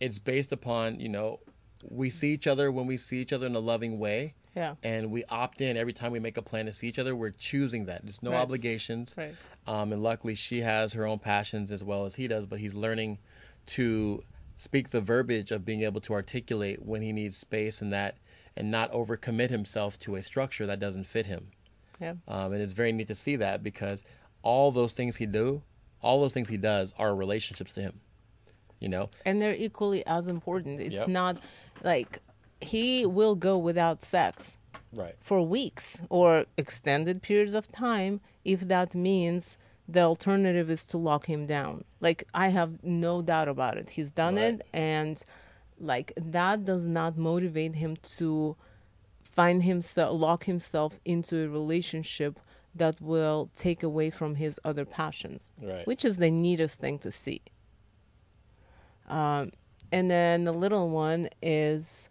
[0.00, 1.40] it's based upon, you know,
[1.88, 4.34] we see each other when we see each other in a loving way.
[4.56, 4.76] Yeah.
[4.82, 7.14] And we opt in every time we make a plan to see each other.
[7.14, 8.02] We're choosing that.
[8.04, 8.40] There's no Right.
[8.40, 9.14] obligations.
[9.16, 9.34] Right.
[9.66, 12.74] Um, and luckily, she has her own passions as well as he does, but he's
[12.74, 13.18] learning
[13.66, 14.22] to
[14.56, 18.16] speak the verbiage of being able to articulate when he needs space and that,
[18.56, 21.48] and not overcommit himself to a structure that doesn't fit him.
[22.00, 22.14] Yeah.
[22.28, 24.04] Um, and it's very neat to see that because
[24.42, 25.62] all those things he do,
[26.02, 28.00] all those things he does are relationships to him.
[28.80, 30.80] You know, and they're equally as important.
[30.80, 31.08] It's Yep.
[31.08, 31.38] not
[31.82, 32.18] like
[32.60, 34.58] he will go without sex
[34.92, 35.14] right?
[35.20, 39.56] for weeks or extended periods of time if that means
[39.88, 41.84] the alternative is to lock him down.
[42.00, 43.90] Like I have no doubt about it.
[43.90, 44.54] He's done Right.
[44.54, 45.22] it and
[45.78, 48.56] like that does not motivate him to
[49.22, 52.38] find himself lock himself into a relationship
[52.74, 55.86] that will take away from his other passions Right.
[55.86, 57.42] which is the neatest thing to see
[59.08, 59.52] um,
[59.92, 62.08] and then the little one is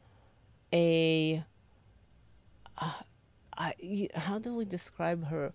[0.73, 1.43] a
[2.77, 2.91] uh,
[3.57, 5.53] I, how do we describe her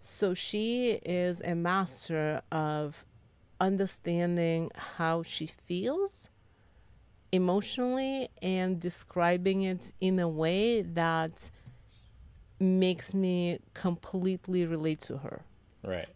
[0.00, 3.04] so she is a master of
[3.60, 6.28] understanding how she feels
[7.34, 11.50] emotionally and describing it in a way that
[12.60, 15.42] makes me completely relate to her.
[15.82, 16.08] Right.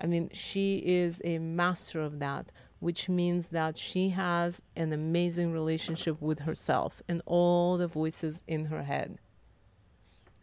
[0.00, 2.50] I mean, she is a master of that,
[2.80, 8.64] which means that she has an amazing relationship with herself and all the voices in
[8.64, 9.18] her head.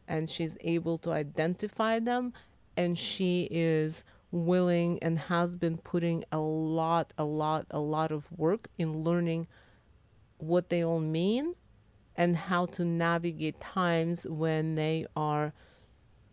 [0.07, 2.31] And she's able to identify them,
[2.77, 8.31] and she is willing and has been putting a lot, a lot, a lot of
[8.31, 9.47] work in learning
[10.39, 11.53] what they all mean
[12.15, 15.53] and how to navigate times when they are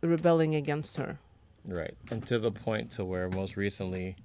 [0.01, 1.19] rebelling against her.
[1.65, 1.95] Right.
[2.11, 4.17] And to the point to where most recently,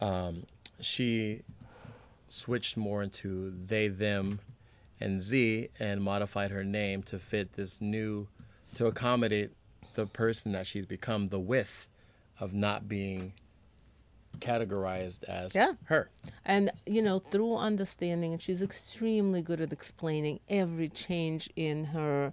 [0.00, 0.44] um,
[0.80, 1.42] she
[2.28, 4.40] switched more into they, them,
[5.00, 8.28] and Z and modified her name to fit this new,
[8.74, 9.52] to accommodate
[9.94, 11.88] the person that she's become, the width
[12.38, 13.32] of not being
[14.40, 15.74] categorized as Yeah.
[15.84, 16.10] her.
[16.44, 22.32] And, you know, through understanding, and she's extremely good at explaining every change in her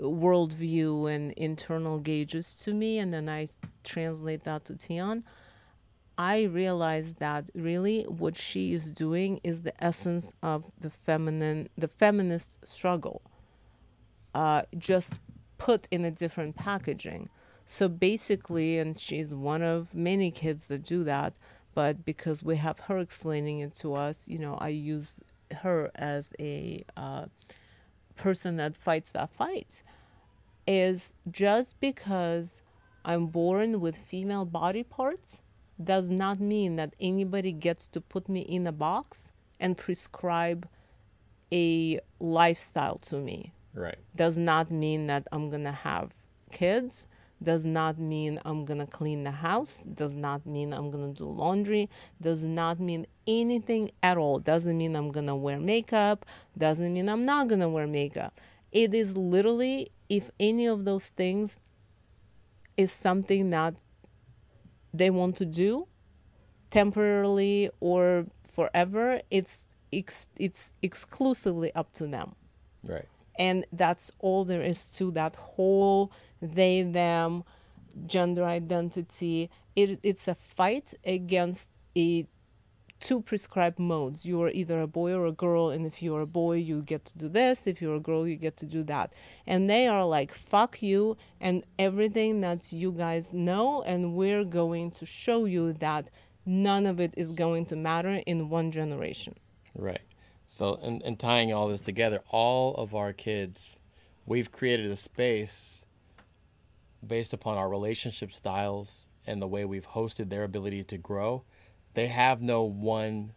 [0.00, 3.48] worldview and internal gauges to me, and then I
[3.84, 5.24] translate that to Tion.
[6.16, 11.88] I realize that really what she is doing is the essence of the feminine, the
[11.88, 13.22] feminist struggle,
[14.34, 15.20] uh, just
[15.58, 17.28] put in a different packaging.
[17.66, 21.32] So basically, and she's one of many kids that do that,
[21.74, 25.20] but because we have her explaining it to us, you know, I use
[25.62, 27.26] her as a uh,
[28.16, 29.82] person that fights that fight.
[30.66, 32.62] Is just because
[33.04, 35.42] I'm born with female body parts
[35.82, 39.30] does not mean that anybody gets to put me in a box
[39.60, 40.66] and prescribe
[41.52, 43.98] a lifestyle to me Right.
[44.16, 46.14] does not mean that I'm gonna have
[46.50, 47.06] kids,
[47.44, 51.88] does not mean I'm gonna clean the house, does not mean I'm gonna do laundry,
[52.20, 54.38] does not mean anything at all.
[54.38, 56.26] Doesn't mean I'm gonna wear makeup,
[56.58, 58.40] doesn't mean I'm not gonna wear makeup.
[58.72, 61.60] It is literally if any of those things
[62.76, 63.74] is something that
[64.92, 65.86] they want to do
[66.70, 72.34] temporarily or forever, it's ex- it's exclusively up to them
[72.82, 73.06] Right.
[73.38, 77.44] And that's all there is to that whole they them
[78.06, 79.50] gender identity.
[79.76, 82.26] It, it's a fight against a
[83.00, 84.24] two prescribed modes.
[84.24, 87.04] You are either a boy or a girl and if you're a boy you get
[87.06, 87.66] to do this.
[87.66, 89.12] If you're a girl you get to do that.
[89.46, 94.90] And they are like fuck you and everything that you guys know and we're going
[94.92, 96.08] to show you that
[96.46, 99.34] none of it is going to matter in one generation.
[99.74, 100.00] Right.
[100.46, 103.78] So, and, and tying all this together, all of our kids,
[104.26, 105.84] we've created a space
[107.06, 111.44] based upon our relationship styles and the way we've hosted their ability to grow.
[111.94, 113.32] They have no one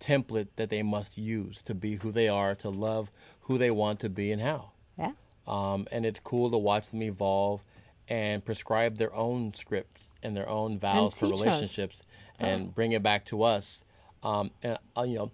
[0.00, 3.10] template that they must use to be who they are, to love
[3.42, 4.72] who they want to be, and how.
[4.98, 5.12] yeah
[5.46, 7.62] Um, and it's cool to watch them evolve
[8.08, 11.32] and prescribe their own scripts and their own vows for us.
[11.32, 12.02] relationships
[12.38, 13.84] and bring it back to us.
[14.22, 15.32] Um, and uh, you know,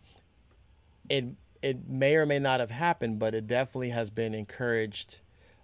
[1.08, 1.24] it
[1.62, 5.20] it may or may not have happened, but it definitely has been encouraged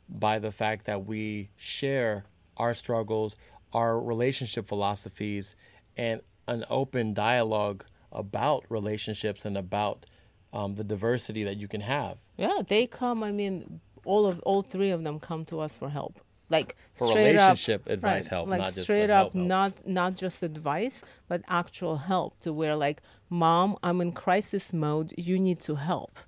[0.09, 2.25] by the fact that we share
[2.57, 3.37] our struggles,
[3.73, 5.57] our relationship philosophies,
[5.97, 10.07] and an open dialogue about relationships and about
[10.53, 12.19] um, the diversity that you can have.
[12.37, 13.23] Yeah, they come.
[13.23, 17.09] I mean, all of all three of them come to us for help, like For
[17.09, 19.47] straight relationship up, advice right, help, like not straight up, help, help.
[19.47, 22.41] not not just advice, but actual help.
[22.41, 25.13] To where like, mom, I'm in crisis mode.
[25.17, 26.19] You need to help.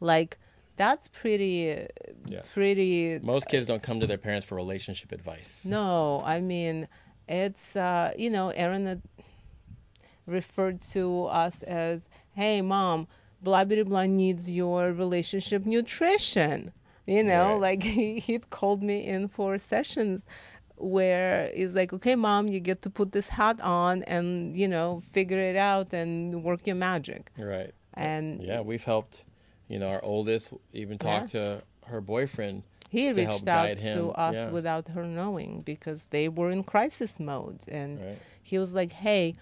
[0.00, 0.38] Like
[0.76, 1.86] that's pretty, uh,
[2.26, 2.42] Yeah.
[2.54, 3.18] pretty.
[3.22, 5.64] Most kids don't come to their parents for relationship advice.
[5.64, 6.88] No, I mean,
[7.28, 9.02] it's uh, you know, Aaron had
[10.26, 13.06] referred to us as, "Hey, mom,
[13.42, 16.72] blah blah blah needs your relationship nutrition."
[17.06, 17.60] You know, Right.
[17.60, 20.24] like he he'd called me in for sessions
[20.76, 25.02] where it's like, "Okay, mom, you get to put this hat on and you know
[25.12, 27.72] figure it out and work your magic." Right.
[27.94, 29.24] And Yeah, we've helped.
[29.68, 32.62] You know, our oldest even talked to her boyfriend.
[32.90, 33.96] he to help reached out guide him.
[33.98, 34.50] to us Yeah.
[34.50, 38.18] without her knowing because they were in crisis mode and Right.
[38.42, 39.34] he was like hey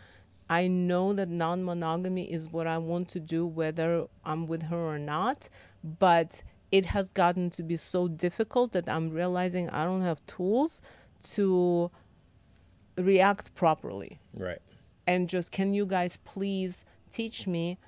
[0.49, 4.99] i know that non-monogamy is what i want to do whether i'm with her or
[5.01, 5.49] not
[5.83, 10.81] but it has gotten to be so difficult that i'm realizing i don't have tools
[11.23, 11.91] to
[12.97, 14.61] react properly Right.
[15.07, 17.79] and just can you guys please teach me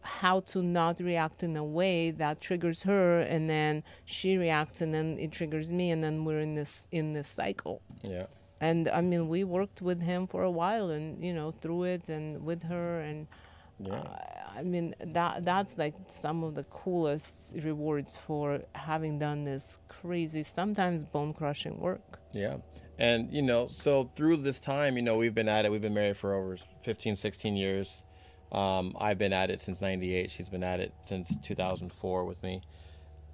[0.00, 4.92] how to not react in a way that triggers her and then she reacts and
[4.92, 8.26] then it triggers me and then we're in this in this cycle Yeah.
[8.60, 12.08] and i mean we worked with him for a while and you know through it
[12.08, 13.26] and with her and
[13.78, 13.94] Yeah.
[13.94, 19.78] uh, i mean that that's like some of the coolest rewards for having done this
[19.88, 22.56] crazy sometimes bone crushing work Yeah.
[22.98, 25.72] And, you know, so through this time, you know, we've been at it.
[25.72, 28.02] We've been married for over 15, 16 years.
[28.52, 30.30] Um, I've been at it since 98.
[30.30, 32.62] She's been at it since 2004 with me.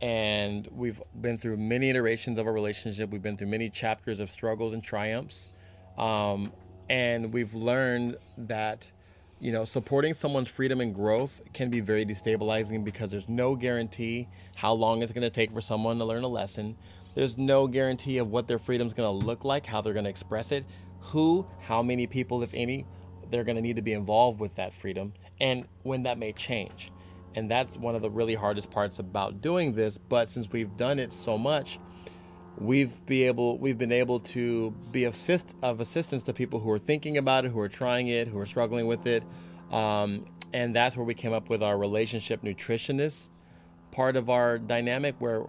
[0.01, 3.11] And we've been through many iterations of our relationship.
[3.11, 5.49] We've been through many chapters of struggles and triumphs.
[5.97, 6.53] Um,
[6.89, 8.91] and we've learned that,
[9.41, 14.29] you know, supporting someone's freedom and growth can be very destabilizing because there's no guarantee
[14.55, 16.77] how long it's going to take for someone to learn a lesson.
[17.19, 20.11] There's no guarantee of what their freedom's going to look like, how they're going to
[20.11, 20.65] express it,
[21.01, 22.87] who, how many people, if any,
[23.29, 26.93] they're going to need to be involved with that freedom, and when that may change.
[27.35, 29.99] And that's one of the really hardest parts about doing this.
[29.99, 31.81] But since we've done it so much,
[32.57, 36.71] we've be able we've been able to be of assist of assistance to people who
[36.71, 39.25] are thinking about it, who are trying it, who are struggling with it,
[39.73, 43.31] um, and that's where we came up with our relationship nutritionist
[43.91, 45.47] part of our dynamic, where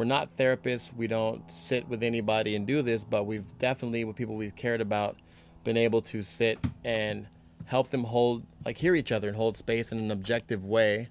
[0.00, 4.16] we're not therapists, we don't sit with anybody and do this, but we've definitely with
[4.16, 5.14] people we've cared about
[5.62, 7.26] been able to sit and
[7.66, 11.10] help them hold like hear each other and hold space in an objective way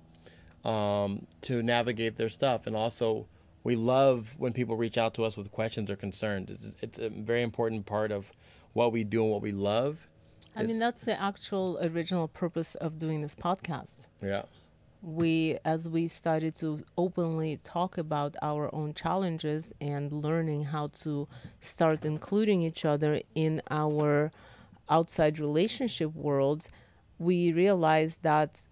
[0.66, 2.66] um, to navigate their stuff.
[2.66, 3.28] And also,
[3.64, 6.50] we love when people reach out to us with questions or concerns.
[6.50, 8.32] It's, it's a very important part of
[8.74, 10.08] what we do and what we love.
[10.56, 14.46] i mean that's the actual original purpose of doing this podcast Yeah.
[15.02, 21.28] We as we started to openly talk about our own challenges and learning how to
[21.62, 24.32] start including each other in our
[24.90, 26.70] outside relationship worlds
[27.18, 28.68] we realized that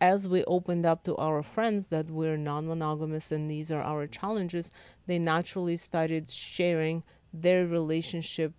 [0.00, 4.70] as we opened up to our friends that we're non-monogamous and these are our challenges
[5.06, 7.02] they naturally started sharing
[7.32, 8.52] their relationship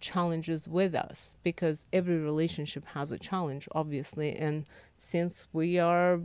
[0.00, 4.64] challenges with us because every relationship has a challenge obviously and
[4.94, 6.20] since we are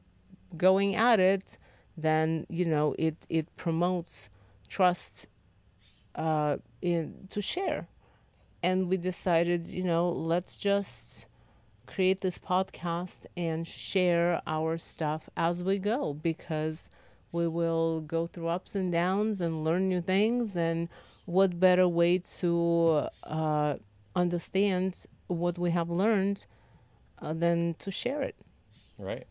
[0.55, 1.57] going at it
[1.97, 4.29] then you know it it promotes
[4.67, 5.27] trust
[6.15, 7.87] uh in to share.
[8.61, 11.27] And we decided you know let's just
[11.85, 16.89] create this podcast and share our stuff as we go because
[17.31, 20.87] we will go through ups and downs and learn new things and
[21.25, 23.75] what better way to uh,
[24.15, 26.45] understand what we have learned
[27.21, 28.35] uh, than to share it
[28.97, 29.27] Right.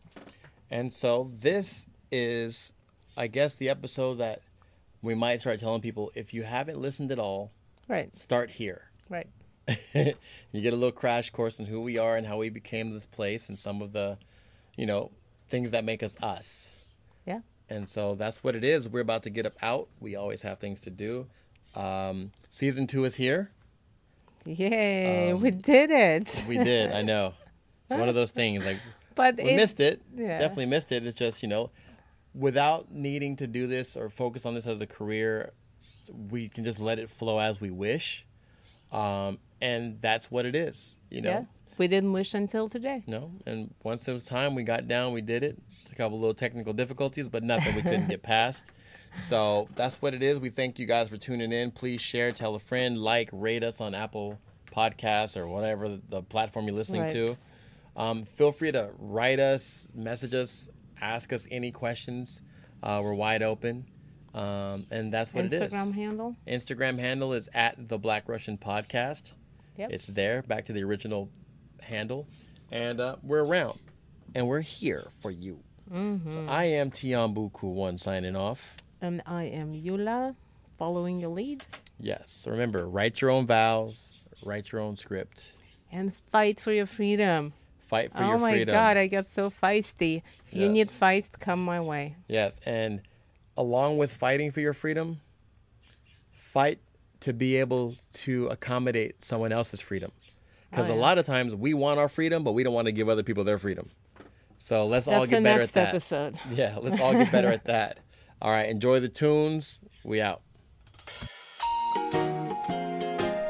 [0.69, 2.73] And so this is,
[3.17, 4.41] I guess, the episode that
[5.01, 7.51] we might start telling people if you haven't listened at all,
[7.87, 8.89] right start here.
[9.09, 9.27] right
[9.93, 13.05] you get a little crash course on who we are and how we became this
[13.05, 14.17] place and some of the,
[14.75, 15.11] you know,
[15.47, 16.75] things that make us us.
[17.25, 17.39] yeah
[17.69, 18.89] And so that's what it is.
[18.89, 19.87] We're about to get up out.
[19.99, 21.27] We always have things to do.
[21.75, 23.51] Um, season two is here.
[24.45, 26.91] yay we did it We did.
[26.91, 27.33] I know.
[27.83, 28.65] It's one of those things.
[28.65, 28.77] Like
[29.15, 30.01] but we missed it.
[30.15, 30.39] yeah.
[30.39, 31.05] Definitely missed it.
[31.05, 31.71] It's just you know,
[32.33, 35.51] without needing to do this or focus on this as a career,
[36.29, 38.25] we can just let it flow as we wish,
[38.91, 40.99] um, and that's what it is.
[41.09, 41.29] You know.
[41.29, 41.43] Yeah.
[41.79, 43.03] We didn't wish until today.
[43.07, 45.57] No, and once it was time, we got down, we did it.
[45.91, 48.65] a couple little technical difficulties, but nothing we couldn't get past.
[49.15, 50.39] So that's what it is.
[50.39, 51.71] We thank you guys for tuning in.
[51.71, 54.39] Please share, tell a friend, like, rate us on Apple
[54.75, 57.11] Podcasts or whatever the, platform you're listening Right.
[57.11, 57.35] to.
[57.95, 60.67] Um, feel free to write us, message us,
[60.99, 62.41] ask us any questions.
[62.81, 63.85] Uh, we're wide open.
[64.33, 65.71] Um, and that's what it is.
[65.71, 66.35] Instagram handle.
[66.47, 69.33] Instagram handle is at the Black Russian Podcast.
[69.77, 69.91] Yep.
[69.91, 71.29] It's there, back to the original
[71.81, 72.27] handle.
[72.71, 73.77] And uh, we're around.
[74.33, 75.59] And we're here for you.
[75.93, 76.31] Mm-hmm.
[76.31, 78.75] So I am Tiambuku One signing off.
[79.03, 80.33] And I am Yula,
[80.77, 81.67] following your lead.
[81.99, 82.47] Yes.
[82.49, 84.13] Remember, write your own vows,
[84.45, 85.51] write your own script,
[85.91, 87.51] And fight for your freedom.
[87.89, 88.69] fight for oh your freedom.
[88.69, 88.93] Oh my.
[88.93, 90.21] God, I get so feisty.
[90.47, 92.15] If you need feist, come my way.
[92.29, 93.01] Yes, and
[93.57, 95.19] along with fighting for your freedom,
[96.31, 96.79] fight
[97.19, 100.13] to be able to accommodate someone else's freedom.
[100.69, 102.93] Because Oh, a lot of times we want our freedom, but we don't want to
[102.93, 103.89] give other people their freedom.
[104.57, 105.89] So let's all get better at that.
[105.89, 106.39] episode.
[106.49, 107.99] Yeah, let's all get better at that.
[108.43, 109.79] All right, enjoy the tunes.
[110.03, 110.41] We out.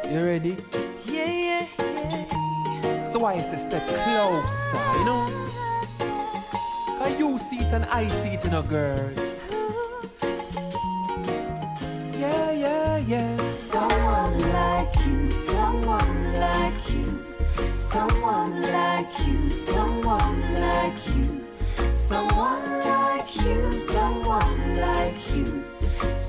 [0.05, 0.55] You ready?
[1.03, 3.03] Yeah, yeah, yeah.
[3.03, 4.03] So I say step closer,
[4.99, 5.49] you know?
[6.99, 9.09] Cause you see it and I see it in a girl.
[12.15, 13.37] Yeah, yeah, yeah.
[13.49, 17.25] Someone like you, someone like you,
[17.73, 20.52] someone like you, someone like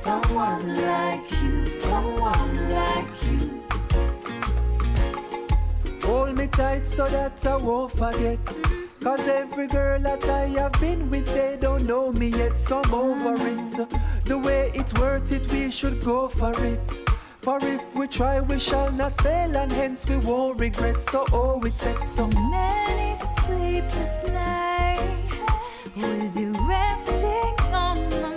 [0.04, 3.62] someone like you, someone like you.
[6.02, 8.38] Hold me tight so that I won't forget.
[9.02, 12.92] Cause every girl that I have been with, they don't know me yet, so I'm
[12.92, 13.88] over it.
[14.26, 16.84] The way it's worth it, we should go for it.
[17.40, 21.00] For if we try, we shall not fail, and hence we won't regret.
[21.00, 25.00] So, oh, it takes So many sleepless nights
[25.96, 28.33] with you resting on my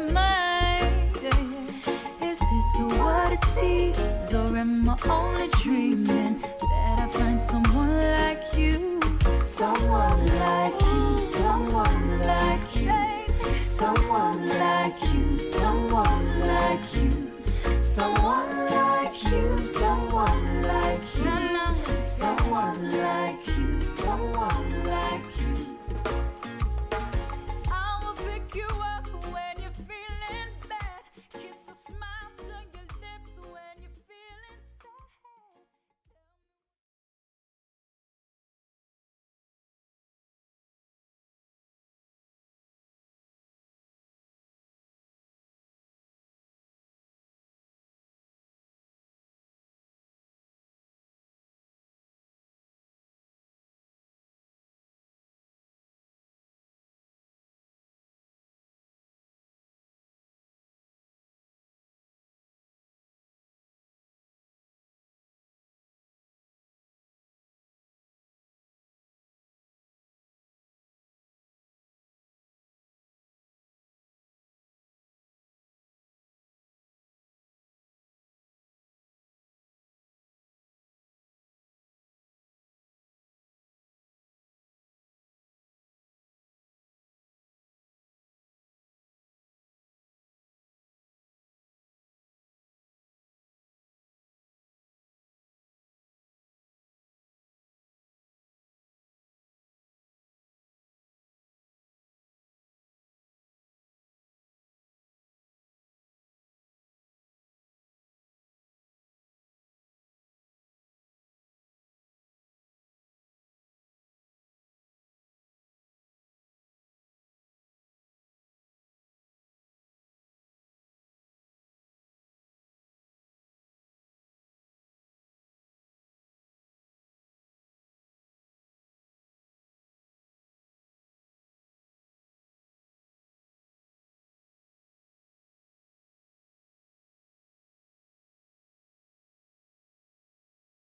[3.41, 8.99] this what it seems, or am I only dreaming that I find someone like you?
[9.39, 19.57] Someone like you, someone like you, someone like you, someone like you, someone like you,
[19.59, 25.76] someone like you, someone like you, someone like you.